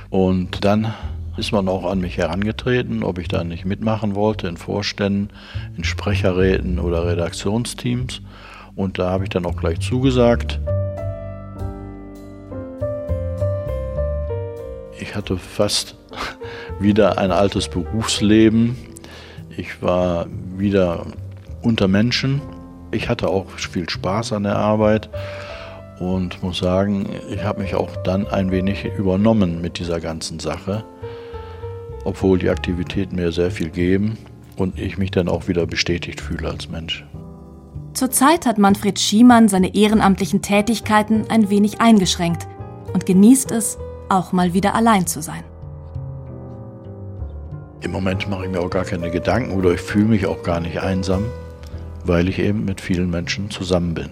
Und 0.09 0.65
dann 0.65 0.93
ist 1.37 1.51
man 1.51 1.67
auch 1.67 1.83
an 1.85 1.99
mich 1.99 2.17
herangetreten, 2.17 3.03
ob 3.03 3.19
ich 3.19 3.27
da 3.27 3.43
nicht 3.43 3.65
mitmachen 3.65 4.15
wollte 4.15 4.47
in 4.47 4.57
Vorständen, 4.57 5.29
in 5.77 5.83
Sprecherräten 5.83 6.79
oder 6.79 7.05
Redaktionsteams. 7.05 8.21
Und 8.75 8.99
da 8.99 9.09
habe 9.09 9.25
ich 9.25 9.29
dann 9.29 9.45
auch 9.45 9.55
gleich 9.55 9.79
zugesagt. 9.79 10.59
Ich 14.99 15.15
hatte 15.15 15.37
fast 15.37 15.95
wieder 16.79 17.17
ein 17.17 17.31
altes 17.31 17.67
Berufsleben 17.67 18.75
ich 19.57 19.81
war 19.81 20.27
wieder 20.57 21.05
unter 21.61 21.87
Menschen. 21.87 22.41
Ich 22.91 23.09
hatte 23.09 23.27
auch 23.27 23.49
viel 23.49 23.89
Spaß 23.89 24.33
an 24.33 24.43
der 24.43 24.57
Arbeit 24.57 25.09
und 25.99 26.41
muss 26.43 26.59
sagen, 26.59 27.07
ich 27.29 27.43
habe 27.43 27.61
mich 27.61 27.75
auch 27.75 27.95
dann 28.03 28.27
ein 28.27 28.51
wenig 28.51 28.85
übernommen 28.97 29.61
mit 29.61 29.79
dieser 29.79 29.99
ganzen 29.99 30.39
Sache, 30.39 30.83
obwohl 32.03 32.39
die 32.39 32.49
Aktivitäten 32.49 33.15
mir 33.15 33.31
sehr 33.31 33.51
viel 33.51 33.69
geben 33.69 34.17
und 34.57 34.79
ich 34.79 34.97
mich 34.97 35.11
dann 35.11 35.29
auch 35.29 35.47
wieder 35.47 35.65
bestätigt 35.65 36.21
fühle 36.21 36.49
als 36.49 36.69
Mensch. 36.69 37.05
Zurzeit 37.93 38.45
hat 38.45 38.57
Manfred 38.57 38.99
Schiemann 38.99 39.47
seine 39.47 39.73
ehrenamtlichen 39.73 40.41
Tätigkeiten 40.41 41.25
ein 41.29 41.49
wenig 41.49 41.79
eingeschränkt 41.79 42.45
und 42.93 43.05
genießt 43.05 43.51
es, 43.51 43.77
auch 44.09 44.33
mal 44.33 44.53
wieder 44.53 44.75
allein 44.75 45.07
zu 45.07 45.21
sein. 45.21 45.43
Im 47.85 47.91
Moment 47.91 48.27
mache 48.27 48.45
ich 48.45 48.51
mir 48.51 48.61
auch 48.61 48.71
gar 48.71 48.83
keine 48.83 49.11
Gedanken 49.11 49.51
oder 49.51 49.71
ich 49.71 49.79
fühle 49.79 50.05
mich 50.05 50.25
auch 50.25 50.41
gar 50.41 50.59
nicht 50.59 50.79
einsam, 50.79 51.23
weil 52.03 52.27
ich 52.27 52.39
eben 52.39 52.65
mit 52.65 52.81
vielen 52.81 53.11
Menschen 53.11 53.51
zusammen 53.51 53.93
bin. 53.93 54.09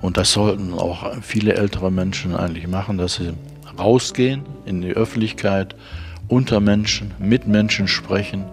Und 0.00 0.16
das 0.16 0.30
sollten 0.30 0.72
auch 0.72 1.20
viele 1.20 1.54
ältere 1.54 1.90
Menschen 1.90 2.36
eigentlich 2.36 2.68
machen, 2.68 2.96
dass 2.96 3.14
sie 3.14 3.32
rausgehen 3.76 4.44
in 4.66 4.82
die 4.82 4.92
Öffentlichkeit, 4.92 5.74
unter 6.28 6.60
Menschen, 6.60 7.10
mit 7.18 7.48
Menschen 7.48 7.88
sprechen 7.88 8.44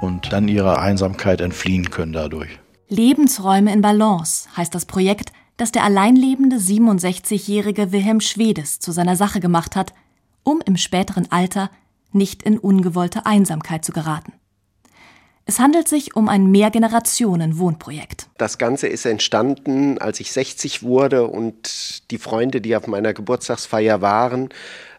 und 0.00 0.32
dann 0.32 0.46
ihrer 0.46 0.78
Einsamkeit 0.78 1.40
entfliehen 1.40 1.90
können 1.90 2.12
dadurch. 2.12 2.60
Lebensräume 2.88 3.72
in 3.72 3.80
Balance 3.80 4.48
heißt 4.56 4.72
das 4.72 4.86
Projekt, 4.86 5.32
das 5.56 5.72
der 5.72 5.82
alleinlebende 5.82 6.58
67-jährige 6.58 7.90
Wilhelm 7.90 8.20
Schwedes 8.20 8.78
zu 8.78 8.92
seiner 8.92 9.16
Sache 9.16 9.40
gemacht 9.40 9.74
hat, 9.74 9.92
um 10.44 10.60
im 10.64 10.76
späteren 10.76 11.26
Alter 11.32 11.68
nicht 12.14 12.42
in 12.42 12.58
ungewollte 12.58 13.26
Einsamkeit 13.26 13.84
zu 13.84 13.92
geraten. 13.92 14.32
Es 15.44 15.58
handelt 15.58 15.88
sich 15.88 16.14
um 16.14 16.28
ein 16.28 16.50
Mehrgenerationen-Wohnprojekt. 16.52 18.28
Das 18.38 18.58
Ganze 18.58 18.86
ist 18.86 19.04
entstanden, 19.04 19.98
als 19.98 20.20
ich 20.20 20.30
60 20.30 20.84
wurde 20.84 21.26
und 21.26 22.10
die 22.12 22.18
Freunde, 22.18 22.60
die 22.60 22.76
auf 22.76 22.86
meiner 22.86 23.12
Geburtstagsfeier 23.12 24.00
waren, 24.00 24.50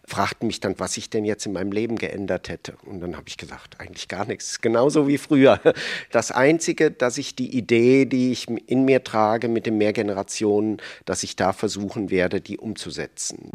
fragten 0.06 0.48
mich 0.48 0.60
dann, 0.60 0.76
was 0.80 0.98
ich 0.98 1.10
denn 1.10 1.24
jetzt 1.24 1.46
in 1.46 1.54
meinem 1.54 1.72
Leben 1.72 1.96
geändert 1.96 2.50
hätte. 2.50 2.76
Und 2.86 3.00
dann 3.00 3.16
habe 3.16 3.26
ich 3.28 3.38
gesagt, 3.38 3.80
eigentlich 3.80 4.10
gar 4.10 4.26
nichts, 4.26 4.60
genauso 4.60 5.08
wie 5.08 5.18
früher. 5.18 5.62
Das 6.12 6.32
Einzige, 6.32 6.92
dass 6.92 7.18
ich 7.18 7.36
die 7.36 7.56
Idee, 7.56 8.06
die 8.06 8.34
ich 8.34 8.50
in 8.50 8.84
mir 8.84 9.04
trage 9.04 9.48
mit 9.48 9.66
den 9.66 9.78
Mehrgenerationen, 9.78 10.82
dass 11.06 11.24
ich 11.24 11.38
da 11.38 11.54
versuchen 11.54 12.12
werde, 12.12 12.42
die 12.42 12.58
umzusetzen. 12.58 13.50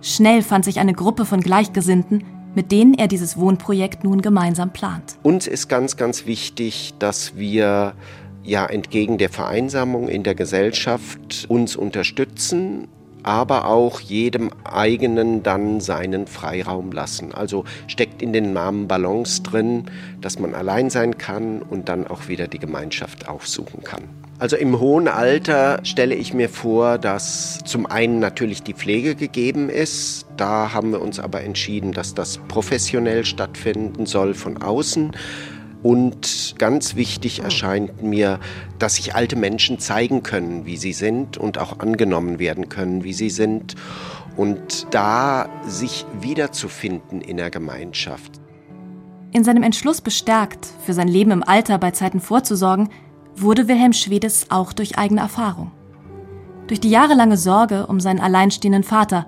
Schnell 0.00 0.42
fand 0.42 0.64
sich 0.64 0.78
eine 0.78 0.94
Gruppe 0.94 1.24
von 1.24 1.40
Gleichgesinnten, 1.40 2.24
mit 2.54 2.72
denen 2.72 2.94
er 2.94 3.08
dieses 3.08 3.36
Wohnprojekt 3.36 4.04
nun 4.04 4.22
gemeinsam 4.22 4.72
plant. 4.72 5.16
Uns 5.22 5.46
ist 5.46 5.68
ganz, 5.68 5.96
ganz 5.96 6.26
wichtig, 6.26 6.94
dass 6.98 7.36
wir 7.36 7.94
ja 8.42 8.66
entgegen 8.66 9.18
der 9.18 9.28
Vereinsamung 9.28 10.08
in 10.08 10.22
der 10.22 10.34
Gesellschaft 10.34 11.46
uns 11.48 11.76
unterstützen 11.76 12.88
aber 13.22 13.66
auch 13.66 14.00
jedem 14.00 14.50
eigenen 14.64 15.42
dann 15.42 15.80
seinen 15.80 16.26
Freiraum 16.26 16.92
lassen. 16.92 17.34
Also 17.34 17.64
steckt 17.86 18.22
in 18.22 18.32
den 18.32 18.52
Namen 18.52 18.88
Balance 18.88 19.42
drin, 19.42 19.84
dass 20.20 20.38
man 20.38 20.54
allein 20.54 20.88
sein 20.88 21.18
kann 21.18 21.60
und 21.62 21.88
dann 21.88 22.06
auch 22.06 22.28
wieder 22.28 22.48
die 22.48 22.58
Gemeinschaft 22.58 23.28
aufsuchen 23.28 23.84
kann. 23.84 24.04
Also 24.40 24.54
im 24.56 24.78
hohen 24.78 25.08
Alter 25.08 25.80
stelle 25.82 26.14
ich 26.14 26.32
mir 26.32 26.48
vor, 26.48 26.98
dass 26.98 27.58
zum 27.64 27.86
einen 27.86 28.20
natürlich 28.20 28.62
die 28.62 28.72
Pflege 28.72 29.16
gegeben 29.16 29.68
ist. 29.68 30.26
Da 30.36 30.72
haben 30.72 30.92
wir 30.92 31.02
uns 31.02 31.18
aber 31.18 31.42
entschieden, 31.42 31.92
dass 31.92 32.14
das 32.14 32.38
professionell 32.46 33.24
stattfinden 33.24 34.06
soll 34.06 34.34
von 34.34 34.62
außen. 34.62 35.10
Und 35.82 36.54
ganz 36.58 36.94
wichtig 36.94 37.40
erscheint 37.40 38.02
mir, 38.02 38.38
dass 38.78 38.94
sich 38.94 39.16
alte 39.16 39.34
Menschen 39.34 39.80
zeigen 39.80 40.22
können, 40.22 40.66
wie 40.66 40.76
sie 40.76 40.92
sind 40.92 41.36
und 41.36 41.58
auch 41.58 41.80
angenommen 41.80 42.38
werden 42.38 42.68
können, 42.68 43.02
wie 43.02 43.14
sie 43.14 43.30
sind. 43.30 43.74
Und 44.36 44.86
da 44.92 45.48
sich 45.66 46.06
wiederzufinden 46.20 47.20
in 47.20 47.38
der 47.38 47.50
Gemeinschaft. 47.50 48.40
In 49.32 49.42
seinem 49.42 49.64
Entschluss 49.64 50.00
bestärkt, 50.00 50.68
für 50.86 50.94
sein 50.94 51.08
Leben 51.08 51.32
im 51.32 51.42
Alter 51.42 51.78
bei 51.78 51.90
Zeiten 51.90 52.20
vorzusorgen, 52.20 52.88
wurde 53.40 53.68
Wilhelm 53.68 53.92
Schwedes 53.92 54.46
auch 54.50 54.72
durch 54.72 54.98
eigene 54.98 55.20
Erfahrung. 55.20 55.72
Durch 56.66 56.80
die 56.80 56.90
jahrelange 56.90 57.36
Sorge 57.36 57.86
um 57.86 58.00
seinen 58.00 58.20
alleinstehenden 58.20 58.84
Vater, 58.84 59.26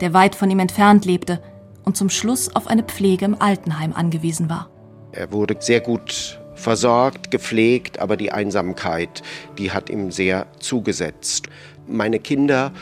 der 0.00 0.12
weit 0.12 0.34
von 0.34 0.50
ihm 0.50 0.58
entfernt 0.58 1.04
lebte 1.04 1.40
und 1.84 1.96
zum 1.96 2.10
Schluss 2.10 2.54
auf 2.54 2.66
eine 2.66 2.82
Pflege 2.82 3.24
im 3.24 3.40
Altenheim 3.40 3.92
angewiesen 3.92 4.50
war. 4.50 4.68
Er 5.12 5.32
wurde 5.32 5.56
sehr 5.58 5.80
gut 5.80 6.40
versorgt, 6.54 7.30
gepflegt, 7.30 7.98
aber 7.98 8.16
die 8.16 8.32
Einsamkeit, 8.32 9.22
die 9.58 9.72
hat 9.72 9.90
ihm 9.90 10.10
sehr 10.10 10.46
zugesetzt. 10.58 11.48
Meine 11.86 12.18
Kinder 12.18 12.72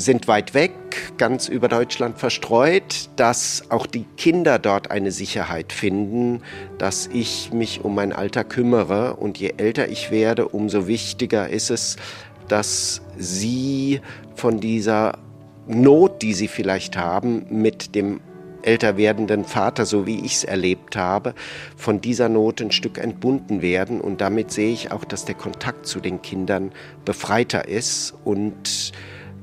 sind 0.00 0.28
weit 0.28 0.54
weg, 0.54 0.72
ganz 1.18 1.48
über 1.48 1.68
Deutschland 1.68 2.18
verstreut, 2.18 3.10
dass 3.16 3.64
auch 3.68 3.86
die 3.86 4.04
Kinder 4.16 4.58
dort 4.58 4.90
eine 4.90 5.12
Sicherheit 5.12 5.72
finden, 5.72 6.42
dass 6.78 7.08
ich 7.12 7.52
mich 7.52 7.84
um 7.84 7.94
mein 7.94 8.12
Alter 8.12 8.44
kümmere. 8.44 9.16
Und 9.16 9.38
je 9.38 9.54
älter 9.56 9.88
ich 9.88 10.10
werde, 10.10 10.48
umso 10.48 10.86
wichtiger 10.86 11.48
ist 11.48 11.70
es, 11.70 11.96
dass 12.48 13.02
sie 13.16 14.00
von 14.34 14.60
dieser 14.60 15.18
Not, 15.66 16.22
die 16.22 16.34
sie 16.34 16.48
vielleicht 16.48 16.96
haben, 16.96 17.46
mit 17.50 17.94
dem 17.94 18.20
älter 18.62 18.96
werdenden 18.96 19.44
Vater, 19.44 19.86
so 19.86 20.06
wie 20.06 20.20
ich 20.24 20.36
es 20.36 20.44
erlebt 20.44 20.96
habe, 20.96 21.34
von 21.76 22.00
dieser 22.00 22.28
Not 22.28 22.60
ein 22.60 22.72
Stück 22.72 22.98
entbunden 22.98 23.62
werden. 23.62 24.00
Und 24.00 24.20
damit 24.20 24.50
sehe 24.50 24.72
ich 24.72 24.92
auch, 24.92 25.04
dass 25.04 25.24
der 25.24 25.34
Kontakt 25.34 25.86
zu 25.86 26.00
den 26.00 26.22
Kindern 26.22 26.72
befreiter 27.04 27.68
ist 27.68 28.14
und 28.24 28.92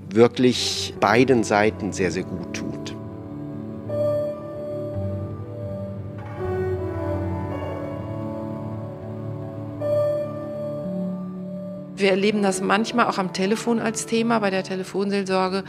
wirklich 0.09 0.93
beiden 0.99 1.43
Seiten 1.43 1.93
sehr, 1.93 2.11
sehr 2.11 2.23
gut 2.23 2.53
tut. 2.53 2.96
Wir 11.97 12.11
erleben 12.11 12.43
das 12.43 12.61
manchmal 12.61 13.07
auch 13.07 13.17
am 13.17 13.33
Telefon 13.33 13.79
als 13.79 14.05
Thema 14.05 14.37
bei 14.37 14.51
der 14.51 14.63
Telefonseelsorge, 14.63 15.63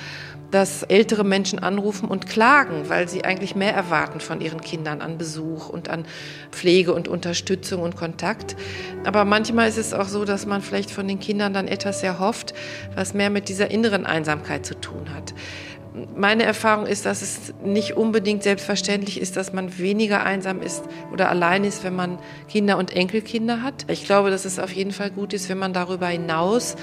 dass 0.51 0.83
ältere 0.83 1.25
Menschen 1.25 1.59
anrufen 1.59 2.07
und 2.07 2.27
klagen, 2.27 2.91
weil 2.91 3.09
sie 3.09 3.25
eigentlich 3.25 3.57
mehr 3.57 3.73
erwarten 3.73 4.21
von 4.21 4.43
ihren 4.43 4.61
Kindern 4.61 5.01
an 5.01 5.17
Besuch 5.17 5.71
und 5.71 5.89
an 5.89 6.05
Pflege 6.51 6.93
und 6.93 7.09
Unterstützung 7.09 7.81
und 7.81 7.97
Kontakt. 7.97 8.57
Aber 9.05 9.25
manchmal 9.25 9.71
ist 9.71 9.79
es 9.79 9.95
auch 9.95 10.09
so, 10.09 10.27
dass 10.27 10.45
man 10.45 10.61
vielleicht 10.61 10.91
von 10.91 11.09
den 11.09 11.19
Kindern 11.19 11.55
dann 11.55 11.67
etwas 11.67 12.03
erhofft, 12.03 12.53
was 12.95 13.15
mehr 13.15 13.31
mit 13.31 13.49
dieser 13.49 13.71
inneren 13.71 14.05
Einsamkeit 14.05 14.67
zu 14.67 14.79
tun 14.79 15.09
hat 15.15 15.33
meine 16.17 16.45
Erfahrung 16.45 16.87
ist, 16.87 17.07
dass 17.07 17.23
es 17.23 17.55
nicht 17.65 17.97
unbedingt 17.97 18.43
selbstverständlich 18.43 19.21
ist, 19.21 19.37
dass 19.37 19.53
man 19.53 19.79
weniger 19.79 20.23
einsam 20.23 20.63
ist 20.63 20.85
oder 21.13 21.29
allein 21.29 21.65
ist, 21.65 21.85
wenn 21.85 21.97
man 21.97 22.19
Kinder 22.49 22.79
und 22.79 22.95
Enkelkinder 22.95 23.63
hat. 23.63 23.87
Ich 23.91 24.05
glaube, 24.05 24.31
dass 24.31 24.45
es 24.45 24.59
auf 24.59 24.73
jeden 24.73 24.93
Fall 24.93 25.11
gut 25.11 25.33
ist, 25.33 25.49
wenn 25.49 25.59
man 25.59 25.73
darüber 25.73 26.07
hinaus 26.07 26.77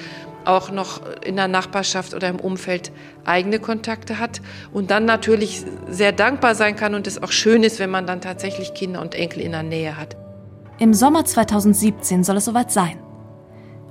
auch 0.46 0.72
noch 0.72 1.02
in 1.24 1.36
der 1.36 1.48
Nachbarschaft 1.48 2.14
oder 2.14 2.30
im 2.30 2.40
Umfeld 2.40 2.92
eigene 3.26 3.60
Kontakte 3.60 4.20
hat 4.20 4.42
und 4.72 4.92
dann 4.92 5.06
natürlich 5.06 5.64
sehr 5.90 6.12
dankbar 6.12 6.56
sein 6.56 6.76
kann 6.76 6.94
und 6.94 7.08
es 7.08 7.22
auch 7.22 7.32
schön 7.32 7.64
ist, 7.64 7.80
wenn 7.80 7.90
man 7.90 8.06
dann 8.06 8.22
tatsächlich 8.22 8.74
Kinder 8.74 9.02
und 9.02 9.16
Enkel 9.16 9.42
in 9.42 9.52
der 9.52 9.64
Nähe 9.64 9.98
hat. 9.98 10.16
Im 10.78 10.94
Sommer 10.94 11.26
2017 11.26 12.24
soll 12.24 12.38
es 12.38 12.46
soweit 12.46 12.72
sein. 12.72 13.00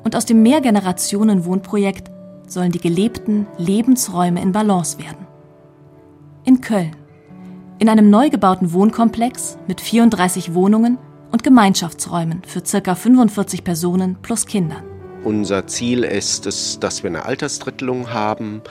Und 0.04 0.14
aus 0.14 0.26
dem 0.26 0.42
Mehrgenerationen-Wohnprojekt 0.42 2.13
sollen 2.46 2.72
die 2.72 2.80
gelebten 2.80 3.46
Lebensräume 3.58 4.40
in 4.40 4.52
Balance 4.52 4.98
werden. 4.98 5.26
In 6.44 6.60
Köln, 6.60 6.94
in 7.78 7.88
einem 7.88 8.10
neu 8.10 8.30
gebauten 8.30 8.72
Wohnkomplex 8.72 9.58
mit 9.66 9.80
34 9.80 10.54
Wohnungen 10.54 10.98
und 11.32 11.42
Gemeinschaftsräumen 11.42 12.42
für 12.46 12.62
ca. 12.62 12.94
45 12.94 13.64
Personen 13.64 14.16
plus 14.22 14.46
Kindern. 14.46 14.84
Unser 15.24 15.66
Ziel 15.66 16.04
ist 16.04 16.46
es, 16.46 16.78
dass 16.78 17.02
wir 17.02 17.10
eine 17.10 17.24
Altersdrittelung 17.24 18.12
haben 18.12 18.62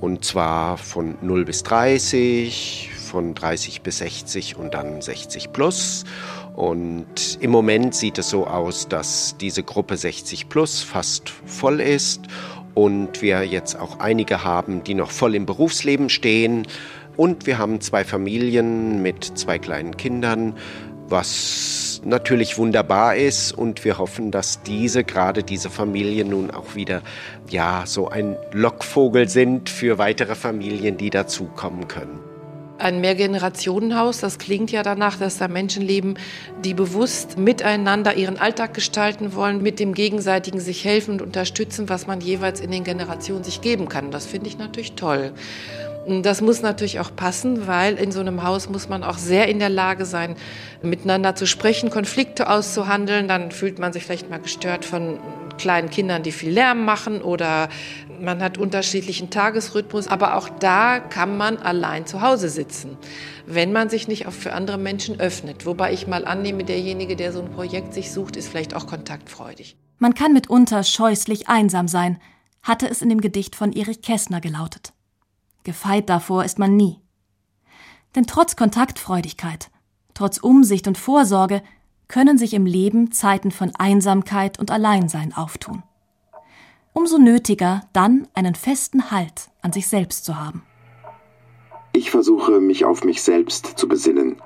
und 0.00 0.24
zwar 0.24 0.76
von 0.76 1.16
0 1.22 1.44
bis 1.44 1.62
30, 1.62 2.90
von 2.94 3.34
30 3.34 3.82
bis 3.82 3.98
60 3.98 4.56
und 4.56 4.74
dann 4.74 5.00
60 5.00 5.52
plus. 5.52 6.04
Und 6.54 7.38
im 7.40 7.50
Moment 7.50 7.94
sieht 7.94 8.18
es 8.18 8.28
so 8.28 8.46
aus, 8.46 8.86
dass 8.86 9.36
diese 9.40 9.62
Gruppe 9.62 9.96
60 9.96 10.48
plus 10.48 10.82
fast 10.82 11.30
voll 11.30 11.80
ist 11.80 12.22
und 12.74 13.22
wir 13.22 13.44
jetzt 13.44 13.78
auch 13.78 14.00
einige 14.00 14.44
haben, 14.44 14.84
die 14.84 14.94
noch 14.94 15.10
voll 15.10 15.34
im 15.34 15.46
Berufsleben 15.46 16.08
stehen. 16.10 16.66
Und 17.16 17.46
wir 17.46 17.58
haben 17.58 17.80
zwei 17.80 18.04
Familien 18.04 19.00
mit 19.02 19.24
zwei 19.24 19.58
kleinen 19.58 19.96
Kindern, 19.96 20.56
was 21.08 22.00
natürlich 22.04 22.58
wunderbar 22.58 23.16
ist 23.16 23.52
und 23.52 23.84
wir 23.84 23.98
hoffen, 23.98 24.30
dass 24.30 24.62
diese, 24.62 25.04
gerade 25.04 25.42
diese 25.42 25.70
Familien 25.70 26.30
nun 26.30 26.50
auch 26.50 26.74
wieder, 26.74 27.02
ja, 27.48 27.84
so 27.86 28.08
ein 28.08 28.36
Lockvogel 28.52 29.28
sind 29.28 29.70
für 29.70 29.98
weitere 29.98 30.34
Familien, 30.34 30.96
die 30.96 31.10
dazukommen 31.10 31.88
können. 31.88 32.33
Ein 32.76 33.00
Mehrgenerationenhaus, 33.00 34.18
das 34.18 34.38
klingt 34.38 34.72
ja 34.72 34.82
danach, 34.82 35.16
dass 35.16 35.38
da 35.38 35.46
Menschen 35.46 35.82
leben, 35.82 36.14
die 36.64 36.74
bewusst 36.74 37.38
miteinander 37.38 38.16
ihren 38.16 38.36
Alltag 38.36 38.74
gestalten 38.74 39.34
wollen, 39.34 39.62
mit 39.62 39.78
dem 39.78 39.94
gegenseitigen 39.94 40.58
sich 40.58 40.84
helfen 40.84 41.12
und 41.12 41.22
unterstützen, 41.22 41.88
was 41.88 42.08
man 42.08 42.20
jeweils 42.20 42.60
in 42.60 42.72
den 42.72 42.82
Generationen 42.82 43.44
sich 43.44 43.60
geben 43.60 43.88
kann. 43.88 44.10
Das 44.10 44.26
finde 44.26 44.48
ich 44.48 44.58
natürlich 44.58 44.94
toll. 44.94 45.32
Das 46.06 46.42
muss 46.42 46.60
natürlich 46.60 47.00
auch 47.00 47.14
passen, 47.14 47.66
weil 47.66 47.94
in 47.94 48.12
so 48.12 48.20
einem 48.20 48.42
Haus 48.42 48.68
muss 48.68 48.88
man 48.88 49.04
auch 49.04 49.16
sehr 49.16 49.48
in 49.48 49.58
der 49.58 49.70
Lage 49.70 50.04
sein, 50.04 50.36
miteinander 50.82 51.34
zu 51.34 51.46
sprechen, 51.46 51.88
Konflikte 51.88 52.50
auszuhandeln. 52.50 53.28
Dann 53.28 53.52
fühlt 53.52 53.78
man 53.78 53.92
sich 53.92 54.04
vielleicht 54.04 54.28
mal 54.28 54.40
gestört 54.40 54.84
von 54.84 55.18
kleinen 55.58 55.90
Kindern, 55.90 56.22
die 56.22 56.32
viel 56.32 56.52
Lärm 56.52 56.84
machen 56.84 57.22
oder 57.22 57.68
man 58.20 58.42
hat 58.42 58.58
unterschiedlichen 58.58 59.30
Tagesrhythmus. 59.30 60.08
Aber 60.08 60.36
auch 60.36 60.48
da 60.48 61.00
kann 61.00 61.36
man 61.36 61.58
allein 61.58 62.06
zu 62.06 62.20
Hause 62.20 62.48
sitzen, 62.48 62.96
wenn 63.46 63.72
man 63.72 63.88
sich 63.88 64.08
nicht 64.08 64.26
auch 64.26 64.32
für 64.32 64.52
andere 64.52 64.78
Menschen 64.78 65.20
öffnet. 65.20 65.66
Wobei 65.66 65.92
ich 65.92 66.06
mal 66.06 66.24
annehme, 66.24 66.64
derjenige, 66.64 67.16
der 67.16 67.32
so 67.32 67.40
ein 67.40 67.50
Projekt 67.50 67.94
sich 67.94 68.12
sucht, 68.12 68.36
ist 68.36 68.48
vielleicht 68.48 68.74
auch 68.74 68.86
kontaktfreudig. 68.86 69.76
Man 69.98 70.14
kann 70.14 70.32
mitunter 70.32 70.82
scheußlich 70.82 71.48
einsam 71.48 71.88
sein, 71.88 72.20
hatte 72.62 72.88
es 72.88 73.02
in 73.02 73.08
dem 73.08 73.20
Gedicht 73.20 73.56
von 73.56 73.72
Erich 73.72 74.02
Kästner 74.02 74.40
gelautet. 74.40 74.92
Gefeit 75.64 76.08
davor 76.08 76.44
ist 76.44 76.58
man 76.58 76.76
nie. 76.76 77.00
Denn 78.14 78.26
trotz 78.26 78.56
Kontaktfreudigkeit, 78.56 79.70
trotz 80.14 80.38
Umsicht 80.38 80.86
und 80.86 80.98
Vorsorge 80.98 81.62
können 82.08 82.38
sich 82.38 82.54
im 82.54 82.66
Leben 82.66 83.12
Zeiten 83.12 83.50
von 83.50 83.72
Einsamkeit 83.78 84.58
und 84.58 84.70
Alleinsein 84.70 85.32
auftun. 85.34 85.82
Umso 86.92 87.18
nötiger, 87.18 87.82
dann 87.92 88.28
einen 88.34 88.54
festen 88.54 89.10
Halt 89.10 89.48
an 89.62 89.72
sich 89.72 89.88
selbst 89.88 90.24
zu 90.24 90.38
haben. 90.38 90.62
Ich 91.92 92.10
versuche, 92.10 92.60
mich 92.60 92.84
auf 92.84 93.04
mich 93.04 93.22
selbst 93.22 93.66
zu 93.66 93.88
besinnen. 93.88 94.36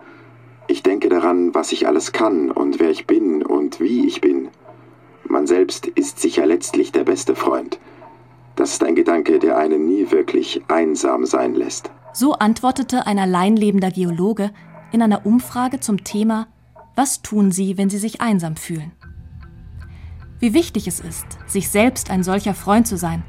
Ich 0.66 0.82
denke 0.82 1.08
daran, 1.08 1.54
was 1.54 1.72
ich 1.72 1.86
alles 1.86 2.12
kann 2.12 2.50
und 2.50 2.78
wer 2.78 2.90
ich 2.90 3.06
bin 3.06 3.42
und 3.42 3.80
wie 3.80 4.06
ich 4.06 4.20
bin. 4.20 4.48
Man 5.24 5.46
selbst 5.46 5.86
ist 5.86 6.20
sicher 6.20 6.46
letztlich 6.46 6.92
der 6.92 7.04
beste 7.04 7.34
Freund. 7.34 7.78
Das 8.56 8.72
ist 8.72 8.82
ein 8.82 8.94
Gedanke, 8.94 9.38
der 9.38 9.56
einen 9.56 9.86
nie 9.86 10.10
wirklich 10.10 10.62
einsam 10.68 11.26
sein 11.26 11.54
lässt. 11.54 11.90
So 12.12 12.32
antwortete 12.32 13.06
ein 13.06 13.18
alleinlebender 13.18 13.90
Geologe 13.90 14.50
in 14.90 15.02
einer 15.02 15.24
Umfrage 15.24 15.80
zum 15.80 16.02
Thema 16.04 16.48
Was 16.98 17.22
tun 17.22 17.52
Sie, 17.52 17.78
wenn 17.78 17.88
Sie 17.88 17.96
sich 17.96 18.20
einsam 18.20 18.56
fühlen? 18.56 18.90
Wie 20.40 20.52
wichtig 20.52 20.88
es 20.88 20.98
ist, 20.98 21.26
sich 21.46 21.68
selbst 21.68 22.10
ein 22.10 22.24
solcher 22.24 22.54
Freund 22.54 22.88
zu 22.88 22.96
sein, 22.96 23.22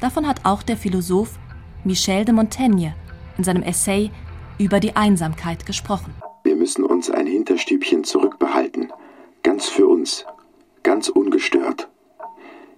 davon 0.00 0.26
hat 0.26 0.46
auch 0.46 0.62
der 0.62 0.78
Philosoph 0.78 1.38
Michel 1.84 2.24
de 2.24 2.34
Montaigne 2.34 2.94
in 3.36 3.44
seinem 3.44 3.64
Essay 3.64 4.10
über 4.58 4.80
die 4.80 4.96
Einsamkeit 4.96 5.66
gesprochen. 5.66 6.14
Wir 6.42 6.56
müssen 6.56 6.84
uns 6.84 7.10
ein 7.10 7.26
Hinterstübchen 7.26 8.02
zurückbehalten, 8.02 8.90
ganz 9.42 9.66
für 9.68 9.88
uns, 9.88 10.24
ganz 10.82 11.10
ungestört. 11.10 11.90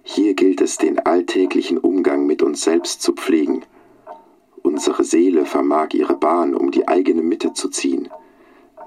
Hier 0.03 0.33
gilt 0.33 0.59
es, 0.59 0.77
den 0.77 0.99
alltäglichen 0.99 1.77
Umgang 1.77 2.25
mit 2.25 2.41
uns 2.41 2.61
selbst 2.61 3.01
zu 3.01 3.13
pflegen. 3.13 3.63
Unsere 4.63 5.05
Seele 5.05 5.45
vermag 5.45 5.93
ihre 5.93 6.17
Bahn 6.17 6.53
um 6.53 6.71
die 6.71 6.89
eigene 6.89 7.21
Mitte 7.21 7.53
zu 7.53 7.69
ziehen. 7.69 8.09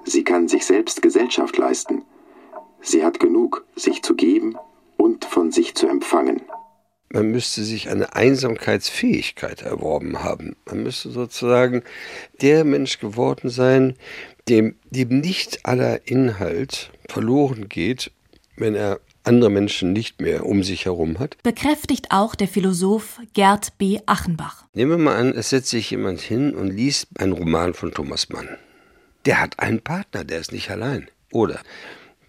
Sie 0.08 0.24
kann 0.24 0.48
sich 0.48 0.64
selbst 0.64 1.02
Gesellschaft 1.02 1.58
leisten. 1.58 2.02
Sie 2.80 3.04
hat 3.04 3.20
genug, 3.20 3.66
sich 3.76 4.02
zu 4.02 4.14
geben 4.14 4.56
und 4.96 5.26
von 5.26 5.52
sich 5.52 5.74
zu 5.74 5.86
empfangen. 5.86 6.40
Man 7.10 7.30
müsste 7.30 7.62
sich 7.62 7.90
eine 7.90 8.14
Einsamkeitsfähigkeit 8.14 9.60
erworben 9.60 10.24
haben. 10.24 10.56
Man 10.64 10.82
müsste 10.82 11.10
sozusagen 11.10 11.82
der 12.40 12.64
Mensch 12.64 13.00
geworden 13.00 13.50
sein, 13.50 13.96
dem, 14.48 14.76
dem 14.88 15.20
nicht 15.20 15.66
aller 15.66 16.08
Inhalt 16.08 16.90
verloren 17.06 17.68
geht, 17.68 18.10
wenn 18.56 18.74
er 18.74 19.00
andere 19.24 19.50
Menschen 19.50 19.92
nicht 19.92 20.22
mehr 20.22 20.46
um 20.46 20.62
sich 20.62 20.86
herum 20.86 21.18
hat. 21.18 21.36
Bekräftigt 21.42 22.06
auch 22.12 22.34
der 22.34 22.48
Philosoph 22.48 23.20
Gerd 23.34 23.76
B. 23.76 23.98
Achenbach. 24.06 24.64
Nehmen 24.72 24.92
wir 24.92 24.98
mal 24.98 25.16
an, 25.16 25.34
es 25.34 25.50
setzt 25.50 25.68
sich 25.68 25.90
jemand 25.90 26.22
hin 26.22 26.54
und 26.54 26.68
liest 26.68 27.08
einen 27.18 27.32
Roman 27.32 27.74
von 27.74 27.92
Thomas 27.92 28.30
Mann. 28.30 28.48
Der 29.28 29.42
hat 29.42 29.58
einen 29.58 29.82
Partner, 29.82 30.24
der 30.24 30.38
ist 30.38 30.52
nicht 30.52 30.70
allein. 30.70 31.10
Oder 31.30 31.60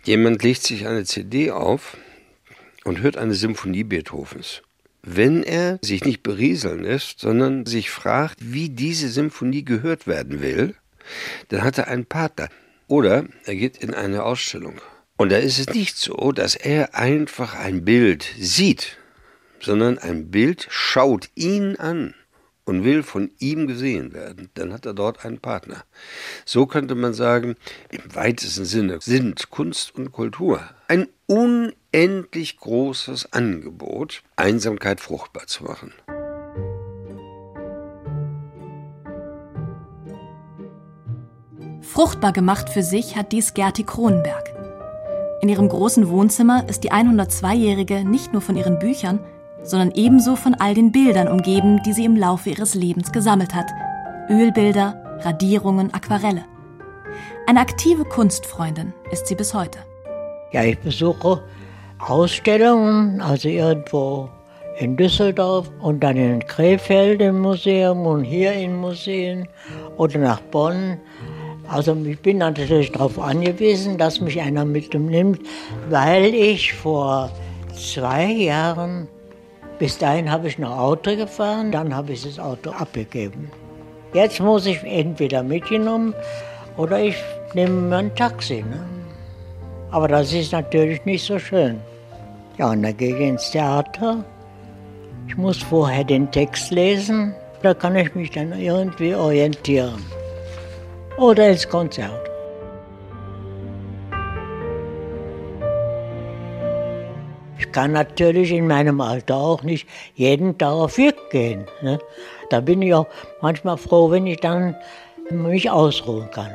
jemand 0.03 0.43
legt 0.43 0.63
sich 0.63 0.85
eine 0.85 1.05
CD 1.05 1.49
auf 1.49 1.95
und 2.83 2.99
hört 2.99 3.15
eine 3.15 3.35
Symphonie 3.35 3.85
Beethovens. 3.85 4.63
Wenn 5.01 5.43
er 5.43 5.79
sich 5.81 6.03
nicht 6.03 6.23
berieseln 6.23 6.83
lässt, 6.83 7.21
sondern 7.21 7.65
sich 7.65 7.89
fragt, 7.89 8.39
wie 8.41 8.67
diese 8.67 9.07
Symphonie 9.07 9.63
gehört 9.63 10.07
werden 10.07 10.41
will, 10.41 10.75
dann 11.47 11.63
hat 11.63 11.77
er 11.77 11.87
einen 11.87 12.05
Partner. 12.05 12.49
Oder 12.87 13.23
er 13.45 13.55
geht 13.55 13.77
in 13.77 13.93
eine 13.93 14.23
Ausstellung. 14.23 14.81
Und 15.15 15.31
da 15.31 15.37
ist 15.37 15.57
es 15.57 15.73
nicht 15.73 15.95
so, 15.95 16.33
dass 16.33 16.55
er 16.55 16.95
einfach 16.95 17.55
ein 17.55 17.85
Bild 17.85 18.27
sieht, 18.37 18.97
sondern 19.61 19.99
ein 19.99 20.31
Bild 20.31 20.67
schaut 20.69 21.29
ihn 21.35 21.77
an 21.77 22.13
und 22.69 22.83
will 22.83 23.01
von 23.03 23.31
ihm 23.39 23.65
gesehen 23.67 24.13
werden, 24.13 24.49
dann 24.53 24.71
hat 24.71 24.85
er 24.85 24.93
dort 24.93 25.25
einen 25.25 25.39
Partner. 25.39 25.83
So 26.45 26.67
könnte 26.67 26.93
man 26.93 27.13
sagen, 27.13 27.55
im 27.89 28.15
weitesten 28.15 28.63
Sinne 28.63 28.99
sind 29.01 29.49
Kunst 29.49 29.95
und 29.95 30.11
Kultur 30.11 30.61
ein 30.87 31.07
unendlich 31.25 32.57
großes 32.57 33.33
Angebot, 33.33 34.21
Einsamkeit 34.35 35.01
fruchtbar 35.01 35.47
zu 35.47 35.63
machen. 35.63 35.93
Fruchtbar 41.81 42.33
gemacht 42.33 42.69
für 42.69 42.83
sich 42.83 43.15
hat 43.15 43.31
dies 43.31 43.55
Gerti 43.55 43.83
Kronenberg. 43.83 44.53
In 45.41 45.49
ihrem 45.49 45.69
großen 45.69 46.07
Wohnzimmer 46.09 46.69
ist 46.69 46.83
die 46.83 46.91
102-Jährige 46.91 48.03
nicht 48.03 48.31
nur 48.31 48.41
von 48.41 48.55
ihren 48.55 48.77
Büchern, 48.77 49.19
sondern 49.63 49.91
ebenso 49.91 50.35
von 50.35 50.55
all 50.55 50.73
den 50.73 50.91
Bildern 50.91 51.27
umgeben, 51.27 51.81
die 51.83 51.93
sie 51.93 52.05
im 52.05 52.15
Laufe 52.15 52.49
ihres 52.49 52.75
Lebens 52.75 53.11
gesammelt 53.11 53.53
hat. 53.53 53.67
Ölbilder, 54.29 55.19
Radierungen, 55.21 55.93
Aquarelle. 55.93 56.45
Eine 57.47 57.61
aktive 57.61 58.05
Kunstfreundin 58.05 58.93
ist 59.11 59.27
sie 59.27 59.35
bis 59.35 59.53
heute. 59.53 59.79
Ja, 60.51 60.63
ich 60.63 60.79
besuche 60.79 61.43
Ausstellungen, 61.99 63.21
also 63.21 63.49
irgendwo 63.49 64.29
in 64.79 64.95
Düsseldorf 64.95 65.69
und 65.81 66.01
dann 66.01 66.15
in 66.15 66.39
Krefeld 66.45 67.21
im 67.21 67.39
Museum 67.39 68.05
und 68.05 68.23
hier 68.23 68.53
in 68.53 68.77
Museen 68.77 69.47
oder 69.97 70.19
nach 70.19 70.39
Bonn. 70.39 70.97
Also 71.67 71.95
ich 72.05 72.19
bin 72.19 72.37
natürlich 72.37 72.91
darauf 72.91 73.19
angewiesen, 73.19 73.97
dass 73.97 74.21
mich 74.21 74.39
einer 74.39 74.65
mitnimmt, 74.65 75.39
weil 75.89 76.33
ich 76.33 76.73
vor 76.73 77.29
zwei 77.73 78.25
Jahren, 78.25 79.07
bis 79.79 79.97
dahin 79.97 80.29
habe 80.29 80.49
ich 80.49 80.59
noch 80.59 80.77
Auto 80.77 81.15
gefahren, 81.15 81.71
dann 81.71 81.95
habe 81.95 82.11
ich 82.11 82.23
das 82.23 82.37
Auto 82.37 82.71
abgegeben. 82.71 83.49
Jetzt 84.13 84.39
muss 84.39 84.65
ich 84.65 84.83
entweder 84.83 85.41
mitgenommen 85.41 86.13
oder 86.77 86.99
ich 86.99 87.15
nehme 87.53 87.81
mir 87.81 87.97
ein 87.97 88.15
Taxi. 88.15 88.63
Ne? 88.69 88.85
Aber 89.91 90.07
das 90.07 90.33
ist 90.33 90.51
natürlich 90.51 91.03
nicht 91.05 91.25
so 91.25 91.39
schön. 91.39 91.79
Ja, 92.57 92.71
und 92.71 92.83
dann 92.83 92.97
gehe 92.97 93.15
ich 93.15 93.21
ins 93.21 93.51
Theater. 93.51 94.23
Ich 95.27 95.37
muss 95.37 95.57
vorher 95.57 96.03
den 96.03 96.29
Text 96.31 96.71
lesen, 96.71 97.33
da 97.61 97.73
kann 97.73 97.95
ich 97.95 98.13
mich 98.15 98.31
dann 98.31 98.51
irgendwie 98.59 99.15
orientieren 99.15 100.03
oder 101.17 101.49
ins 101.49 101.67
Konzert. 101.67 102.28
Ich 107.59 107.73
kann 107.73 107.91
natürlich 107.91 108.51
in 108.53 108.67
meinem 108.67 109.01
Alter 109.01 109.35
auch 109.35 109.63
nicht 109.63 109.85
jeden 110.15 110.57
Tag 110.57 110.71
auf 110.71 110.97
Wirk 110.97 111.29
gehen. 111.29 111.65
Ne? 111.81 111.99
Da 112.49 112.61
bin 112.61 112.81
ich 112.81 112.93
auch 112.93 113.07
manchmal 113.41 113.75
froh, 113.77 114.09
wenn 114.09 114.25
ich 114.27 114.39
dann 114.39 114.75
mich 115.29 115.69
ausruhen 115.69 116.31
kann. 116.31 116.51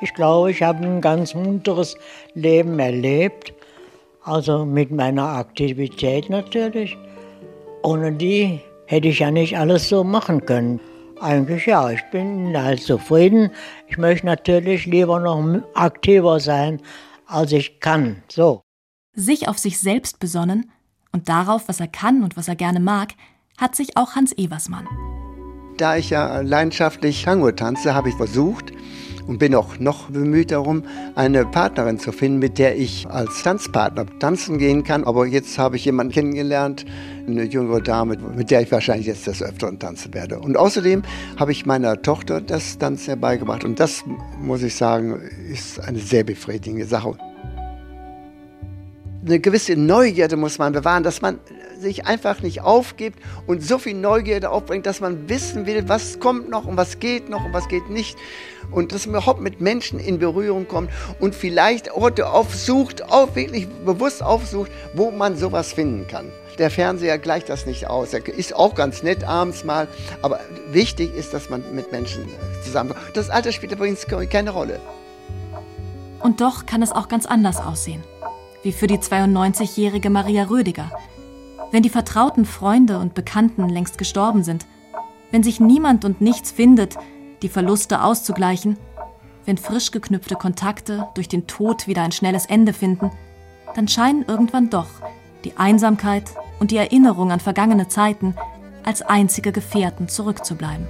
Ich 0.00 0.14
glaube, 0.14 0.52
ich 0.52 0.62
habe 0.62 0.86
ein 0.86 1.00
ganz 1.00 1.34
munteres 1.34 1.96
Leben 2.34 2.78
erlebt, 2.78 3.52
also 4.22 4.64
mit 4.64 4.92
meiner 4.92 5.24
Aktivität 5.24 6.30
natürlich. 6.30 6.96
Ohne 7.82 8.12
die 8.12 8.60
hätte 8.86 9.08
ich 9.08 9.18
ja 9.18 9.32
nicht 9.32 9.58
alles 9.58 9.88
so 9.88 10.04
machen 10.04 10.46
können. 10.46 10.80
Eigentlich 11.20 11.66
ja, 11.66 11.90
ich 11.90 12.02
bin 12.12 12.56
halt 12.56 12.80
zufrieden. 12.80 13.50
Ich 13.88 13.98
möchte 13.98 14.26
natürlich 14.26 14.86
lieber 14.86 15.18
noch 15.18 15.62
aktiver 15.74 16.38
sein, 16.38 16.80
als 17.26 17.52
ich 17.52 17.80
kann. 17.80 18.22
So. 18.28 18.63
Sich 19.14 19.48
auf 19.48 19.58
sich 19.58 19.78
selbst 19.78 20.18
besonnen 20.18 20.70
und 21.12 21.28
darauf, 21.28 21.68
was 21.68 21.80
er 21.80 21.88
kann 21.88 22.22
und 22.22 22.36
was 22.36 22.48
er 22.48 22.56
gerne 22.56 22.80
mag, 22.80 23.12
hat 23.58 23.76
sich 23.76 23.96
auch 23.96 24.16
Hans 24.16 24.32
Eversmann. 24.36 24.88
Da 25.76 25.96
ich 25.96 26.10
ja 26.10 26.40
leidenschaftlich 26.40 27.22
Tango 27.22 27.50
tanze, 27.52 27.94
habe 27.94 28.08
ich 28.08 28.14
versucht, 28.16 28.72
und 29.26 29.38
bin 29.38 29.54
auch 29.54 29.78
noch 29.78 30.10
bemüht 30.10 30.50
darum, 30.50 30.82
eine 31.14 31.46
Partnerin 31.46 31.98
zu 31.98 32.12
finden, 32.12 32.38
mit 32.38 32.58
der 32.58 32.76
ich 32.76 33.06
als 33.08 33.42
Tanzpartner 33.42 34.06
tanzen 34.18 34.58
gehen 34.58 34.84
kann. 34.84 35.04
Aber 35.04 35.26
jetzt 35.26 35.58
habe 35.58 35.76
ich 35.76 35.84
jemanden 35.84 36.12
kennengelernt, 36.12 36.84
eine 37.26 37.44
jüngere 37.44 37.80
Dame, 37.80 38.18
mit 38.36 38.50
der 38.50 38.62
ich 38.62 38.70
wahrscheinlich 38.70 39.06
jetzt 39.06 39.26
des 39.26 39.42
Öfteren 39.42 39.78
tanzen 39.78 40.12
werde. 40.12 40.38
Und 40.38 40.56
außerdem 40.56 41.02
habe 41.38 41.52
ich 41.52 41.64
meiner 41.64 42.00
Tochter 42.02 42.40
das 42.40 42.78
Tanzen 42.78 43.06
herbeigebracht. 43.06 43.64
Und 43.64 43.80
das, 43.80 44.04
muss 44.40 44.62
ich 44.62 44.74
sagen, 44.74 45.20
ist 45.50 45.80
eine 45.80 45.98
sehr 45.98 46.24
befriedigende 46.24 46.86
Sache. 46.86 47.16
Eine 49.26 49.40
gewisse 49.40 49.74
Neugierde 49.74 50.36
muss 50.36 50.58
man 50.58 50.74
bewahren, 50.74 51.02
dass 51.02 51.22
man 51.22 51.38
sich 51.78 52.06
einfach 52.06 52.42
nicht 52.42 52.60
aufgibt 52.60 53.18
und 53.46 53.62
so 53.62 53.78
viel 53.78 53.94
Neugierde 53.94 54.50
aufbringt, 54.50 54.84
dass 54.84 55.00
man 55.00 55.30
wissen 55.30 55.64
will, 55.64 55.88
was 55.88 56.20
kommt 56.20 56.50
noch 56.50 56.66
und 56.66 56.76
was 56.76 56.98
geht 56.98 57.30
noch 57.30 57.42
und 57.42 57.54
was 57.54 57.68
geht 57.68 57.88
nicht. 57.88 58.18
Und 58.70 58.92
dass 58.92 59.06
man 59.06 59.16
überhaupt 59.16 59.40
mit 59.40 59.62
Menschen 59.62 59.98
in 59.98 60.18
Berührung 60.18 60.68
kommt 60.68 60.90
und 61.20 61.34
vielleicht 61.34 61.90
Orte 61.92 62.28
aufsucht, 62.28 63.10
auch 63.10 63.34
wirklich 63.34 63.66
bewusst 63.86 64.22
aufsucht, 64.22 64.70
wo 64.92 65.10
man 65.10 65.38
sowas 65.38 65.72
finden 65.72 66.06
kann. 66.06 66.26
Der 66.58 66.70
Fernseher 66.70 67.16
gleicht 67.16 67.48
das 67.48 67.64
nicht 67.64 67.88
aus. 67.88 68.12
Er 68.12 68.26
ist 68.28 68.54
auch 68.54 68.74
ganz 68.74 69.02
nett 69.02 69.24
abends 69.24 69.64
mal, 69.64 69.88
aber 70.20 70.40
wichtig 70.70 71.14
ist, 71.14 71.32
dass 71.32 71.48
man 71.48 71.64
mit 71.74 71.92
Menschen 71.92 72.28
zusammenkommt. 72.62 73.16
Das 73.16 73.30
Alter 73.30 73.52
spielt 73.52 73.72
übrigens 73.72 74.06
keine 74.30 74.50
Rolle. 74.50 74.80
Und 76.20 76.42
doch 76.42 76.66
kann 76.66 76.82
es 76.82 76.92
auch 76.92 77.08
ganz 77.08 77.24
anders 77.24 77.58
aussehen. 77.58 78.02
Wie 78.64 78.72
für 78.72 78.86
die 78.86 78.96
92-jährige 78.96 80.08
Maria 80.08 80.44
Rödiger, 80.44 80.90
wenn 81.70 81.82
die 81.82 81.90
vertrauten 81.90 82.46
Freunde 82.46 82.98
und 82.98 83.12
Bekannten 83.12 83.68
längst 83.68 83.98
gestorben 83.98 84.42
sind, 84.42 84.64
wenn 85.30 85.42
sich 85.42 85.60
niemand 85.60 86.06
und 86.06 86.22
nichts 86.22 86.50
findet, 86.50 86.96
die 87.42 87.50
Verluste 87.50 88.02
auszugleichen, 88.02 88.78
wenn 89.44 89.58
frisch 89.58 89.90
geknüpfte 89.90 90.36
Kontakte 90.36 91.08
durch 91.14 91.28
den 91.28 91.46
Tod 91.46 91.86
wieder 91.86 92.02
ein 92.02 92.12
schnelles 92.12 92.46
Ende 92.46 92.72
finden, 92.72 93.10
dann 93.74 93.86
scheinen 93.86 94.24
irgendwann 94.26 94.70
doch 94.70 94.88
die 95.44 95.58
Einsamkeit 95.58 96.24
und 96.58 96.70
die 96.70 96.78
Erinnerung 96.78 97.32
an 97.32 97.40
vergangene 97.40 97.88
Zeiten 97.88 98.34
als 98.82 99.02
einzige 99.02 99.52
Gefährten 99.52 100.08
zurückzubleiben. 100.08 100.88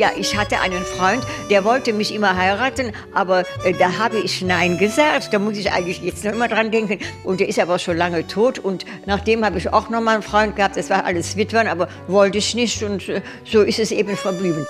Ja, 0.00 0.12
ich 0.16 0.34
hatte 0.34 0.58
einen 0.60 0.82
Freund, 0.82 1.22
der 1.50 1.62
wollte 1.62 1.92
mich 1.92 2.14
immer 2.14 2.34
heiraten, 2.34 2.92
aber 3.12 3.44
äh, 3.64 3.74
da 3.74 3.98
habe 3.98 4.18
ich 4.18 4.40
Nein 4.40 4.78
gesagt. 4.78 5.30
Da 5.30 5.38
muss 5.38 5.58
ich 5.58 5.70
eigentlich 5.72 6.00
jetzt 6.00 6.24
noch 6.24 6.32
immer 6.32 6.48
dran 6.48 6.70
denken. 6.70 6.98
Und 7.22 7.38
der 7.38 7.50
ist 7.50 7.58
aber 7.58 7.78
schon 7.78 7.98
lange 7.98 8.26
tot. 8.26 8.58
Und 8.58 8.86
nachdem 9.04 9.44
habe 9.44 9.58
ich 9.58 9.70
auch 9.70 9.90
noch 9.90 10.00
mal 10.00 10.14
einen 10.14 10.22
Freund 10.22 10.56
gehabt. 10.56 10.78
Das 10.78 10.88
war 10.88 11.04
alles 11.04 11.36
Witwern, 11.36 11.66
aber 11.66 11.86
wollte 12.06 12.38
ich 12.38 12.54
nicht. 12.54 12.82
Und 12.82 13.10
äh, 13.10 13.20
so 13.44 13.60
ist 13.60 13.78
es 13.78 13.90
eben 13.90 14.16
verblieben. 14.16 14.66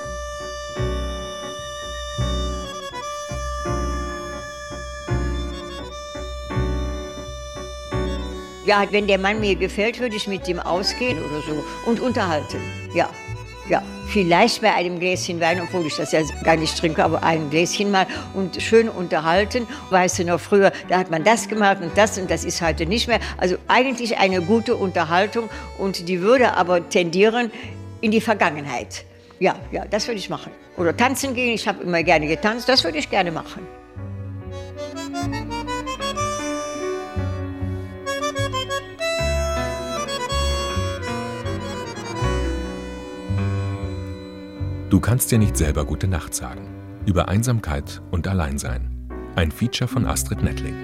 Ja, 8.67 8.85
wenn 8.91 9.07
der 9.07 9.19
Mann 9.19 9.39
mir 9.39 9.55
gefällt, 9.55 10.01
würde 10.01 10.17
ich 10.17 10.27
mit 10.27 10.49
ihm 10.49 10.59
ausgehen 10.59 11.19
oder 11.19 11.41
so 11.41 11.65
und 11.87 12.01
unterhalten. 12.01 12.59
Ja, 12.93 13.09
ja. 13.69 13.81
Vielleicht 14.11 14.61
bei 14.61 14.75
einem 14.75 14.99
Gläschen 14.99 15.41
Wein, 15.41 15.61
obwohl 15.61 15.87
ich 15.87 15.97
das 15.97 16.13
ja 16.13 16.21
gar 16.43 16.57
nicht 16.57 16.77
trinke, 16.77 17.05
aber 17.05 17.23
ein 17.23 17.49
Gläschen 17.51 17.91
mal 17.91 18.07
und 18.35 18.61
schön 18.61 18.89
unterhalten. 18.89 19.67
Weißt 19.91 20.19
du 20.19 20.25
noch, 20.25 20.41
früher, 20.41 20.73
da 20.89 20.99
hat 20.99 21.11
man 21.11 21.25
das 21.25 21.49
gemacht 21.49 21.79
und 21.81 21.97
das 21.97 22.19
und 22.19 22.31
das 22.31 22.45
ist 22.45 22.61
heute 22.61 22.87
nicht 22.87 23.09
mehr. 23.09 23.21
Also 23.39 23.57
eigentlich 23.69 24.19
eine 24.19 24.43
gute 24.43 24.77
Unterhaltung 24.77 25.49
und 25.79 26.09
die 26.09 26.21
würde 26.21 26.57
aber 26.57 26.89
tendieren 26.89 27.51
in 28.01 28.11
die 28.11 28.21
Vergangenheit. 28.21 29.05
Ja, 29.39 29.55
ja, 29.73 29.85
das 29.87 30.07
würde 30.07 30.19
ich 30.19 30.29
machen. 30.29 30.53
Oder 30.77 30.97
tanzen 30.97 31.35
gehen, 31.35 31.55
ich 31.55 31.67
habe 31.67 31.83
immer 31.83 32.03
gerne 32.03 32.27
getanzt, 32.27 32.69
das 32.69 32.85
würde 32.85 32.99
ich 32.99 33.09
gerne 33.09 33.33
machen. 33.33 33.67
Du 44.91 44.99
kannst 44.99 45.31
dir 45.31 45.39
nicht 45.39 45.57
selber 45.57 45.85
gute 45.85 46.09
Nacht 46.09 46.35
sagen. 46.35 46.67
Über 47.07 47.29
Einsamkeit 47.29 48.03
und 48.11 48.27
Alleinsein. 48.27 48.91
Ein 49.37 49.53
Feature 49.53 49.87
von 49.87 50.05
Astrid 50.05 50.43
Nettling. 50.43 50.75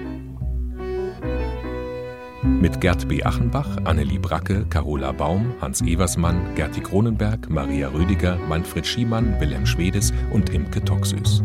Mit 2.41 2.79
Gerd 2.79 3.09
B. 3.09 3.21
Achenbach, 3.21 3.67
Annelie 3.83 4.19
Bracke, 4.19 4.65
Carola 4.69 5.11
Baum, 5.11 5.53
Hans 5.59 5.81
Eversmann, 5.81 6.55
Gerti 6.55 6.79
Kronenberg, 6.79 7.49
Maria 7.49 7.89
Rüdiger, 7.89 8.37
Manfred 8.47 8.87
Schiemann, 8.87 9.37
Wilhelm 9.41 9.65
Schwedes 9.65 10.13
und 10.31 10.51
Imke 10.51 10.81
Toxüß. 10.81 11.43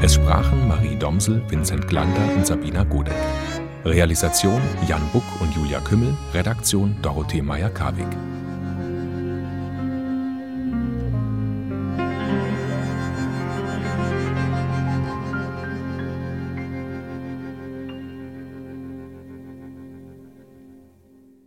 Es 0.00 0.14
sprachen 0.14 0.66
Marie 0.66 0.96
Domsel, 0.96 1.42
Vincent 1.50 1.86
Glander 1.86 2.34
und 2.34 2.46
Sabina 2.46 2.84
Godek. 2.84 3.12
Realisation 3.86 4.60
Jan 4.88 5.00
Buck 5.12 5.22
und 5.40 5.54
Julia 5.54 5.78
Kümmel, 5.78 6.12
Redaktion 6.34 6.96
Dorothee 7.02 7.40
Meyer-Karwig. 7.40 8.04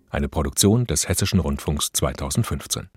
Eine 0.09 0.29
Produktion 0.29 0.87
des 0.87 1.09
Hessischen 1.09 1.41
Rundfunks 1.41 1.91
2015. 1.91 2.89